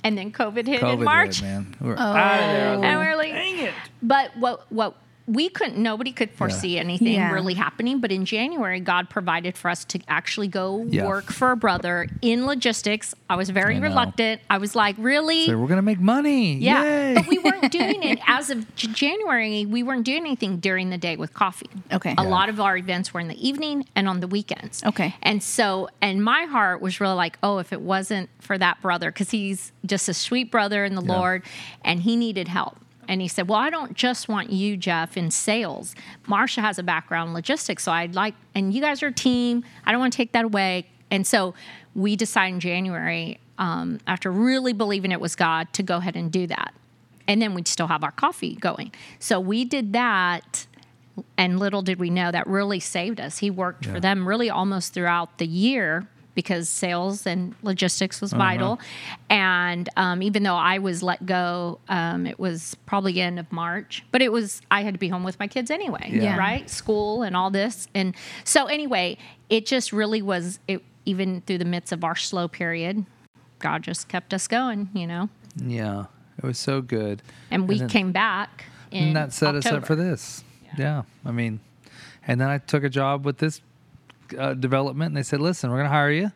and 0.03 0.17
then 0.17 0.31
COVID 0.31 0.65
hit 0.67 0.81
COVID 0.81 0.93
in 0.99 1.03
March, 1.03 1.35
hit, 1.39 1.43
man. 1.45 1.75
We're 1.79 1.95
out 1.95 2.39
of 2.41 2.49
there. 2.49 2.73
and 2.73 2.99
we 2.99 3.05
we're 3.05 3.15
like, 3.15 3.31
Dang 3.31 3.59
it. 3.59 3.73
but 4.01 4.35
what 4.37 4.71
what 4.71 4.95
we 5.27 5.49
couldn't 5.49 5.77
nobody 5.77 6.11
could 6.13 6.31
foresee 6.31 6.79
anything 6.79 7.07
Yeah. 7.15 7.31
really 7.33 7.53
happening 7.53 7.99
but 7.99 8.11
in 8.13 8.23
january 8.23 8.79
god 8.79 9.09
provided 9.09 9.57
for 9.57 9.69
us 9.69 9.83
to 9.85 9.99
actually 10.07 10.47
go 10.47 10.85
Yeah. 10.89 11.05
work 11.05 11.25
for 11.33 11.51
a 11.51 11.57
brother 11.57 12.07
in 12.21 12.45
logistics 12.45 13.13
i 13.29 13.35
was 13.35 13.49
very 13.49 13.75
I 13.75 13.79
reluctant 13.79 14.39
i 14.49 14.57
was 14.57 14.73
like 14.75 14.95
really 14.97 15.45
So 15.47 15.57
we're 15.57 15.67
gonna 15.67 15.81
make 15.81 15.99
money. 15.99 16.55
yeah 16.55 16.83
Yay. 16.83 17.13
but 17.15 17.27
we 17.27 17.39
weren't 17.39 17.71
doing 17.81 18.03
it 18.03 18.19
as 18.25 18.49
of 18.49 18.73
january 18.75 19.65
we 19.65 19.83
weren't 19.83 20.05
doing 20.05 20.25
anything 20.25 20.57
during 20.59 20.89
the 20.91 20.97
day 20.97 21.17
with 21.17 21.33
coffee 21.33 21.69
Okay. 21.91 22.13
a 22.17 22.23
Yeah. 22.23 22.29
lot 22.29 22.47
of 22.49 22.59
our 22.61 22.77
events 22.77 23.13
were 23.13 23.19
in 23.19 23.27
the 23.27 23.47
evening 23.47 23.85
and 23.95 24.07
on 24.07 24.21
the 24.21 24.27
weekends 24.27 24.81
Okay. 24.85 25.13
and 25.21 25.43
so 25.43 25.89
and 26.01 26.23
my 26.23 26.43
heart 26.45 26.81
was 26.81 27.01
really 27.01 27.15
like 27.15 27.37
oh 27.43 27.57
if 27.57 27.73
it 27.73 27.81
wasn't 27.81 28.29
for 28.39 28.57
that 28.57 28.81
brother 28.81 29.11
because 29.11 29.31
he's 29.31 29.73
just 29.85 30.07
a 30.07 30.13
sweet 30.13 30.49
brother 30.51 30.85
in 30.85 30.95
the 30.95 31.03
Yeah. 31.03 31.17
lord 31.17 31.43
and 31.83 32.01
he 32.01 32.15
needed 32.15 32.47
help 32.47 32.77
and 33.07 33.21
he 33.21 33.27
said 33.27 33.47
well 33.47 33.59
i 33.59 33.69
don't 33.69 33.93
just 33.95 34.27
want 34.27 34.49
you 34.51 34.77
Geoff 34.77 35.17
in 35.17 35.31
sales. 35.31 35.95
Marsha 36.27 36.61
has 36.61 36.77
a 36.79 36.83
background 36.83 37.29
in 37.29 37.33
logistics 37.33 37.83
so 37.83 37.91
i'd 37.91 38.15
like 38.15 38.35
and 38.55 38.73
you 38.73 38.81
guys 38.81 39.01
are 39.03 39.07
a 39.07 39.13
team. 39.13 39.63
I 39.85 39.91
don't 39.91 39.99
want 40.01 40.13
to 40.13 40.17
take 40.17 40.31
that 40.33 40.45
away. 40.45 40.87
And 41.09 41.25
so 41.25 41.53
we 41.95 42.15
decided 42.15 42.55
in 42.55 42.59
january 42.59 43.39
um, 43.57 43.99
after 44.05 44.31
really 44.31 44.73
believing 44.73 45.11
it 45.11 45.19
was 45.21 45.35
god 45.35 45.71
to 45.73 45.83
go 45.83 45.97
ahead 45.97 46.15
and 46.15 46.31
do 46.31 46.47
that. 46.47 46.73
And 47.27 47.41
then 47.41 47.53
we'd 47.53 47.67
still 47.67 47.87
have 47.87 48.03
our 48.03 48.11
coffee 48.11 48.55
going. 48.55 48.91
So 49.19 49.39
we 49.39 49.65
did 49.65 49.93
that 49.93 50.67
and 51.37 51.59
little 51.59 51.81
did 51.81 51.99
we 51.99 52.09
know 52.09 52.31
that 52.31 52.45
really 52.47 52.79
saved 52.79 53.19
us. 53.19 53.39
He 53.39 53.49
worked 53.49 53.85
Yeah. 53.85 53.93
for 53.93 53.99
them 53.99 54.27
really 54.27 54.49
almost 54.49 54.93
throughout 54.93 55.37
the 55.39 55.47
year 55.47 56.07
because 56.37 56.69
sales 56.69 57.25
and 57.25 57.55
logistics 57.63 58.17
Uh-huh. 58.17 58.23
was 58.25 58.33
vital. 58.33 58.79
And 59.29 59.89
um, 59.97 60.21
even 60.21 60.43
though 60.43 60.55
I 60.55 60.77
was 60.77 61.01
let 61.01 61.25
go, 61.25 61.79
um, 61.89 62.27
it 62.27 62.39
was 62.39 62.75
probably 62.85 63.19
end 63.19 63.39
of 63.39 63.51
March, 63.51 64.05
but 64.11 64.21
it 64.21 64.31
was 64.31 64.61
I 64.69 64.83
had 64.83 64.93
to 64.93 64.99
be 64.99 65.07
home 65.09 65.23
with 65.23 65.39
my 65.39 65.47
kids 65.47 65.71
anyway, 65.71 66.11
Yeah. 66.13 66.37
right? 66.37 66.69
School 66.69 67.23
and 67.23 67.35
all 67.35 67.49
this, 67.49 67.87
and 67.95 68.15
so 68.43 68.67
anyway, 68.67 69.17
it 69.49 69.65
just 69.65 69.91
really 69.91 70.21
was. 70.21 70.59
It 70.67 70.83
even 71.05 71.41
through 71.41 71.57
the 71.57 71.65
midst 71.65 71.91
of 71.91 72.03
our 72.03 72.15
slow 72.15 72.47
period, 72.47 73.03
God 73.59 73.81
just 73.81 74.07
kept 74.07 74.31
us 74.33 74.47
going, 74.47 74.89
you 74.93 75.07
know. 75.07 75.29
Yeah. 75.55 76.05
It 76.37 76.43
was 76.43 76.59
so 76.59 76.81
good. 76.81 77.23
And 77.49 77.67
we 77.67 77.79
then- 77.79 77.89
came 77.89 78.11
back. 78.11 78.65
And 78.91 79.15
that 79.15 79.33
set 79.33 79.55
us 79.55 79.65
up 79.65 79.85
for 79.87 79.95
this. 79.95 80.43
Yeah. 80.77 81.01
I 81.25 81.31
mean, 81.31 81.61
and 82.27 82.39
then 82.39 82.47
I 82.49 82.59
took 82.59 82.83
a 82.83 82.89
job 82.89 83.25
with 83.25 83.37
this 83.39 83.61
uh, 84.37 84.53
development, 84.53 85.09
and 85.09 85.17
they 85.17 85.23
said, 85.23 85.39
"Listen, 85.41 85.69
we're 85.69 85.77
going 85.77 85.85
to 85.89 85.93
hire 85.93 86.11
you 86.11 86.31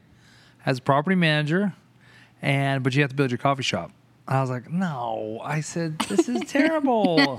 as 0.66 0.80
a 0.80 0.82
property 0.82 1.16
manager, 1.16 1.74
and 2.42 2.84
but 2.84 2.96
you 2.96 3.02
have 3.02 3.10
to 3.12 3.16
build 3.16 3.32
your 3.32 3.38
coffee 3.38 3.64
shop." 3.64 3.92
I 4.28 4.42
was 4.42 4.50
like, 4.50 4.70
"No," 4.72 5.42
I 5.44 5.62
said, 5.62 6.00
"This 6.00 6.30
is 6.30 6.42
terrible. 6.48 7.38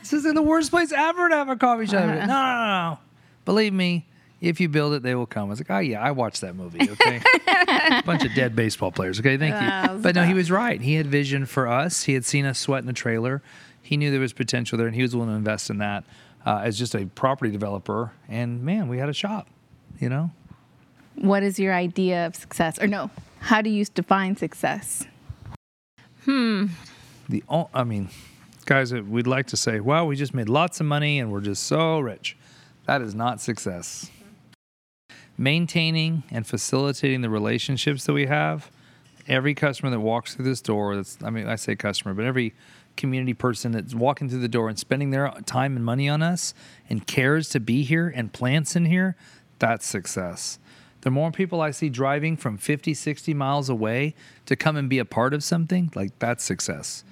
this 0.00 0.12
is 0.12 0.24
in 0.26 0.34
the 0.34 0.42
worst 0.42 0.70
place 0.70 0.92
ever 0.92 1.28
to 1.28 1.34
have 1.34 1.48
a 1.48 1.56
coffee 1.56 1.86
shop." 1.86 2.04
No, 2.06 2.14
no, 2.14 2.26
no, 2.26 2.26
no. 2.26 2.98
Believe 3.44 3.72
me." 3.72 4.06
If 4.38 4.60
you 4.60 4.68
build 4.68 4.92
it, 4.92 5.02
they 5.02 5.14
will 5.14 5.24
come. 5.24 5.44
I 5.46 5.48
was 5.48 5.60
like, 5.60 5.70
oh 5.70 5.78
yeah, 5.78 5.98
I 6.00 6.10
watched 6.10 6.42
that 6.42 6.54
movie. 6.54 6.90
Okay, 6.90 7.22
bunch 8.04 8.22
of 8.22 8.34
dead 8.34 8.54
baseball 8.54 8.92
players. 8.92 9.18
Okay, 9.18 9.38
thank 9.38 9.54
you. 9.54 9.98
But 9.98 10.14
no, 10.14 10.24
he 10.24 10.34
was 10.34 10.50
right. 10.50 10.78
He 10.78 10.92
had 10.94 11.06
vision 11.06 11.46
for 11.46 11.66
us. 11.66 12.02
He 12.02 12.12
had 12.12 12.26
seen 12.26 12.44
us 12.44 12.58
sweat 12.58 12.80
in 12.80 12.86
the 12.86 12.92
trailer. 12.92 13.40
He 13.80 13.96
knew 13.96 14.10
there 14.10 14.20
was 14.20 14.34
potential 14.34 14.76
there, 14.76 14.86
and 14.86 14.94
he 14.94 15.00
was 15.00 15.16
willing 15.16 15.30
to 15.30 15.36
invest 15.36 15.70
in 15.70 15.78
that 15.78 16.04
uh, 16.44 16.60
as 16.62 16.78
just 16.78 16.94
a 16.94 17.06
property 17.06 17.50
developer. 17.50 18.12
And 18.28 18.62
man, 18.62 18.88
we 18.88 18.98
had 18.98 19.08
a 19.08 19.14
shop. 19.14 19.48
You 20.00 20.08
know, 20.10 20.30
What 21.14 21.42
is 21.42 21.58
your 21.58 21.72
idea 21.74 22.26
of 22.26 22.34
success? 22.36 22.78
Or 22.80 22.86
no, 22.86 23.10
how 23.40 23.62
do 23.62 23.70
you 23.70 23.84
define 23.86 24.36
success? 24.36 25.06
Hmm. 26.24 26.66
The 27.28 27.42
o- 27.48 27.70
I 27.72 27.84
mean, 27.84 28.10
guys, 28.66 28.92
uh, 28.92 29.02
we'd 29.02 29.26
like 29.26 29.46
to 29.48 29.56
say, 29.56 29.80
"Wow, 29.80 30.04
we 30.04 30.16
just 30.16 30.34
made 30.34 30.48
lots 30.48 30.80
of 30.80 30.86
money 30.86 31.18
and 31.18 31.32
we're 31.32 31.40
just 31.40 31.62
so 31.64 31.98
rich." 32.00 32.36
That 32.86 33.00
is 33.00 33.14
not 33.14 33.40
success. 33.40 34.10
Maintaining 35.38 36.22
and 36.30 36.46
facilitating 36.46 37.20
the 37.20 37.30
relationships 37.30 38.04
that 38.06 38.12
we 38.12 38.26
have. 38.26 38.70
Every 39.28 39.54
customer 39.54 39.90
that 39.90 40.00
walks 40.00 40.34
through 40.34 40.44
this 40.44 40.60
door, 40.60 40.94
that's 40.96 41.18
I 41.22 41.30
mean, 41.30 41.48
I 41.48 41.56
say 41.56 41.74
customer, 41.74 42.14
but 42.14 42.24
every 42.24 42.54
community 42.96 43.34
person 43.34 43.72
that's 43.72 43.94
walking 43.94 44.28
through 44.30 44.38
the 44.40 44.48
door 44.48 44.68
and 44.70 44.78
spending 44.78 45.10
their 45.10 45.30
time 45.44 45.76
and 45.76 45.84
money 45.84 46.08
on 46.08 46.22
us 46.22 46.54
and 46.88 47.06
cares 47.06 47.48
to 47.50 47.60
be 47.60 47.82
here 47.82 48.10
and 48.14 48.32
plants 48.32 48.74
in 48.74 48.86
here, 48.86 49.16
that's 49.58 49.86
success. 49.86 50.58
The 51.02 51.10
more 51.10 51.30
people 51.30 51.60
I 51.60 51.70
see 51.70 51.88
driving 51.88 52.36
from 52.36 52.58
50, 52.58 52.92
60 52.94 53.32
miles 53.34 53.68
away 53.68 54.14
to 54.46 54.56
come 54.56 54.76
and 54.76 54.88
be 54.88 54.98
a 54.98 55.04
part 55.04 55.32
of 55.34 55.44
something, 55.44 55.90
like 55.94 56.18
that's 56.18 56.42
success. 56.42 57.04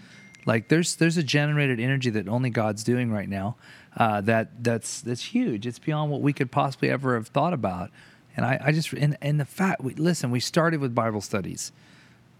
Like 0.46 0.68
there's 0.68 0.96
there's 0.96 1.16
a 1.16 1.22
generated 1.22 1.80
energy 1.80 2.10
that 2.10 2.28
only 2.28 2.50
God's 2.50 2.84
doing 2.84 3.10
right 3.10 3.28
now. 3.28 3.56
Uh, 3.96 4.20
that 4.22 4.62
that's 4.64 5.00
that's 5.00 5.22
huge. 5.26 5.66
It's 5.66 5.78
beyond 5.78 6.10
what 6.10 6.20
we 6.20 6.32
could 6.32 6.50
possibly 6.50 6.90
ever 6.90 7.14
have 7.14 7.28
thought 7.28 7.52
about. 7.54 7.90
And 8.36 8.44
I, 8.44 8.58
I 8.62 8.72
just 8.72 8.92
and, 8.92 9.16
and 9.22 9.38
the 9.40 9.44
fact 9.44 9.80
we 9.82 9.94
listen, 9.94 10.30
we 10.30 10.40
started 10.40 10.80
with 10.80 10.94
Bible 10.94 11.20
studies. 11.20 11.72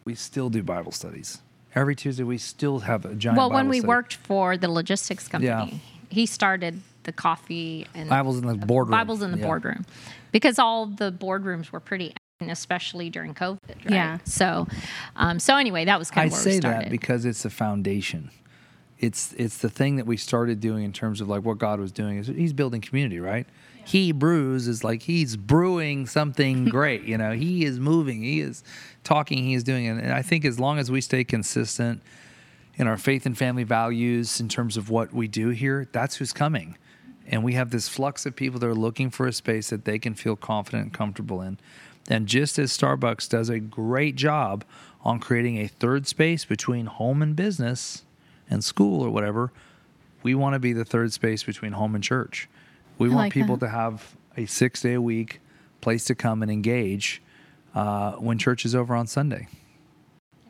We 0.04 0.14
still 0.16 0.50
do 0.50 0.62
Bible 0.62 0.92
studies. 0.92 1.38
Every 1.74 1.94
Tuesday 1.96 2.24
we 2.24 2.36
still 2.38 2.80
have 2.80 3.04
a 3.04 3.14
giant 3.14 3.38
Well, 3.38 3.50
when 3.50 3.68
we 3.68 3.78
study. 3.78 3.88
worked 3.88 4.14
for 4.16 4.56
the 4.56 4.68
logistics 4.68 5.26
company, 5.28 5.46
Yeah. 5.48 5.78
he 6.10 6.26
started 6.26 6.82
the 7.04 7.12
coffee 7.12 7.86
and 7.94 8.08
Bibles 8.08 8.38
in 8.38 8.46
the 8.46 8.54
boardroom. 8.54 8.90
Bibles 8.98 9.22
in 9.22 9.30
the 9.32 9.38
Yeah. 9.38 9.44
boardroom 9.46 9.84
because 10.32 10.58
all 10.58 10.86
the 10.86 11.10
boardrooms 11.12 11.70
were 11.72 11.80
pretty, 11.80 12.14
empty, 12.40 12.50
especially 12.52 13.10
during 13.10 13.34
COVID. 13.34 13.58
Right? 13.68 13.90
Yeah. 13.90 14.18
So, 14.24 14.66
um, 15.16 15.38
so 15.38 15.56
anyway, 15.56 15.84
that 15.84 15.98
was 15.98 16.10
kind 16.10 16.24
I 16.24 16.26
of 16.26 16.32
where 16.32 16.40
say 16.40 16.54
we 16.54 16.60
that 16.60 16.90
because 16.90 17.24
it's 17.24 17.42
the 17.44 17.50
foundation. 17.50 18.30
It's 18.98 19.32
it's 19.36 19.58
the 19.58 19.68
thing 19.68 19.96
that 19.96 20.06
we 20.06 20.16
started 20.16 20.60
doing 20.60 20.84
in 20.84 20.92
terms 20.92 21.20
of 21.20 21.28
like 21.28 21.44
what 21.44 21.58
God 21.58 21.78
was 21.80 21.92
doing. 21.92 22.18
Is 22.18 22.26
He's 22.28 22.52
building 22.52 22.80
community, 22.80 23.20
right? 23.20 23.46
He 23.84 24.12
brews 24.12 24.66
is 24.66 24.82
like 24.82 25.02
He's 25.02 25.36
brewing 25.36 26.06
something 26.06 26.64
great. 26.70 27.02
You 27.02 27.18
know, 27.18 27.32
He 27.32 27.64
is 27.64 27.78
moving. 27.78 28.22
He 28.22 28.40
is 28.40 28.62
talking. 29.02 29.44
He 29.44 29.54
is 29.54 29.62
doing 29.64 29.84
it. 29.84 30.02
And 30.02 30.12
I 30.12 30.22
think 30.22 30.44
as 30.44 30.58
long 30.58 30.78
as 30.78 30.90
we 30.90 31.00
stay 31.02 31.22
consistent 31.24 32.00
in 32.76 32.86
our 32.86 32.96
faith 32.96 33.26
and 33.26 33.36
family 33.36 33.64
values 33.64 34.40
in 34.40 34.48
terms 34.48 34.76
of 34.76 34.88
what 34.90 35.12
we 35.12 35.28
do 35.28 35.48
here, 35.50 35.86
that's 35.92 36.16
who's 36.16 36.32
coming. 36.32 36.76
And 37.26 37.42
we 37.42 37.54
have 37.54 37.70
this 37.70 37.88
flux 37.88 38.26
of 38.26 38.36
people 38.36 38.60
that 38.60 38.66
are 38.66 38.74
looking 38.74 39.10
for 39.10 39.26
a 39.26 39.32
space 39.32 39.70
that 39.70 39.84
they 39.84 39.98
can 39.98 40.14
feel 40.14 40.36
confident 40.36 40.82
and 40.84 40.92
comfortable 40.92 41.40
in. 41.40 41.58
And 42.08 42.26
just 42.26 42.58
as 42.58 42.76
Starbucks 42.76 43.28
does 43.30 43.48
a 43.48 43.58
great 43.58 44.14
job 44.14 44.62
on 45.02 45.20
creating 45.20 45.58
a 45.58 45.66
third 45.68 46.06
space 46.06 46.44
between 46.44 46.86
home 46.86 47.22
and 47.22 47.34
business 47.34 48.04
and 48.50 48.62
school 48.62 49.02
or 49.02 49.08
whatever, 49.10 49.52
we 50.22 50.34
want 50.34 50.52
to 50.54 50.58
be 50.58 50.72
the 50.74 50.84
third 50.84 51.12
space 51.14 51.42
between 51.42 51.72
home 51.72 51.94
and 51.94 52.04
church. 52.04 52.48
We 52.98 53.08
I 53.08 53.10
want 53.10 53.18
like 53.26 53.32
people 53.32 53.56
that. 53.56 53.66
to 53.66 53.72
have 53.72 54.14
a 54.36 54.44
six 54.46 54.82
day 54.82 54.94
a 54.94 55.00
week 55.00 55.40
place 55.80 56.04
to 56.06 56.14
come 56.14 56.42
and 56.42 56.50
engage 56.50 57.22
uh, 57.74 58.12
when 58.12 58.36
church 58.38 58.64
is 58.66 58.74
over 58.74 58.94
on 58.94 59.06
Sunday. 59.06 59.48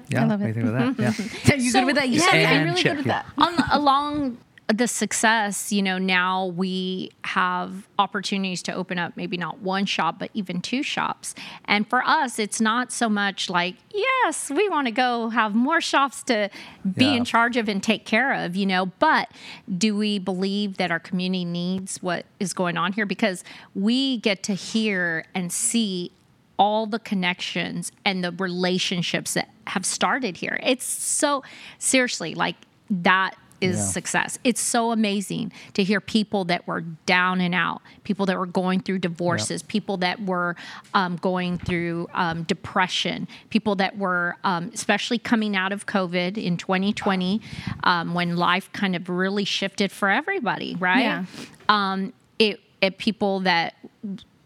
Yeah, 0.09 0.25
I 0.25 0.27
love 0.27 0.41
what 0.41 0.53
do 0.55 0.61
it. 0.61 0.65
you 0.65 0.71
think 0.73 0.81
of 0.81 0.97
that? 0.97 1.03
Yeah. 1.47 1.53
Are 1.55 1.57
you 1.57 1.71
So- 1.71 1.79
good 1.81 1.87
with 1.87 1.97
that? 1.97 2.09
Yes, 2.09 2.29
And 2.33 2.47
I'm 2.47 2.65
really 2.69 2.83
check, 2.83 2.93
good 2.93 2.97
with 2.99 3.07
yeah. 3.07 3.23
that. 3.39 3.43
on 3.71 3.81
along 3.81 4.39
the 4.69 4.89
success, 4.89 5.73
you 5.73 5.83
know, 5.83 5.99
now 5.99 6.47
we 6.47 7.11
have 7.25 7.87
opportunities 7.99 8.63
to 8.63 8.73
open 8.75 8.99
up 8.99 9.15
maybe 9.15 9.37
not 9.37 9.59
one 9.59 9.85
shop, 9.85 10.19
but 10.19 10.31
even 10.33 10.63
two 10.63 10.83
shops. 10.83 11.35
And 11.67 11.87
for 11.89 12.03
us, 12.03 12.39
it's 12.39 12.63
not 12.63 12.91
so 12.91 13.11
much 13.11 13.51
like, 13.51 13.77
yes, 13.93 14.51
we 14.51 14.69
want 14.71 14.87
to 14.87 14.91
go 14.91 15.29
have 15.29 15.55
more 15.55 15.83
shops 15.83 16.23
to 16.25 16.49
be 16.97 17.05
Yeah. 17.05 17.13
in 17.13 17.25
charge 17.27 17.59
of 17.59 17.69
and 17.69 17.83
take 17.83 18.07
care 18.07 18.33
of, 18.33 18.57
you 18.57 18.65
know, 18.65 18.87
but 18.87 19.29
do 19.77 19.95
we 19.95 20.19
believe 20.19 20.79
that 20.79 20.91
our 20.91 21.01
community 21.01 21.45
needs 21.45 22.03
what 22.03 22.25
is 22.41 22.55
going 22.55 22.79
on 22.79 22.95
here? 22.95 23.05
Because 23.05 23.45
we 23.75 24.17
get 24.19 24.43
to 24.45 24.55
hear 24.55 25.27
and 25.35 25.53
see 25.53 26.11
all 26.59 26.87
the 26.87 27.01
connections 27.01 27.93
and 28.05 28.25
the 28.25 28.33
relationships 28.33 29.35
that 29.35 29.51
have 29.67 29.85
started 29.85 30.39
here. 30.39 30.59
It's 30.63 30.87
so 30.87 31.43
seriously 31.79 32.35
like 32.35 32.57
that 32.89 33.35
is 33.65 33.77
Yeah. 33.77 33.83
success. 33.85 34.39
It's 34.45 34.61
so 34.61 34.93
amazing 34.93 35.53
to 35.75 35.83
hear 35.83 36.01
people 36.01 36.45
that 36.47 36.67
were 36.67 36.83
down 37.07 37.41
and 37.41 37.55
out, 37.55 37.81
people 38.05 38.27
that 38.27 38.39
were 38.39 38.47
going 38.47 38.81
through 38.81 38.99
divorces, 39.01 39.63
people 39.63 39.97
that 39.99 40.21
were 40.23 40.57
um, 40.93 41.17
going 41.17 41.59
through 41.59 42.09
um, 42.15 42.43
depression, 42.45 43.27
people 43.51 43.75
that 43.77 43.97
were, 43.99 44.37
um, 44.45 44.71
especially 44.75 45.19
coming 45.19 45.57
out 45.57 45.73
of 45.73 45.87
COVID 45.87 46.37
in 46.37 46.57
2020, 46.57 47.41
um, 47.85 48.15
when 48.15 48.37
life 48.37 48.71
kind 48.73 48.95
of 48.97 49.09
really 49.09 49.45
shifted 49.45 49.91
for 49.93 50.09
everybody, 50.11 50.77
right? 50.79 51.01
Yeah. 51.03 51.25
Um, 51.69 52.13
it, 52.39 52.61
it 52.81 52.99
people 52.99 53.41
that 53.41 53.75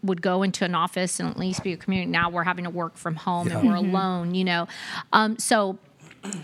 would 0.01 0.21
go 0.21 0.43
into 0.43 0.63
an 0.63 0.75
office 0.75 1.19
and 1.19 1.29
at 1.29 1.37
least 1.37 1.61
be 1.63 1.73
a 1.73 1.77
community. 1.77 2.09
Now 2.09 2.29
we're 2.29 2.45
having 2.45 2.63
to 2.63 2.69
work 2.69 2.95
from 2.95 3.15
home 3.15 3.49
and 3.51 3.67
we're 3.67 3.75
alone, 3.75 4.33
you 4.33 4.45
know. 4.45 4.67
Um, 5.11 5.37
so 5.37 5.77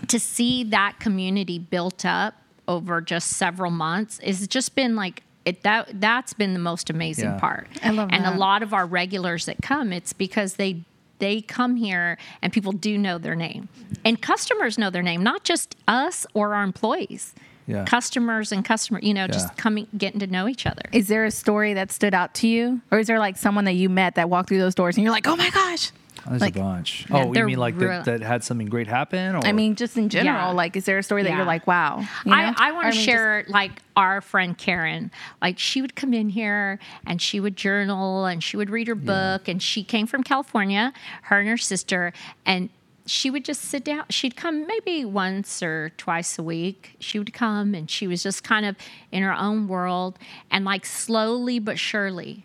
to 0.08 0.18
see 0.20 0.64
that 0.64 1.00
community 1.00 1.58
built 1.58 2.04
up 2.04 2.34
over 2.68 3.00
just 3.00 3.30
several 3.30 3.70
months 3.70 4.18
has 4.18 4.46
just 4.48 4.74
been 4.74 4.96
like 4.96 5.22
it 5.44 5.62
that 5.62 5.88
that's 6.00 6.32
been 6.32 6.52
the 6.54 6.58
most 6.58 6.90
amazing 6.90 7.30
Yeah. 7.30 7.38
part. 7.38 7.68
I 7.82 7.90
love 7.90 8.08
and 8.12 8.24
that. 8.24 8.34
a 8.34 8.36
lot 8.38 8.62
of 8.62 8.74
our 8.74 8.86
regulars 8.86 9.46
that 9.46 9.58
come, 9.62 9.92
it's 9.92 10.12
because 10.12 10.54
they 10.54 10.82
they 11.18 11.40
come 11.40 11.76
here 11.76 12.18
and 12.42 12.52
people 12.52 12.72
do 12.72 12.98
know 12.98 13.16
their 13.16 13.34
name. 13.36 13.68
And 14.04 14.20
customers 14.20 14.76
know 14.76 14.90
their 14.90 15.02
name, 15.02 15.22
not 15.22 15.44
just 15.44 15.74
us 15.88 16.26
or 16.34 16.54
our 16.54 16.62
employees. 16.62 17.34
Yeah. 17.68 17.84
Customers 17.84 18.52
and 18.52 18.64
customer, 18.64 19.00
you 19.02 19.14
know, 19.14 19.22
Yeah. 19.22 19.28
just 19.28 19.56
coming 19.56 19.86
getting 19.96 20.20
to 20.20 20.26
know 20.26 20.46
each 20.46 20.66
other. 20.66 20.82
Is 20.92 21.08
there 21.08 21.24
a 21.24 21.30
story 21.30 21.74
that 21.74 21.90
stood 21.90 22.12
out 22.14 22.34
to 22.34 22.46
you, 22.48 22.80
or 22.90 22.98
is 22.98 23.06
there 23.06 23.18
like 23.18 23.36
someone 23.36 23.64
that 23.64 23.72
you 23.74 23.88
met 23.88 24.16
that 24.16 24.28
walked 24.28 24.48
through 24.50 24.58
those 24.58 24.74
doors 24.74 24.96
and 24.96 25.04
you're 25.04 25.12
like, 25.12 25.26
oh 25.26 25.36
my 25.36 25.50
gosh? 25.50 25.90
There's 26.28 26.40
Like- 26.40 26.56
a 26.56 26.60
bunch. 26.60 27.06
Yeah, 27.10 27.16
oh, 27.24 27.32
you 27.34 27.44
mean 27.46 27.58
like 27.58 27.76
real- 27.76 27.88
that, 27.88 28.04
that 28.06 28.22
had 28.22 28.42
something 28.44 28.66
great 28.68 28.86
happen? 28.86 29.36
Or? 29.36 29.46
I 29.46 29.52
mean, 29.52 29.74
just 29.76 29.96
in 29.96 30.08
general, 30.08 30.48
Yeah. 30.48 30.52
like, 30.52 30.76
is 30.76 30.84
there 30.84 30.98
a 30.98 31.02
story 31.02 31.22
that 31.22 31.28
Yeah. 31.30 31.36
you're 31.36 31.44
like, 31.46 31.66
wow? 31.66 32.00
you 32.24 32.30
know? 32.30 32.36
I, 32.36 32.54
I 32.56 32.72
want 32.72 32.90
to 32.92 32.96
mean, 32.96 33.04
share 33.06 33.44
like 33.48 33.72
our 33.96 34.20
friend 34.20 34.56
Karen. 34.58 35.10
Like 35.40 35.58
she 35.58 35.80
would 35.80 35.94
come 35.96 36.12
in 36.12 36.28
here 36.30 36.78
and 37.06 37.20
she 37.22 37.40
would 37.40 37.56
journal 37.56 38.26
and 38.26 38.42
she 38.42 38.56
would 38.56 38.70
read 38.70 38.88
her 38.88 38.94
book 38.94 39.48
and 39.48 39.62
she 39.62 39.82
came 39.84 40.06
from 40.06 40.22
California, 40.22 40.92
her 41.22 41.38
and 41.40 41.48
her 41.48 41.56
sister, 41.56 42.12
and 42.44 42.70
she 43.08 43.30
would 43.30 43.44
just 43.44 43.60
sit 43.62 43.84
down. 43.84 44.04
She'd 44.10 44.34
come 44.34 44.66
maybe 44.66 45.04
once 45.04 45.62
or 45.62 45.92
twice 45.96 46.40
a 46.40 46.42
week. 46.42 46.96
She 46.98 47.20
would 47.20 47.32
come 47.32 47.72
and 47.72 47.88
she 47.88 48.08
was 48.08 48.20
just 48.22 48.42
kind 48.42 48.66
of 48.66 48.74
in 49.12 49.22
her 49.22 49.32
own 49.32 49.68
world 49.68 50.18
and 50.50 50.64
like 50.64 50.84
slowly 50.84 51.60
but 51.60 51.78
surely 51.78 52.44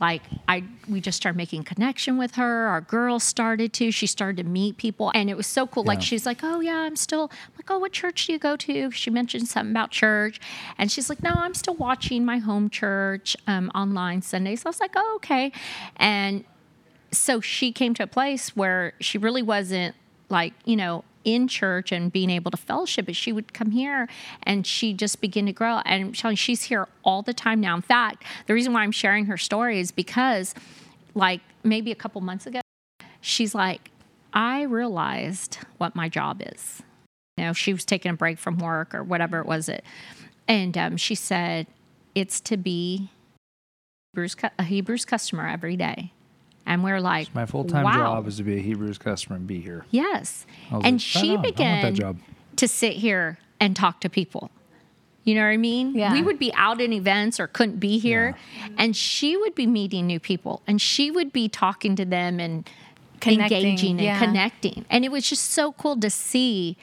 like 0.00 0.22
I 0.48 0.64
we 0.88 1.00
just 1.00 1.16
started 1.16 1.36
making 1.36 1.64
connection 1.64 2.16
with 2.16 2.36
her. 2.36 2.66
Our 2.68 2.80
girls 2.80 3.22
started 3.22 3.72
to. 3.74 3.90
She 3.90 4.06
started 4.06 4.38
to 4.38 4.48
meet 4.48 4.78
people, 4.78 5.12
and 5.14 5.28
it 5.28 5.36
was 5.36 5.46
so 5.46 5.66
cool. 5.66 5.84
Like 5.84 6.00
she's 6.00 6.24
like, 6.24 6.40
"Oh 6.42 6.60
yeah, 6.60 6.78
I'm 6.78 6.96
still." 6.96 7.30
I'm 7.30 7.52
like, 7.56 7.70
"Oh, 7.70 7.78
what 7.78 7.92
church 7.92 8.26
do 8.26 8.32
you 8.32 8.38
go 8.38 8.56
to?" 8.56 8.90
She 8.90 9.10
mentioned 9.10 9.48
something 9.48 9.72
about 9.72 9.90
church, 9.90 10.40
and 10.78 10.90
she's 10.90 11.10
like, 11.10 11.22
"No, 11.22 11.34
I'm 11.34 11.54
still 11.54 11.74
watching 11.74 12.24
my 12.24 12.38
home 12.38 12.70
church 12.70 13.36
um, 13.46 13.70
online 13.74 14.22
Sundays." 14.22 14.64
I 14.64 14.70
was 14.70 14.80
like, 14.80 14.92
"Oh, 14.96 15.12
okay," 15.16 15.52
and 15.96 16.44
so 17.12 17.40
she 17.40 17.70
came 17.72 17.92
to 17.94 18.04
a 18.04 18.06
place 18.06 18.56
where 18.56 18.94
she 19.00 19.18
really 19.18 19.42
wasn't 19.42 19.94
like 20.28 20.54
you 20.64 20.76
know 20.76 21.04
in 21.24 21.48
church 21.48 21.92
and 21.92 22.12
being 22.12 22.30
able 22.30 22.50
to 22.50 22.56
fellowship 22.56 23.06
but 23.06 23.16
she 23.16 23.32
would 23.32 23.52
come 23.52 23.70
here 23.70 24.08
and 24.42 24.66
she 24.66 24.92
just 24.92 25.20
begin 25.20 25.46
to 25.46 25.52
grow. 25.52 25.78
And 25.84 26.16
she's 26.34 26.64
here 26.64 26.88
all 27.04 27.22
the 27.22 27.34
time 27.34 27.60
now. 27.60 27.74
In 27.74 27.82
fact 27.82 28.24
the 28.46 28.54
reason 28.54 28.72
why 28.72 28.82
i'm 28.82 28.92
sharing 28.92 29.26
her 29.26 29.36
story 29.36 29.80
is 29.80 29.90
because 29.90 30.54
like 31.14 31.40
maybe 31.62 31.90
a 31.90 31.94
couple 31.94 32.20
months 32.20 32.46
ago 32.46 32.60
she's 33.20 33.54
like 33.54 33.90
i 34.32 34.62
realized 34.62 35.58
what 35.78 35.94
my 35.96 36.08
job 36.08 36.42
is. 36.44 36.82
You 37.36 37.44
know 37.46 37.52
she 37.52 37.72
was 37.72 37.84
taking 37.84 38.10
a 38.10 38.14
break 38.14 38.38
from 38.38 38.58
work 38.58 38.94
or 38.94 39.02
whatever 39.02 39.40
it 39.40 39.46
was 39.46 39.68
it. 39.68 39.84
And 40.48 40.76
um, 40.76 40.96
she 40.96 41.14
said 41.14 41.66
it's 42.14 42.40
to 42.40 42.56
be 42.56 43.10
a 44.58 44.64
hebrews 44.64 45.04
customer 45.04 45.46
every 45.46 45.76
day 45.76 46.12
and 46.66 46.84
we're 46.84 47.00
like 47.00 47.34
my 47.34 47.46
full 47.46 47.64
time 47.64 47.84
wow. 47.84 47.92
job 47.92 48.28
is 48.28 48.36
to 48.36 48.42
be 48.42 48.56
a 48.56 48.60
Hebrews 48.60 48.98
customer 48.98 49.36
and 49.36 49.46
be 49.46 49.60
here. 49.60 49.84
Yes. 49.90 50.46
And 50.70 50.82
like, 50.82 51.00
she 51.00 51.18
right 51.18 51.24
on. 51.24 51.28
I 51.28 51.34
want 51.34 51.42
that 51.42 51.56
began 51.56 51.94
job. 51.94 52.18
to 52.56 52.68
sit 52.68 52.94
here 52.94 53.38
and 53.58 53.74
talk 53.74 54.00
to 54.00 54.08
people. 54.08 54.50
You 55.24 55.34
know 55.34 55.42
what 55.42 55.48
I 55.48 55.58
mean? 55.58 55.94
Yeah. 55.94 56.12
We 56.12 56.22
would 56.22 56.38
be 56.38 56.52
out 56.54 56.80
in 56.80 56.92
events 56.92 57.38
or 57.38 57.46
couldn't 57.46 57.78
be 57.78 57.98
here, 57.98 58.34
and 58.78 58.96
she 58.96 59.36
would 59.36 59.54
be 59.54 59.66
meeting 59.66 60.06
new 60.06 60.18
people 60.18 60.62
and 60.66 60.80
she 60.80 61.10
would 61.10 61.32
be 61.32 61.48
talking 61.48 61.94
to 61.96 62.04
them 62.04 62.40
and 62.40 62.68
Connecting, 63.20 63.58
engaging 63.58 63.90
and 63.92 64.00
yeah. 64.00 64.18
connecting. 64.18 64.84
And 64.88 65.04
it 65.04 65.12
was 65.12 65.28
just 65.28 65.50
so 65.50 65.72
cool 65.72 65.98
to 66.00 66.10
see 66.10 66.76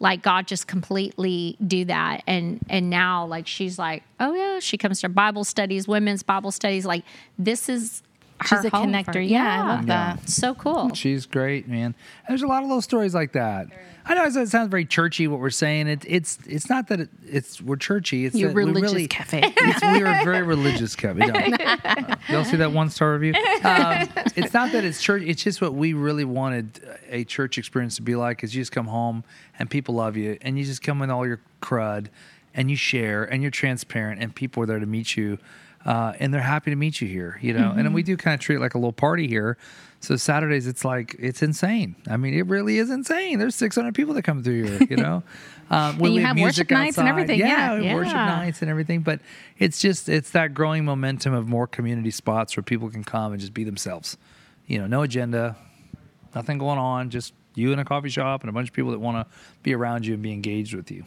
like 0.00 0.22
God 0.22 0.46
just 0.46 0.66
completely 0.66 1.56
do 1.64 1.84
that. 1.84 2.22
And 2.26 2.64
and 2.68 2.90
now 2.90 3.26
like 3.26 3.46
she's 3.46 3.78
like, 3.78 4.02
oh 4.18 4.34
yeah, 4.34 4.58
she 4.58 4.76
comes 4.76 5.00
to 5.02 5.08
Bible 5.08 5.44
studies, 5.44 5.86
women's 5.86 6.22
Bible 6.22 6.50
studies. 6.50 6.84
Like 6.84 7.04
this 7.38 7.68
is 7.68 8.02
her 8.13 8.13
She's 8.46 8.64
a 8.64 8.70
home 8.70 8.92
connector. 8.92 9.12
for- 9.14 9.20
Yeah, 9.20 9.62
I 9.62 9.66
love 9.76 9.86
that. 9.86 10.28
So 10.28 10.54
cool. 10.54 10.92
She's 10.94 11.24
great, 11.26 11.68
man. 11.68 11.94
There's 12.28 12.42
a 12.42 12.46
lot 12.46 12.62
of 12.62 12.68
little 12.68 12.82
stories 12.82 13.14
like 13.14 13.32
that. 13.32 13.68
I 14.06 14.12
know 14.14 14.24
it 14.24 14.48
sounds 14.48 14.68
very 14.68 14.84
churchy 14.84 15.26
what 15.28 15.40
we're 15.40 15.48
saying. 15.48 15.86
It, 15.88 16.04
it's 16.06 16.38
it's 16.46 16.68
not 16.68 16.88
that 16.88 17.00
it, 17.00 17.08
it's 17.26 17.62
we're 17.62 17.76
churchy. 17.76 18.26
It's 18.26 18.36
Your 18.36 18.50
that 18.50 18.54
we 18.56 18.64
religious 18.64 18.92
really, 18.92 19.08
cafe. 19.08 19.40
It's, 19.56 19.80
we 19.82 20.02
are 20.02 20.20
a 20.20 20.24
very 20.24 20.42
religious 20.54 20.94
cafe. 20.94 21.20
Don't- 21.20 21.60
uh, 21.62 22.16
Y'all 22.28 22.44
see 22.44 22.58
that 22.58 22.72
one 22.72 22.90
star 22.90 23.12
review? 23.16 23.32
Um, 23.64 24.08
it's 24.36 24.52
not 24.52 24.72
that 24.72 24.84
it's 24.84 25.02
church. 25.02 25.22
It's 25.24 25.42
just 25.42 25.62
what 25.62 25.72
we 25.72 25.94
really 25.94 26.24
wanted 26.26 26.80
a 27.08 27.24
church 27.24 27.56
experience 27.56 27.96
to 27.96 28.02
be 28.02 28.14
like. 28.14 28.44
Is 28.44 28.54
you 28.54 28.60
just 28.60 28.72
come 28.72 28.88
home 28.88 29.24
and 29.58 29.70
people 29.70 29.94
love 29.94 30.18
you, 30.18 30.36
and 30.42 30.58
you 30.58 30.64
just 30.66 30.82
come 30.82 30.98
with 30.98 31.08
all 31.08 31.26
your 31.26 31.40
crud, 31.62 32.08
and 32.52 32.70
you 32.70 32.76
share, 32.76 33.24
and 33.24 33.40
you're 33.40 33.50
transparent, 33.50 34.20
and 34.20 34.34
people 34.34 34.62
are 34.62 34.66
there 34.66 34.80
to 34.80 34.86
meet 34.86 35.16
you. 35.16 35.38
Uh, 35.84 36.14
and 36.18 36.32
they're 36.32 36.40
happy 36.40 36.70
to 36.70 36.76
meet 36.76 37.00
you 37.00 37.08
here, 37.08 37.38
you 37.42 37.52
know. 37.52 37.70
And 37.70 37.84
then 37.84 37.92
we 37.92 38.02
do 38.02 38.16
kind 38.16 38.34
of 38.34 38.40
treat 38.40 38.56
it 38.56 38.60
like 38.60 38.74
a 38.74 38.78
little 38.78 38.92
party 38.92 39.28
here. 39.28 39.58
So 40.00 40.16
Saturdays, 40.16 40.66
it's 40.66 40.84
like 40.84 41.14
it's 41.18 41.42
insane. 41.42 41.96
I 42.08 42.16
mean, 42.16 42.34
it 42.34 42.46
really 42.46 42.78
is 42.78 42.90
insane. 42.90 43.38
There's 43.38 43.54
600 43.54 43.94
people 43.94 44.14
that 44.14 44.22
come 44.22 44.42
through 44.42 44.64
here, 44.64 44.86
you 44.88 44.96
know. 44.96 45.22
Um, 45.70 45.98
when 45.98 46.12
you 46.12 46.16
we 46.18 46.22
have 46.24 46.36
music 46.36 46.68
worship 46.68 46.70
nights 46.70 46.98
and 46.98 47.08
everything, 47.08 47.38
yeah. 47.38 47.78
we 47.78 47.86
have 47.86 47.96
worship 47.96 48.12
nights 48.12 48.60
and 48.60 48.70
everything. 48.70 49.00
But 49.00 49.20
it's 49.58 49.80
just 49.80 50.10
it's 50.10 50.32
that 50.32 50.52
growing 50.52 50.84
momentum 50.84 51.32
of 51.32 51.48
more 51.48 51.66
community 51.66 52.10
spots 52.10 52.54
where 52.54 52.62
people 52.62 52.90
can 52.90 53.02
come 53.02 53.32
and 53.32 53.40
just 53.40 53.54
be 53.54 53.64
themselves. 53.64 54.18
You 54.66 54.78
know, 54.78 54.86
no 54.86 55.00
agenda, 55.00 55.56
nothing 56.34 56.58
going 56.58 56.78
on. 56.78 57.08
Just 57.08 57.32
you 57.54 57.72
in 57.72 57.78
a 57.78 57.84
coffee 57.84 58.10
shop 58.10 58.42
and 58.42 58.50
a 58.50 58.52
bunch 58.52 58.68
of 58.68 58.74
people 58.74 58.90
that 58.90 59.00
want 59.00 59.26
to 59.26 59.34
be 59.62 59.74
around 59.74 60.04
you 60.04 60.12
and 60.12 60.22
be 60.22 60.32
engaged 60.32 60.74
with 60.74 60.90
you. 60.90 61.04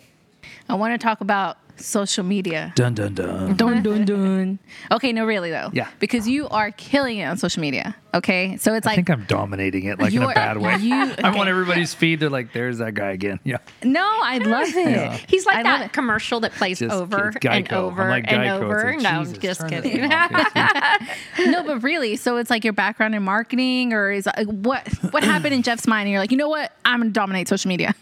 I 0.67 0.73
want 0.73 0.99
to 0.99 1.05
talk 1.05 1.21
about 1.21 1.57
social 1.78 2.23
media. 2.23 2.73
Dun 2.75 2.93
dun 2.93 3.13
dun. 3.13 3.55
Dun 3.55 3.82
dun 3.84 4.05
dun. 4.05 4.59
Okay, 4.91 5.11
no, 5.13 5.25
really 5.25 5.49
though. 5.51 5.69
Yeah. 5.73 5.89
Because 5.99 6.28
you 6.28 6.47
are 6.49 6.71
killing 6.71 7.17
it 7.19 7.25
on 7.25 7.38
social 7.38 7.61
media. 7.61 7.95
Okay, 8.13 8.57
so 8.57 8.73
it's 8.73 8.86
like 8.86 8.93
I 8.93 8.95
think 8.95 9.09
I'm 9.11 9.25
dominating 9.25 9.84
it, 9.86 9.99
like 9.99 10.11
in 10.13 10.23
a 10.23 10.28
bad 10.34 10.57
way. 10.57 10.75
you- 10.78 10.95
I'm 11.23 11.36
on 11.38 11.47
everybody's 11.47 11.93
feed. 11.93 12.19
They're 12.19 12.30
like, 12.32 12.51
"There's 12.51 12.80
that 12.80 12.93
guy 12.95 13.11
again." 13.11 13.39
Yeah. 13.43 13.57
no, 13.84 14.01
I 14.23 14.39
love 14.39 14.67
it. 14.75 14.89
Yeah. 14.89 15.17
He's 15.28 15.45
like 15.45 15.57
I 15.57 15.63
that 15.63 15.93
commercial 15.93 16.39
that 16.39 16.53
plays 16.53 16.80
Just 16.80 16.91
over 16.95 17.28
and 17.28 17.36
Geico. 17.41 17.71
I'm 17.71 17.78
over 17.78 18.09
like 18.09 18.32
and 18.32 18.49
over. 18.49 18.89
It's 18.89 19.03
like, 19.03 19.13
no, 19.13 19.23
Jesus, 19.23 19.38
just 19.38 19.67
kidding. 19.67 20.11
off. 20.11 20.32
No, 21.45 21.63
but 21.63 21.84
really, 21.84 22.15
so 22.15 22.38
it's 22.38 22.49
like 22.49 22.63
your 22.63 22.73
background 22.73 23.13
in 23.13 23.21
marketing, 23.23 23.93
or 23.93 24.11
is 24.11 24.25
like, 24.25 24.47
what 24.47 24.88
what 25.11 25.23
happened 25.23 25.53
in 25.53 25.61
Geoff's 25.61 25.86
mind? 25.88 26.07
And 26.07 26.11
you're 26.11 26.19
like, 26.19 26.32
you 26.32 26.38
know 26.38 26.49
what? 26.49 26.71
I'm 26.86 26.99
gonna 27.01 27.11
dominate 27.11 27.47
social 27.47 27.69
media. 27.69 27.93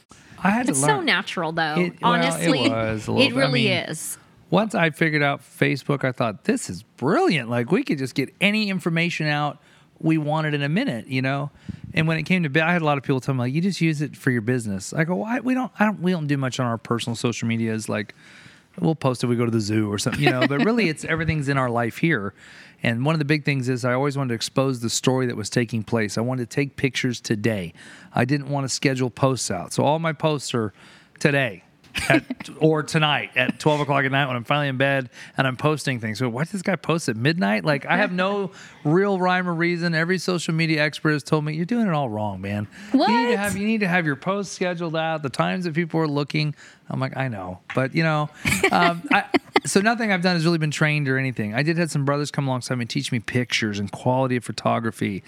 I 0.46 0.50
had 0.52 0.66
to 0.68 0.72
It's 0.72 0.82
learn. 0.82 0.90
so 0.90 1.02
natural, 1.02 1.52
though. 1.52 1.76
It- 1.80 2.02
well, 2.02 2.14
it 2.14 2.18
Honestly, 2.26 2.70
was 2.70 3.08
a 3.08 3.12
little 3.12 3.22
it 3.26 3.30
bit. 3.30 3.36
I 3.38 3.40
really 3.40 3.64
mean, 3.66 3.72
is. 3.72 4.18
Once 4.52 4.76
I 4.76 4.90
figured 4.92 5.24
out 5.24 5.42
Facebook, 5.42 6.04
I 6.04 6.12
thought 6.12 6.44
this 6.46 6.70
is 6.70 6.84
brilliant. 6.84 7.50
Like 7.50 7.72
we 7.72 7.84
could 7.84 7.98
just 7.98 8.14
get 8.16 8.34
any 8.40 8.70
information 8.70 9.28
out 9.28 9.60
we 10.00 10.18
wanted 10.18 10.54
in 10.54 10.62
a 10.62 10.70
minute, 10.70 11.08
you 11.08 11.22
know. 11.22 11.50
And 11.94 12.08
when 12.08 12.18
it 12.18 12.24
came 12.24 12.44
to, 12.44 12.64
I 12.64 12.74
had 12.74 12.82
a 12.82 12.86
lot 12.86 12.98
of 12.98 13.04
people 13.04 13.20
tell 13.22 13.34
me 13.34 13.40
like, 13.40 13.54
"You 13.54 13.62
just 13.62 13.82
use 13.82 14.02
it 14.02 14.16
for 14.16 14.30
your 14.30 14.42
business." 14.42 14.94
I 14.94 15.04
go, 15.06 15.16
"Why? 15.16 15.40
We 15.40 15.54
don't. 15.54 15.72
I 15.80 15.86
don't. 15.86 16.00
We 16.02 16.12
don't 16.12 16.28
do 16.28 16.38
much 16.38 16.60
on 16.60 16.66
our 16.68 16.78
personal 16.78 17.16
social 17.16 17.48
medias. 17.48 17.88
Like, 17.90 18.14
we'll 18.80 18.94
post 18.96 19.24
if 19.24 19.30
we 19.30 19.36
go 19.38 19.46
to 19.46 19.52
the 19.52 19.62
zoo 19.62 19.92
or 19.92 19.98
something, 19.98 20.22
you 20.22 20.30
know. 20.30 20.46
But 20.48 20.64
really, 20.66 20.90
it's 20.90 21.06
everything's 21.06 21.48
in 21.50 21.58
our 21.58 21.70
life 21.70 21.98
here. 21.98 22.34
And 22.86 23.04
one 23.04 23.16
of 23.16 23.20
the 23.20 23.26
big 23.26 23.46
things 23.46 23.68
is 23.68 23.84
I 23.84 23.94
always 23.94 24.16
wanted 24.16 24.30
to 24.30 24.36
expose 24.36 24.80
the 24.80 24.92
story 24.92 25.26
that 25.26 25.36
was 25.36 25.50
taking 25.50 25.82
place. 25.82 26.20
I 26.20 26.22
wanted 26.22 26.48
to 26.52 26.56
take 26.56 26.76
pictures 26.76 27.20
today. 27.20 27.74
I 28.14 28.26
didn't 28.26 28.48
want 28.48 28.64
to 28.64 28.70
schedule 28.70 29.10
posts 29.10 29.50
out, 29.50 29.74
so 29.74 29.84
all 29.84 29.98
my 29.98 30.14
posts 30.14 30.54
are 30.54 30.72
today. 31.20 31.64
At, 32.10 32.24
or 32.60 32.84
tonight 32.84 33.32
at 33.36 33.60
12 33.60 33.82
o'clock 33.82 34.06
at 34.06 34.12
night 34.12 34.28
when 34.28 34.36
I'm 34.36 34.44
finally 34.44 34.68
in 34.68 34.78
bed 34.78 35.10
and 35.38 35.48
I'm 35.48 35.58
posting 35.58 36.00
things. 36.00 36.20
So 36.20 36.30
why 36.30 36.44
does 36.44 36.52
this 36.52 36.62
guy 36.62 36.76
post 36.76 37.10
at 37.10 37.16
midnight? 37.16 37.66
Like 37.66 37.86
I 37.86 37.98
have 37.98 38.12
no 38.12 38.52
real 38.84 39.18
rhyme 39.20 39.48
or 39.48 39.54
reason. 39.54 39.96
Every 39.96 40.18
social 40.18 40.54
media 40.54 40.84
expert 40.84 41.12
has 41.14 41.24
told 41.24 41.46
me 41.46 41.54
you're 41.56 41.66
doing 41.66 41.88
it 41.88 41.94
all 41.94 42.10
wrong, 42.10 42.42
man. 42.42 42.68
You 42.94 43.00
need 43.00 43.06
to 43.06 43.12
What? 43.30 43.38
have 43.40 43.58
you 43.58 43.66
need 43.68 43.80
to 43.82 43.88
have 43.88 44.06
your 44.06 44.16
posts 44.16 44.54
scheduled 44.56 44.96
out, 44.96 45.24
the 45.24 45.30
times 45.30 45.66
that 45.66 45.74
people 45.74 46.00
are 46.00 46.08
looking. 46.08 46.56
I'm 46.90 47.00
like, 47.00 47.18
I 47.18 47.28
know, 47.30 47.60
but 47.74 47.96
you 47.96 48.04
know, 48.04 48.30
um, 48.72 49.02
I, 49.12 49.24
so 49.66 49.82
nothing 49.82 50.12
I've 50.12 50.22
done 50.22 50.36
has 50.36 50.46
really 50.46 50.60
been 50.60 50.70
trained 50.72 51.10
or 51.10 51.18
anything. 51.18 51.56
I 51.56 51.64
did 51.64 51.78
have 51.80 51.90
some 51.90 52.06
brothers 52.06 52.30
come 52.30 52.48
alongside 52.48 52.76
me 52.76 52.84
and 52.84 52.90
teach 52.90 53.12
me 53.12 53.20
pictures 53.20 53.80
and 53.80 53.92
quality 53.92 54.36
of 54.36 54.44
photography. 54.44 55.24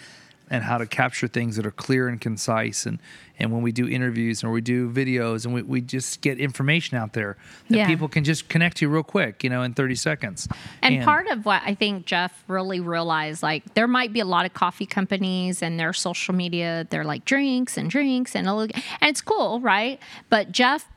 And 0.49 0.63
how 0.63 0.77
to 0.77 0.85
capture 0.85 1.27
things 1.27 1.57
that 1.57 1.65
are 1.65 1.71
clear 1.71 2.07
and 2.07 2.21
concise 2.21 2.85
and 2.85 2.99
and 3.39 3.51
when 3.51 3.61
we 3.61 3.71
do 3.73 3.87
interviews 3.87 4.43
or 4.43 4.49
we 4.51 4.61
do 4.61 4.89
videos 4.89 5.43
and 5.45 5.53
we, 5.53 5.61
we 5.61 5.81
just 5.81 6.21
get 6.21 6.39
information 6.39 6.97
out 6.97 7.11
there 7.13 7.35
that 7.69 7.77
Yeah. 7.77 7.85
people 7.87 8.07
can 8.07 8.23
just 8.23 8.47
connect 8.47 8.77
to 8.77 8.87
real 8.87 9.03
quick 9.03 9.43
you 9.43 9.49
know 9.49 9.61
in 9.63 9.73
30 9.73 9.95
seconds 9.95 10.47
And, 10.81 11.03
part 11.03 11.27
of 11.27 11.45
what 11.45 11.61
I 11.65 11.75
think 11.75 12.05
Geoff 12.05 12.43
really 12.47 12.79
realized, 12.79 13.43
like 13.43 13.73
there 13.73 13.87
might 13.87 14.13
be 14.13 14.21
a 14.21 14.25
lot 14.25 14.45
of 14.45 14.53
coffee 14.53 14.85
companies 14.85 15.61
and 15.61 15.77
their 15.77 15.91
social 15.93 16.33
media, 16.33 16.87
they're 16.89 17.03
like 17.03 17.25
drinks 17.25 17.77
and 17.77 17.89
drinks 17.89 18.33
and 18.35 18.47
all- 18.47 18.61
and 18.61 18.71
it's 19.01 19.21
cool, 19.21 19.59
right? 19.59 19.99
But 20.29 20.51
Geoff 20.53 20.87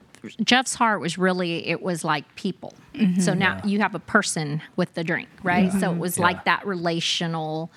Geoff's 0.44 0.74
heart 0.74 1.00
was 1.00 1.18
really 1.18 1.66
it 1.66 1.82
was 1.82 2.04
like 2.04 2.24
people. 2.36 2.74
Mm-hmm. 2.94 3.20
So 3.20 3.34
now 3.34 3.56
Yeah. 3.56 3.66
you 3.66 3.80
have 3.80 3.94
a 3.94 3.98
person 4.00 4.62
with 4.76 4.94
the 4.94 5.02
drink, 5.02 5.28
right? 5.42 5.72
So 5.72 5.90
it 5.92 5.98
was 5.98 6.18
Yeah. 6.18 6.24
like 6.24 6.44
that 6.44 6.66
relational 6.66 7.70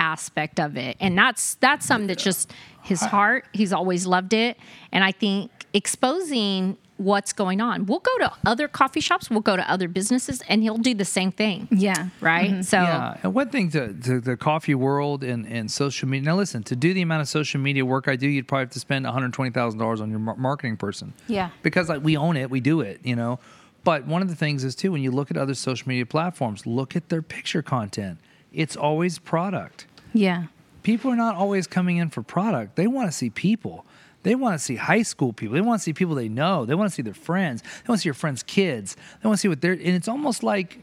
aspect 0.00 0.60
of 0.60 0.76
it. 0.76 0.96
And 1.00 1.16
that's 1.18 1.54
that's 1.56 1.86
something 1.86 2.06
that's 2.08 2.22
just 2.24 2.52
his 2.82 3.00
heart. 3.00 3.44
He's 3.52 3.72
always 3.72 4.06
loved 4.06 4.32
it. 4.32 4.56
And 4.92 5.02
I 5.04 5.12
think 5.12 5.50
exposing 5.74 6.76
what's 6.98 7.32
going 7.32 7.60
on. 7.60 7.86
We'll 7.86 8.00
go 8.00 8.18
to 8.18 8.32
other 8.44 8.66
coffee 8.66 8.98
shops, 9.00 9.30
we'll 9.30 9.40
go 9.40 9.54
to 9.56 9.70
other 9.70 9.86
businesses 9.86 10.42
and 10.48 10.62
he'll 10.64 10.78
do 10.78 10.94
the 10.94 11.04
same 11.04 11.30
thing 11.30 11.68
Yeah. 11.70 12.08
right? 12.20 12.50
Mm-hmm. 12.50 12.62
So 12.62 12.78
Yeah, 12.78 13.16
and 13.22 13.32
one 13.34 13.50
thing 13.50 13.70
to, 13.70 13.92
to 13.94 14.20
the 14.20 14.36
coffee 14.36 14.74
world 14.74 15.22
and, 15.22 15.46
and 15.46 15.70
social 15.70 16.08
media. 16.08 16.26
Now, 16.30 16.36
listen, 16.36 16.64
to 16.64 16.74
do 16.74 16.92
the 16.92 17.02
amount 17.02 17.22
of 17.22 17.28
social 17.28 17.60
media 17.60 17.84
work 17.86 18.08
I 18.08 18.16
do, 18.16 18.26
you'd 18.26 18.48
probably 18.48 18.64
have 18.64 18.70
to 18.72 18.80
spend 18.80 19.04
one 19.04 19.14
hundred 19.14 19.32
twenty 19.32 19.52
thousand 19.52 19.78
dollars 19.78 20.00
on 20.00 20.10
your 20.10 20.18
marketing 20.18 20.76
person. 20.76 21.12
Yeah. 21.28 21.50
because 21.62 21.88
like 21.88 22.02
we 22.02 22.16
own 22.16 22.36
it, 22.36 22.50
we 22.50 22.58
do 22.60 22.80
it, 22.80 23.00
you 23.04 23.14
know. 23.14 23.38
But 23.84 24.04
one 24.06 24.20
of 24.20 24.28
the 24.28 24.34
things 24.34 24.64
is 24.64 24.74
too 24.74 24.90
when 24.90 25.02
you 25.02 25.12
look 25.12 25.30
at 25.30 25.36
other 25.36 25.54
social 25.54 25.88
media 25.88 26.04
platforms, 26.04 26.66
look 26.66 26.96
at 26.96 27.10
their 27.10 27.22
picture 27.22 27.62
content. 27.62 28.18
It's 28.52 28.76
always 28.76 29.20
product. 29.20 29.86
Yeah. 30.12 30.46
People 30.82 31.10
are 31.10 31.16
not 31.16 31.36
always 31.36 31.66
coming 31.66 31.98
in 31.98 32.10
for 32.10 32.22
product. 32.22 32.76
They 32.76 32.86
want 32.86 33.08
to 33.10 33.16
see 33.16 33.30
people. 33.30 33.84
They 34.22 34.34
want 34.34 34.58
to 34.58 34.64
see 34.64 34.76
high 34.76 35.02
school 35.02 35.32
people. 35.32 35.54
They 35.54 35.60
want 35.60 35.80
to 35.80 35.84
see 35.84 35.92
people 35.92 36.14
they 36.14 36.28
know. 36.28 36.64
They 36.64 36.74
want 36.74 36.90
to 36.90 36.94
see 36.94 37.02
their 37.02 37.14
friends. 37.14 37.62
They 37.62 37.88
want 37.88 37.98
to 37.98 38.02
see 38.02 38.08
your 38.08 38.14
friends' 38.14 38.42
kids. 38.42 38.96
They 39.22 39.28
want 39.28 39.38
to 39.38 39.40
see 39.40 39.48
what 39.48 39.60
they're. 39.60 39.72
And 39.72 39.82
it's 39.82 40.08
almost 40.08 40.42
like 40.42 40.80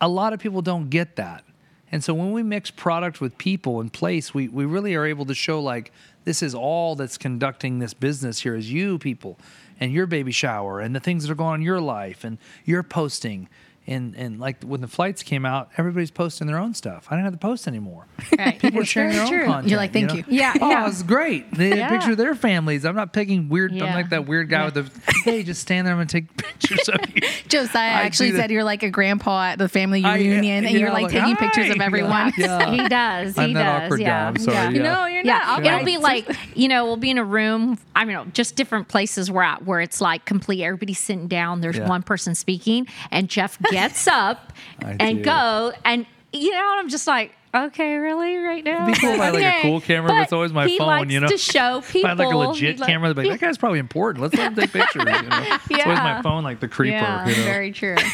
a 0.00 0.08
lot 0.08 0.32
of 0.32 0.40
people 0.40 0.62
don't 0.62 0.90
get 0.90 1.16
that. 1.16 1.44
And 1.90 2.04
so 2.04 2.12
when 2.12 2.32
we 2.32 2.42
mix 2.42 2.70
product 2.70 3.20
with 3.20 3.38
people 3.38 3.80
and 3.80 3.92
place, 3.92 4.34
we, 4.34 4.48
we 4.48 4.66
really 4.66 4.94
are 4.94 5.06
able 5.06 5.24
to 5.26 5.34
show 5.34 5.60
like 5.60 5.90
this 6.24 6.42
is 6.42 6.54
all 6.54 6.94
that's 6.94 7.16
conducting 7.16 7.78
this 7.78 7.94
business 7.94 8.40
here 8.40 8.54
is 8.54 8.70
you 8.70 8.98
people 8.98 9.38
and 9.80 9.92
your 9.92 10.06
baby 10.06 10.32
shower 10.32 10.80
and 10.80 10.94
the 10.94 11.00
things 11.00 11.24
that 11.24 11.32
are 11.32 11.36
going 11.36 11.54
on 11.54 11.60
in 11.60 11.62
your 11.62 11.80
life 11.80 12.24
and 12.24 12.38
your 12.64 12.82
posting. 12.82 13.48
And, 13.88 14.14
and 14.16 14.38
like 14.38 14.62
when 14.62 14.82
the 14.82 14.86
flights 14.86 15.22
came 15.22 15.46
out, 15.46 15.70
everybody's 15.78 16.10
posting 16.10 16.46
their 16.46 16.58
own 16.58 16.74
stuff. 16.74 17.06
I 17.10 17.14
didn't 17.14 17.24
have 17.24 17.32
to 17.32 17.38
post 17.38 17.66
anymore. 17.66 18.06
Right. 18.38 18.58
People 18.58 18.80
are 18.80 18.84
sharing 18.84 19.12
very 19.12 19.24
their 19.24 19.24
own 19.24 19.32
true. 19.40 19.46
content. 19.46 19.68
You're 19.70 19.78
like, 19.78 19.92
"Thank 19.94 20.08
know? 20.08 20.14
you." 20.16 20.24
Yeah, 20.28 20.52
Oh, 20.60 20.68
yeah. 20.68 20.86
it's 20.88 21.02
great. 21.02 21.50
They 21.54 21.70
had 21.70 21.78
Yeah. 21.78 21.86
a 21.88 21.90
picture 21.96 22.10
of 22.12 22.18
their 22.18 22.34
families. 22.34 22.84
I'm 22.84 22.94
not 22.94 23.12
picking 23.14 23.48
weird. 23.48 23.72
I'm 23.72 23.94
like 23.94 24.10
that 24.10 24.26
weird 24.26 24.50
guy 24.50 24.66
with 24.66 24.74
the. 24.74 24.90
Hey, 25.30 25.42
just 25.42 25.60
stand 25.62 25.86
there 25.86 25.94
I'm 25.94 25.98
gonna 25.98 26.06
take 26.06 26.36
pictures 26.36 26.88
of 26.88 27.00
you. 27.14 27.22
Josiah 27.48 27.88
I 27.88 28.02
actually 28.02 28.28
see 28.28 28.32
that. 28.32 28.42
said 28.42 28.50
you're 28.50 28.64
like 28.64 28.82
a 28.82 28.90
grandpa 28.90 29.42
at 29.44 29.58
the 29.58 29.68
family 29.68 30.04
I- 30.04 30.16
reunion, 30.16 30.64
and 30.64 30.72
you 30.72 30.80
you're 30.80 30.88
know, 30.88 30.94
like, 30.94 31.04
like, 31.04 31.12
taking 31.12 31.36
pictures 31.36 31.70
of 31.70 31.80
everyone. 31.80 32.32
Yeah. 32.38 32.70
he 32.70 32.88
does. 32.88 33.34
He 33.36 33.42
I'm 33.42 33.52
that 33.54 33.62
does. 33.80 33.82
awkward 33.86 34.00
guy. 34.00 34.04
yeah. 34.06 34.28
I'm 34.28 34.36
sorry. 34.38 34.54
Yeah. 34.56 34.70
Yeah. 34.70 34.82
No, 34.94 35.06
you're 35.06 35.24
Yeah, 35.24 35.38
not. 35.38 35.64
it'll 35.66 35.84
be 35.84 35.98
like 35.98 36.28
you 36.54 36.68
know, 36.68 36.84
we'll 36.84 36.96
be 36.96 37.10
in 37.10 37.18
a 37.18 37.24
room. 37.24 37.78
I 37.94 38.04
mean, 38.04 38.30
just 38.32 38.56
different 38.56 38.88
places 38.88 39.30
we're 39.30 39.42
at 39.42 39.64
where 39.64 39.80
it's 39.80 40.00
like 40.00 40.24
complete. 40.24 40.62
Everybody's 40.62 40.98
sitting 40.98 41.28
down. 41.28 41.60
There's 41.60 41.76
Yeah. 41.78 41.88
one 41.88 42.02
person 42.02 42.34
speaking, 42.34 42.86
and 43.10 43.28
Geoff 43.28 43.58
gets 43.70 44.06
up 44.06 44.52
and 44.80 45.18
do. 45.18 45.24
go, 45.24 45.72
and 45.84 46.06
you 46.32 46.50
know, 46.52 46.74
I'm 46.78 46.88
just 46.88 47.06
like, 47.06 47.32
okay, 47.54 47.96
really, 47.96 48.36
right 48.36 48.62
now. 48.64 48.84
It'd 48.84 48.94
be 48.94 49.00
cool 49.00 49.10
if 49.10 49.20
I 49.20 49.24
had, 49.26 49.34
like, 49.34 49.44
a 49.44 49.62
cool 49.62 49.80
camera, 49.80 50.10
but 50.10 50.22
it's 50.22 50.32
always 50.32 50.52
my 50.52 50.68
phone, 50.76 50.86
likes 50.86 51.12
you 51.12 51.20
know? 51.20 51.28
to 51.28 51.38
show 51.38 51.78
If 51.78 51.92
people. 51.92 52.06
I 52.06 52.10
had 52.10 52.18
like 52.18 52.32
a 52.32 52.36
legit 52.36 52.78
like- 52.78 52.88
camera, 52.88 53.08
they'd 53.12 53.22
be 53.22 53.28
like, 53.28 53.40
that 53.40 53.46
guy's 53.46 53.58
probably 53.58 53.78
important. 53.78 54.22
Let's 54.22 54.34
let 54.34 54.48
him 54.48 54.54
take 54.54 54.72
pictures. 54.72 55.04
You 55.04 55.28
know? 55.28 55.58
It's 55.70 55.84
always 55.84 55.98
my 56.00 56.22
phone, 56.22 56.44
like 56.44 56.60
the 56.60 56.68
creeper. 56.68 56.96
Yeah, 56.96 57.28
you 57.28 57.36
know? 57.36 57.42
very 57.44 57.72
true. 57.72 57.96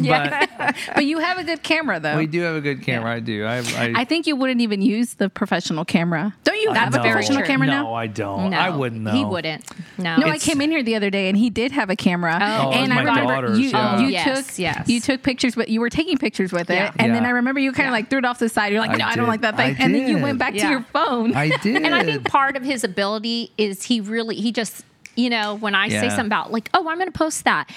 But 0.10 0.74
but 0.94 1.04
you 1.04 1.18
have 1.18 1.38
a 1.38 1.44
good 1.44 1.62
camera, 1.62 2.00
though. 2.00 2.16
we 2.16 2.26
do 2.26 2.40
have 2.42 2.56
a 2.56 2.60
good 2.60 2.82
camera. 2.82 3.12
I 3.12 3.20
do. 3.20 3.44
I, 3.44 3.58
I, 3.58 3.92
I 3.96 4.04
think 4.04 4.26
you 4.26 4.36
wouldn't 4.36 4.60
even 4.60 4.82
use 4.82 5.14
the 5.14 5.28
professional 5.28 5.84
camera. 5.84 6.34
Don't 6.44 6.60
you 6.60 6.72
have 6.72 6.92
That's 6.92 7.04
a 7.04 7.08
professional 7.08 7.42
camera 7.42 7.66
no, 7.66 7.72
now? 7.72 7.82
No, 7.84 7.94
I 7.94 8.06
don't. 8.06 8.50
No, 8.50 8.58
I 8.58 8.70
wouldn't 8.70 9.02
know. 9.02 9.12
He 9.12 9.24
wouldn't. 9.24 9.64
No. 9.98 10.16
No, 10.16 10.28
I 10.28 10.38
came 10.38 10.60
in 10.60 10.70
here 10.70 10.82
the 10.82 10.96
other 10.96 11.10
day 11.10 11.28
and 11.28 11.36
he 11.36 11.50
did 11.50 11.72
have 11.72 11.90
a 11.90 11.96
camera. 11.96 12.38
Oh, 12.40 12.68
oh 12.68 12.70
and 12.72 12.90
it's 12.90 12.92
I 12.92 13.02
my 13.04 13.20
remember 13.20 13.56
you, 13.56 13.68
yeah. 13.68 13.98
you 13.98 14.06
Oh, 14.06 14.08
yes, 14.08 14.46
took 14.46 14.58
yes. 14.58 14.88
you 14.88 15.00
took 15.00 15.22
pictures, 15.22 15.54
but 15.54 15.68
you 15.68 15.80
were 15.80 15.90
taking 15.90 16.18
pictures 16.18 16.52
with 16.52 16.70
it. 16.70 16.92
And 16.98 17.14
then 17.14 17.24
I 17.26 17.30
remember 17.30 17.60
you 17.60 17.72
kind 17.72 17.88
of 17.88 17.92
like 17.92 18.08
threw 18.10 18.18
it 18.18 18.24
off 18.24 18.38
the 18.38 18.48
side. 18.48 18.72
You're 18.80 18.88
like, 18.88 18.96
I 18.96 18.98
no, 18.98 19.04
I, 19.06 19.10
did. 19.10 19.16
don't 19.16 19.28
like 19.28 19.40
that 19.42 19.56
thing. 19.56 19.76
I 19.76 19.84
and 19.84 19.94
then 19.94 20.08
you 20.08 20.18
went 20.18 20.38
back 20.38 20.54
to 20.54 20.68
your 20.68 20.82
phone. 20.92 21.34
I 21.34 21.56
did. 21.58 21.82
And 21.90 21.94
I 21.94 22.04
think 22.04 22.24
part 22.28 22.56
of 22.56 22.62
his 22.62 22.84
ability 22.84 23.52
is 23.56 23.82
he 23.84 24.00
really 24.00 24.36
he 24.36 24.52
just 24.52 24.84
you 25.16 25.30
know 25.30 25.54
when 25.56 25.74
I 25.74 25.88
say 25.88 26.08
something 26.08 26.26
about 26.26 26.52
like 26.52 26.68
oh 26.74 26.88
I'm 26.88 26.98
going 26.98 27.10
to 27.10 27.18
post 27.18 27.44
that 27.44 27.68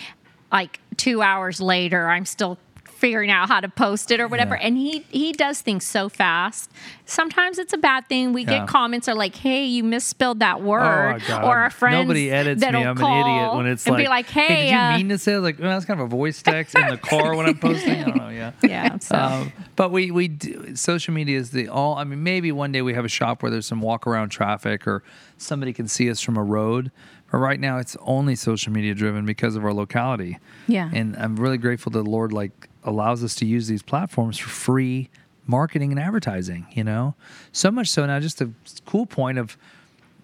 like 0.51 0.79
two 0.97 1.21
hours 1.21 1.59
later 1.61 2.07
I'm 2.09 2.25
still 2.25 2.57
figuring 3.03 3.29
out 3.29 3.49
how 3.49 3.59
to 3.59 3.67
post 3.67 4.11
it 4.11 4.21
or 4.21 4.29
whatever 4.29 4.55
Yeah. 4.55 4.67
and 4.67 4.77
he 4.77 5.03
he 5.09 5.33
does 5.33 5.59
things 5.59 5.83
so 5.85 6.07
fast 6.07 6.71
sometimes 7.05 7.59
it's 7.59 7.73
a 7.73 7.77
bad 7.77 8.07
thing 8.07 8.31
we 8.31 8.43
Yeah. 8.43 8.59
get 8.59 8.67
comments 8.69 9.09
are 9.09 9.13
like 9.13 9.35
hey 9.35 9.65
you 9.65 9.83
misspelled 9.83 10.39
that 10.39 10.61
word 10.61 11.21
Oh, 11.29 11.41
or 11.49 11.65
a 11.65 11.69
friend 11.69 12.07
Nobody 12.07 12.31
edits 12.31 12.61
me. 12.61 12.67
I'm 12.69 12.97
an 12.97 13.03
idiot 13.21 13.55
when 13.55 13.65
it's 13.67 13.85
and 13.85 13.95
like, 13.95 14.05
be 14.05 14.09
like 14.09 14.29
hey, 14.29 14.47
did 14.67 14.71
you 14.71 14.77
uh, 14.77 14.97
mean 14.97 15.09
to 15.09 15.17
say? 15.17 15.37
Like, 15.37 15.59
well, 15.59 15.69
that's 15.69 15.83
kind 15.85 15.99
of 15.99 16.05
a 16.05 16.09
voice 16.09 16.41
text 16.41 16.75
in 16.75 16.87
the 16.87 16.97
car 16.97 17.35
when 17.35 17.45
I'm 17.45 17.57
posting. 17.57 17.91
I 17.91 18.03
don't 18.05 18.15
know. 18.17 18.29
Yeah. 18.29 18.51
yeah 18.63 18.97
so 18.99 19.17
Um, 19.17 19.51
but 19.75 19.91
we 19.91 20.09
we 20.11 20.29
do, 20.29 20.75
social 20.77 21.13
media 21.13 21.37
is 21.37 21.51
the 21.51 21.67
all. 21.67 21.95
I 21.97 22.05
mean, 22.05 22.23
maybe 22.23 22.51
one 22.53 22.71
day 22.71 22.81
we 22.81 22.93
have 22.93 23.03
a 23.05 23.09
shop 23.19 23.43
where 23.43 23.51
there's 23.51 23.65
some 23.67 23.81
walk 23.81 24.07
around 24.07 24.29
traffic 24.29 24.87
or 24.87 25.03
somebody 25.37 25.73
can 25.73 25.87
see 25.89 26.09
us 26.09 26.21
from 26.21 26.37
a 26.37 26.43
road. 26.43 26.89
But 27.31 27.39
right 27.39 27.59
now, 27.59 27.79
it's 27.79 27.97
only 28.01 28.35
social 28.35 28.71
media 28.71 28.93
driven 28.95 29.25
because 29.25 29.55
of 29.57 29.65
our 29.65 29.73
locality. 29.73 30.37
Yeah. 30.67 30.89
And 30.93 31.15
I'm 31.17 31.35
really 31.35 31.57
grateful 31.57 31.91
to 31.91 32.01
the 32.03 32.09
Lord 32.09 32.31
like 32.31 32.69
allows 32.83 33.23
us 33.23 33.35
to 33.35 33.45
use 33.45 33.67
these 33.67 33.83
platforms 33.83 34.37
for 34.37 34.49
free 34.49 35.09
marketing 35.45 35.91
and 35.91 35.99
advertising. 35.99 36.67
You 36.71 36.83
know, 36.83 37.15
so 37.51 37.71
much 37.71 37.89
so 37.89 38.05
now. 38.05 38.19
Just 38.19 38.41
a 38.41 38.51
cool 38.85 39.05
point 39.05 39.37
of. 39.37 39.57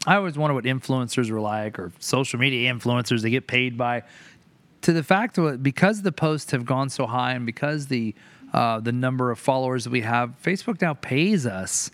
I 0.08 0.16
always 0.16 0.38
wonder 0.38 0.54
what 0.54 0.64
influencers 0.64 1.30
are 1.30 1.42
like 1.42 1.78
or 1.78 1.92
social 2.00 2.40
media 2.40 2.74
influencers. 2.74 3.22
They 3.22 3.30
get 3.30 3.48
paid 3.48 3.78
by 3.78 4.04
to 4.82 4.94
the 4.94 5.04
fact 5.04 5.36
that 5.36 5.62
because 5.62 6.02
the 6.04 6.12
posts 6.14 6.52
have 6.52 6.66
gone 6.66 6.90
so 6.90 7.06
high 7.06 7.34
and 7.34 7.46
because 7.46 7.88
the 7.88 8.16
uh, 8.54 8.80
the 8.80 8.92
number 8.92 9.30
of 9.30 9.38
followers 9.38 9.84
that 9.84 9.92
we 9.92 10.02
have, 10.02 10.34
Facebook 10.42 10.82
now 10.82 10.94
pays 10.96 11.46
us 11.46 11.92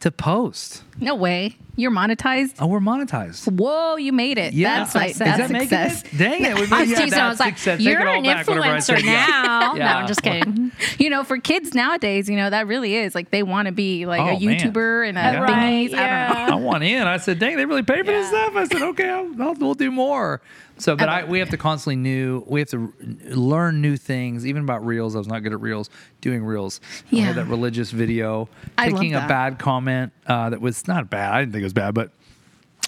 to 0.00 0.10
post. 0.10 0.82
no 1.00 1.14
way. 1.14 1.56
You're 1.76 1.92
monetized. 1.92 2.56
Oh, 2.58 2.66
we're 2.66 2.80
monetized. 2.80 3.52
Whoa, 3.52 3.94
you 3.94 4.12
made 4.12 4.36
it. 4.36 4.52
Yeah, 4.52 4.78
That's 4.78 4.96
like 4.96 5.10
Is 5.12 5.18
that's 5.18 5.38
that 5.48 5.60
success. 5.60 6.02
it? 6.02 6.18
Dang 6.18 6.44
it! 6.44 6.54
We 6.56 6.62
was 6.62 6.70
yeah. 6.90 7.24
I 7.24 7.28
was 7.28 7.38
like, 7.38 7.56
success. 7.56 7.80
"You're 7.80 8.00
an 8.04 8.24
back 8.24 8.48
whenever 8.48 8.66
I 8.66 8.78
influencer 8.78 9.04
now." 9.04 9.74
Yeah. 9.74 9.74
No, 9.78 9.84
I'm 9.84 10.08
just 10.08 10.22
kidding. 10.22 10.72
You 10.98 11.08
know, 11.10 11.22
for 11.22 11.38
kids 11.38 11.74
nowadays, 11.74 12.28
you 12.28 12.34
know, 12.36 12.50
that 12.50 12.66
really 12.66 12.96
is 12.96 13.14
like 13.14 13.30
they 13.30 13.44
want 13.44 13.66
to 13.66 13.72
be 13.72 14.06
like 14.06 14.20
Oh, 14.20 14.24
a 14.36 14.40
man. 14.40 14.58
YouTuber 14.58 15.08
and 15.08 15.16
a 15.16 15.20
Yeah. 15.20 15.38
Right, 15.40 15.94
I 15.94 16.28
don't 16.38 16.48
know. 16.48 16.56
I 16.56 16.60
want 16.60 16.82
in. 16.82 17.06
I 17.06 17.18
said, 17.18 17.38
dang, 17.38 17.56
they 17.56 17.64
really 17.64 17.84
pay 17.84 17.98
for 18.00 18.06
this 18.10 18.26
stuff. 18.26 18.56
I 18.56 18.64
said, 18.66 18.82
okay, 18.82 19.08
I'll, 19.08 19.30
I'll, 19.40 19.54
we'll 19.54 19.74
do 19.74 19.92
more. 19.92 20.40
So, 20.78 20.96
but 20.96 21.08
I, 21.08 21.24
we 21.24 21.40
have 21.40 21.50
to 21.50 21.56
constantly 21.56 21.96
new, 21.96 22.44
we 22.46 22.60
have 22.60 22.68
to 22.70 22.92
learn 23.30 23.80
new 23.80 23.96
things, 23.96 24.46
even 24.46 24.62
about 24.62 24.86
reels. 24.86 25.16
I 25.16 25.18
was 25.18 25.26
not 25.26 25.42
good 25.42 25.52
at 25.52 25.60
reels, 25.60 25.90
doing 26.20 26.44
reels. 26.44 26.80
Yeah. 27.10 27.24
had 27.24 27.36
that 27.36 27.46
religious 27.46 27.90
video, 27.90 28.48
I 28.76 28.88
taking 28.90 29.14
a 29.14 29.26
bad 29.26 29.58
comment 29.58 30.12
uh, 30.26 30.50
that 30.50 30.60
was 30.60 30.86
not 30.86 31.10
bad. 31.10 31.32
I 31.32 31.40
didn't 31.40 31.52
think 31.52 31.62
it 31.62 31.66
was 31.66 31.72
bad, 31.72 31.94
but 31.94 32.12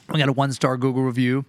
we 0.08 0.18
got 0.18 0.28
a 0.28 0.32
one 0.32 0.52
star 0.52 0.76
Google 0.76 1.02
review 1.02 1.44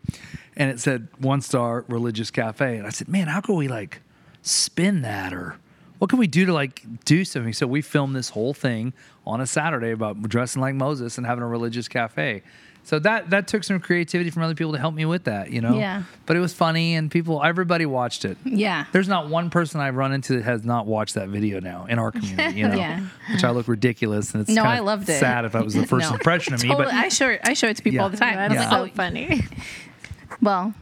and 0.56 0.70
it 0.70 0.80
said 0.80 1.08
one 1.20 1.42
star 1.42 1.86
religious 1.88 2.32
cafe. 2.32 2.78
And 2.78 2.86
I 2.86 2.90
said, 2.90 3.08
man, 3.08 3.28
how 3.28 3.42
can 3.42 3.56
we 3.56 3.68
like 3.68 4.02
spin 4.42 5.02
that 5.04 5.34
or 5.34 5.58
what 6.00 6.10
can 6.10 6.18
we 6.18 6.28
do 6.28 6.46
to 6.46 6.54
like 6.54 6.84
do 7.06 7.24
something? 7.24 7.54
So 7.54 7.68
we 7.68 7.82
filmed 7.82 8.16
this 8.16 8.30
whole 8.30 8.54
thing 8.54 8.94
on 9.26 9.40
a 9.40 9.46
Saturday 9.46 9.92
about 9.92 10.22
dressing 10.24 10.62
like 10.62 10.74
Moses 10.74 11.18
and 11.18 11.28
having 11.28 11.44
a 11.44 11.48
religious 11.48 11.88
cafe. 11.88 12.42
So 12.84 13.00
that 13.00 13.30
that 13.30 13.48
took 13.48 13.64
some 13.64 13.80
creativity 13.80 14.32
from 14.32 14.42
other 14.44 14.56
people 14.56 14.74
to 14.74 14.80
help 14.80 14.94
me 14.94 15.06
with 15.06 15.24
that, 15.26 15.52
you 15.52 15.62
know. 15.62 15.78
Yeah. 15.78 16.04
But 16.26 16.36
it 16.36 16.40
was 16.40 16.54
funny, 16.54 16.96
and 16.96 17.10
people, 17.10 17.42
everybody 17.44 17.86
watched 17.86 18.26
it. 18.26 18.38
Yeah. 18.44 18.86
There's 18.92 19.08
not 19.08 19.30
one 19.30 19.50
person 19.50 19.80
I've 19.80 19.96
run 19.96 20.12
into 20.12 20.34
that 20.38 20.44
has 20.44 20.66
not 20.66 20.88
watched 20.88 21.14
that 21.16 21.30
video 21.30 21.60
now 21.60 21.86
in 21.88 22.00
our 22.00 22.12
community, 22.12 22.60
you 22.60 22.68
know. 22.68 22.76
Yeah. 22.82 23.06
Which 23.32 23.44
I 23.44 23.52
look 23.52 23.68
ridiculous, 23.68 24.34
and 24.34 24.42
it's 24.42 24.50
No, 24.50 24.64
kinda 24.64 24.78
I 24.78 24.80
loved 24.80 25.08
it. 25.10 25.20
Sad 25.20 25.46
if 25.46 25.52
that 25.54 25.64
was 25.64 25.74
the 25.76 25.86
first 25.88 26.08
No. 26.10 26.16
impression 26.16 26.54
of 26.54 26.64
me, 26.64 26.70
Totally. 26.70 26.86
but 26.88 26.94
I 26.96 27.08
show 27.10 27.30
it, 27.30 27.42
I 27.44 27.54
show 27.54 27.68
it 27.68 27.78
to 27.78 27.84
people 27.84 27.96
Yeah. 27.98 28.04
all 28.04 28.10
the 28.10 28.18
time. 28.18 28.36
That's 28.36 28.54
Yeah. 28.56 28.70
so 28.70 28.88
funny. 28.88 29.42
Well, 30.42 30.74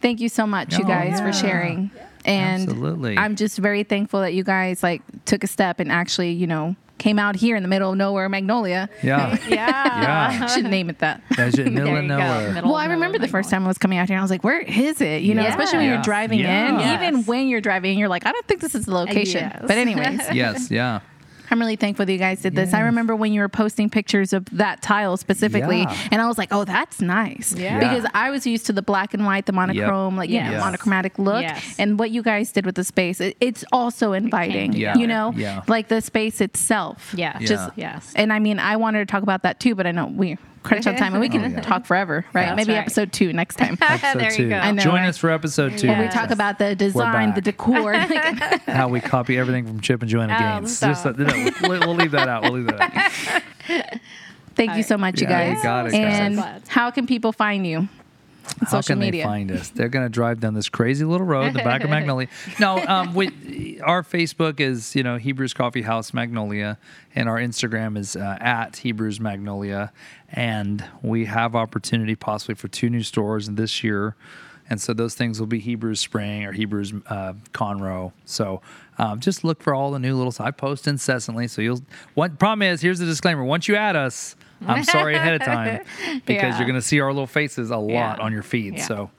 thank 0.00 0.20
you 0.20 0.28
so 0.28 0.46
much, 0.46 0.78
you 0.78 0.84
Oh, 0.84 0.88
guys, 0.88 1.18
yeah. 1.18 1.26
for 1.26 1.32
sharing. 1.32 1.90
And 2.30 2.62
Absolutely. 2.68 3.16
I'm 3.18 3.36
just 3.36 3.58
very 3.58 3.82
thankful 3.82 4.20
that 4.20 4.34
you 4.34 4.44
guys 4.44 4.82
like 4.82 5.02
took 5.24 5.42
a 5.44 5.46
step 5.46 5.80
and 5.80 5.90
actually, 5.90 6.32
you 6.32 6.46
know, 6.46 6.76
came 6.98 7.18
out 7.18 7.34
here 7.34 7.56
in 7.56 7.62
the 7.62 7.68
middle 7.68 7.92
of 7.92 7.96
nowhere, 7.96 8.28
Magnolia. 8.28 8.88
yeah, 9.02 9.36
Yeah. 9.48 10.02
yeah. 10.02 10.46
Should 10.46 10.66
name 10.66 10.90
it 10.90 10.98
that. 10.98 11.22
That's 11.36 11.56
it, 11.58 11.64
middle 11.72 11.86
There 11.92 11.98
of 12.00 12.04
nowhere. 12.04 12.52
Middle 12.52 12.70
Well, 12.70 12.78
I 12.78 12.86
remember 12.86 13.18
the 13.18 13.26
first 13.28 13.48
time 13.50 13.64
I 13.64 13.68
was 13.68 13.78
coming 13.78 13.96
out 13.98 14.08
here, 14.08 14.18
I 14.18 14.20
was 14.22 14.30
like, 14.30 14.44
"Where 14.44 14.60
is 14.60 15.00
it?" 15.00 15.22
You 15.22 15.34
know, 15.34 15.42
Yeah. 15.42 15.48
especially 15.48 15.78
when 15.78 15.86
Yeah. 15.86 15.94
you're 15.94 16.02
driving 16.02 16.38
Yeah. 16.40 16.68
in. 16.74 16.78
Yes. 16.80 17.02
Even 17.02 17.24
when 17.24 17.48
you're 17.48 17.62
driving, 17.62 17.92
in, 17.92 17.98
you're 17.98 18.08
like, 18.10 18.26
"I 18.26 18.32
don't 18.32 18.46
think 18.46 18.60
this 18.60 18.74
is 18.74 18.84
the 18.84 18.92
location." 18.94 19.44
Yes. 19.50 19.62
But 19.66 19.78
anyways, 19.78 20.20
yes, 20.34 20.70
yeah. 20.70 21.00
I'm 21.50 21.58
really 21.60 21.76
thankful 21.76 22.06
that 22.06 22.12
you 22.12 22.18
guys 22.18 22.42
did 22.42 22.54
this. 22.54 22.72
I 22.72 22.80
remember 22.80 23.16
when 23.16 23.32
you 23.32 23.40
were 23.40 23.48
posting 23.48 23.90
pictures 23.90 24.32
of 24.32 24.44
that 24.52 24.82
tile 24.82 25.16
specifically, 25.16 25.80
Yeah. 25.80 26.08
and 26.12 26.22
I 26.22 26.26
was 26.28 26.38
like, 26.38 26.48
"Oh, 26.52 26.64
that's 26.64 27.00
nice." 27.00 27.54
Yeah. 27.56 27.78
Because 27.78 28.06
I 28.14 28.30
was 28.30 28.46
used 28.46 28.66
to 28.66 28.72
the 28.72 28.82
black 28.82 29.14
and 29.14 29.24
white, 29.26 29.46
the 29.46 29.52
monochrome, 29.52 30.16
like 30.16 30.30
you 30.30 30.42
know, 30.42 30.58
monochromatic 30.58 31.18
look, 31.18 31.42
Yes. 31.42 31.74
and 31.78 31.98
what 31.98 32.10
you 32.10 32.22
guys 32.22 32.52
did 32.52 32.64
with 32.66 32.74
the 32.76 32.84
space, 32.84 33.20
it, 33.20 33.36
it's 33.40 33.64
also 33.72 34.12
inviting. 34.12 34.72
Yeah. 34.72 34.96
You 34.96 35.06
know, 35.06 35.32
Yeah. 35.36 35.62
like 35.66 35.88
the 35.88 36.00
space 36.00 36.40
itself. 36.40 37.12
Yeah. 37.16 37.38
Just 37.40 37.70
Yes. 37.76 38.12
And 38.16 38.32
I 38.32 38.38
mean, 38.38 38.58
I 38.58 38.76
wanted 38.76 39.00
to 39.00 39.06
talk 39.10 39.22
about 39.22 39.42
that 39.42 39.60
too, 39.60 39.74
but 39.74 39.86
I 39.86 39.90
know 39.92 40.06
we 40.06 40.36
crunch 40.62 40.86
on 40.86 40.96
time, 40.96 41.12
and 41.14 41.20
we 41.20 41.28
can 41.28 41.40
Oh, 41.44 41.48
yeah. 41.48 41.60
talk 41.60 41.86
forever, 41.86 42.24
right? 42.32 42.46
That's 42.46 42.56
Maybe 42.56 42.72
right. 42.72 42.80
episode 42.80 43.12
two 43.12 43.32
next 43.32 43.56
time. 43.56 43.76
Episode 43.82 44.18
there 44.20 44.30
two. 44.30 44.42
you 44.44 44.48
go. 44.50 44.56
I 44.56 44.70
know, 44.72 44.82
Join 44.82 44.94
right? 44.94 45.08
us 45.08 45.18
for 45.18 45.30
episode 45.30 45.78
two. 45.78 45.88
Where 45.88 45.98
we 45.98 46.04
Yes. 46.04 46.14
talk 46.14 46.30
about 46.30 46.58
the 46.58 46.74
design, 46.74 47.34
the 47.34 47.40
decor. 47.40 47.94
how 48.66 48.88
we 48.88 49.00
copy 49.00 49.38
everything 49.38 49.66
from 49.66 49.80
Chip 49.80 50.02
and 50.02 50.10
Joanna 50.10 50.34
Oh, 50.36 50.38
Gaines. 50.60 50.80
Just 50.80 51.04
no, 51.04 51.12
we'll, 51.62 51.80
we'll 51.80 51.94
leave 51.94 52.10
that 52.12 52.28
out. 52.28 52.42
We'll 52.42 52.52
leave 52.52 52.66
that 52.66 52.80
out. 53.70 54.00
Thank 54.56 54.76
you 54.76 54.82
so 54.82 54.98
much, 54.98 55.20
you 55.20 55.26
Yeah, 55.28 55.48
you 55.48 55.54
guys. 55.54 55.62
got 55.62 55.86
it, 55.86 55.92
guys. 55.92 56.02
and 56.20 56.36
So 56.36 56.54
how 56.68 56.90
can 56.90 57.06
people 57.06 57.32
find 57.32 57.66
you? 57.66 57.88
On 58.60 58.66
How 58.66 58.82
can 58.82 58.98
media. 58.98 59.22
they 59.22 59.28
find 59.28 59.50
us? 59.50 59.68
They're 59.70 59.88
going 59.88 60.04
to 60.04 60.10
drive 60.10 60.40
down 60.40 60.54
this 60.54 60.68
crazy 60.68 61.04
little 61.04 61.26
road, 61.26 61.46
in 61.48 61.52
the 61.54 61.62
back 61.62 61.82
of 61.82 61.90
Magnolia. 61.96 62.28
No, 62.58 62.78
um, 62.86 63.14
we, 63.14 63.80
our 63.80 64.02
Facebook 64.02 64.60
is 64.60 64.94
you 64.94 65.02
know 65.02 65.16
Hebrews 65.16 65.54
Coffee 65.54 65.82
House 65.82 66.12
Magnolia, 66.12 66.78
and 67.14 67.28
our 67.28 67.38
Instagram 67.38 67.96
is 67.96 68.16
uh, 68.16 68.38
at 68.40 68.78
Hebrews 68.78 69.20
Magnolia, 69.20 69.92
and 70.30 70.84
we 71.02 71.26
have 71.26 71.54
opportunity 71.54 72.14
possibly 72.14 72.54
for 72.54 72.68
two 72.68 72.90
new 72.90 73.02
stores 73.02 73.48
this 73.48 73.82
year. 73.82 74.16
And 74.68 74.80
so 74.80 74.94
those 74.94 75.16
things 75.16 75.40
will 75.40 75.48
be 75.48 75.58
Hebrews 75.58 75.98
Spring 75.98 76.44
or 76.44 76.52
Hebrews 76.52 76.94
uh, 77.08 77.32
Conroe. 77.52 78.12
So 78.24 78.62
um, 78.98 79.18
just 79.18 79.42
look 79.42 79.60
for 79.62 79.74
all 79.74 79.90
the 79.90 79.98
new 79.98 80.14
little. 80.14 80.32
I 80.38 80.52
post 80.52 80.86
incessantly, 80.86 81.48
so 81.48 81.60
you'll. 81.60 81.82
What 82.14 82.38
problem 82.38 82.62
is 82.62 82.80
here's 82.80 83.00
the 83.00 83.06
disclaimer: 83.06 83.42
once 83.42 83.66
you 83.66 83.74
add 83.74 83.96
us, 83.96 84.36
I'm 84.66 84.84
sorry 84.84 85.14
ahead 85.14 85.34
of 85.40 85.42
time 85.46 85.80
because 86.26 86.42
Yeah. 86.42 86.58
you're 86.58 86.66
going 86.66 86.80
to 86.80 86.86
see 86.86 87.00
our 87.00 87.12
little 87.12 87.26
faces 87.26 87.70
a 87.70 87.76
lot 87.76 87.88
Yeah. 87.88 88.16
on 88.20 88.32
your 88.32 88.42
feed. 88.42 88.76
Yeah. 88.76 88.84
So, 88.84 89.10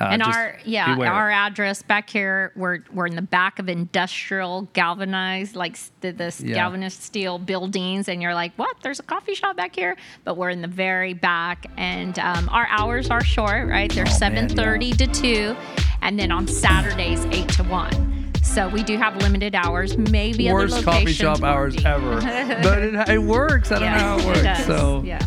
uh, 0.00 0.04
and 0.04 0.22
our 0.22 0.56
yeah 0.64 0.94
beware. 0.94 1.12
our 1.12 1.30
address 1.30 1.82
back 1.82 2.08
here 2.08 2.52
we're 2.56 2.78
we're 2.90 3.06
in 3.06 3.16
the 3.16 3.20
back 3.22 3.58
of 3.58 3.68
industrial 3.68 4.62
galvanized 4.72 5.54
like 5.54 5.78
the, 6.00 6.10
this 6.10 6.40
galvanized 6.40 7.02
steel 7.02 7.38
buildings 7.38 8.08
and 8.08 8.22
you're 8.22 8.32
like 8.32 8.50
what 8.56 8.74
there's 8.80 8.98
a 8.98 9.02
coffee 9.02 9.34
shop 9.34 9.56
back 9.58 9.74
here 9.74 9.96
but 10.24 10.38
we're 10.38 10.48
in 10.48 10.62
the 10.62 10.68
very 10.68 11.12
back 11.12 11.66
and 11.76 12.18
um, 12.18 12.48
our 12.48 12.66
hours 12.68 13.10
are 13.10 13.22
short 13.22 13.68
right 13.68 13.92
they're 13.92 14.06
Oh, 14.08 14.30
man, 14.30 14.48
7.30 14.48 14.96
to 14.96 15.06
2 15.06 15.56
and 16.00 16.18
then 16.18 16.32
on 16.32 16.46
saturdays 16.48 17.26
8 17.26 17.46
to 17.50 17.64
1 17.64 18.19
so 18.42 18.68
we 18.68 18.82
do 18.82 18.96
have 18.98 19.16
limited 19.18 19.54
hours 19.54 19.96
maybe 19.96 20.50
worst 20.52 20.74
other 20.74 20.84
coffee 20.84 21.12
shop 21.12 21.42
hours 21.42 21.76
be. 21.76 21.84
ever, 21.84 22.20
but 22.62 22.78
it, 22.78 23.08
it 23.08 23.18
works. 23.22 23.70
I 23.72 23.78
don't 23.78 23.92
know 23.92 23.98
how 23.98 24.18
it 24.18 24.24
works. 24.26 24.42
does. 24.42 24.66
So 24.66 25.02
yeah 25.04 25.18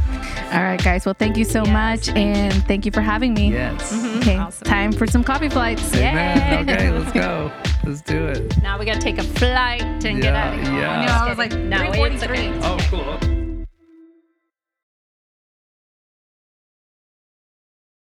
All 0.53 0.61
right, 0.63 0.81
guys. 0.83 1.05
Well, 1.05 1.15
thank 1.17 1.37
you 1.37 1.45
so 1.45 1.63
Yes, 1.65 1.73
much, 1.73 2.05
thank 2.13 2.17
and 2.37 2.67
thank 2.67 2.85
you 2.85 2.91
for 2.91 3.01
having 3.01 3.33
me. 3.33 3.51
yes, 3.51 3.91
mm-hmm. 3.93 4.05
Mm-hmm. 4.07 4.19
Okay, 4.19 4.37
Awesome. 4.37 4.65
time 4.65 4.91
for 4.91 5.05
some 5.07 5.23
coffee 5.23 5.49
flights. 5.49 5.93
Yeah. 5.95 6.11
amen. 6.59 6.69
Okay, 6.69 6.91
let's 6.91 7.11
go. 7.23 7.51
Let's 7.85 8.01
do 8.01 8.27
it. 8.27 8.61
now 8.61 8.77
we 8.79 8.85
got 8.85 8.93
to 8.95 9.01
take 9.01 9.17
a 9.17 9.23
flight 9.23 9.81
and 10.05 10.21
get 10.21 10.33
out 10.35 10.53
of 10.57 10.61
here 10.61 10.71
yeah. 10.79 10.99
I 11.01 11.05
know, 11.05 11.25
I 11.25 11.29
was 11.29 11.37
like, 11.37 11.53
no, 11.53 11.81
it's 11.91 12.23
3:43. 12.23 12.23
okay. 12.23 12.59
Oh, 12.63 12.77
cool. 13.19 13.32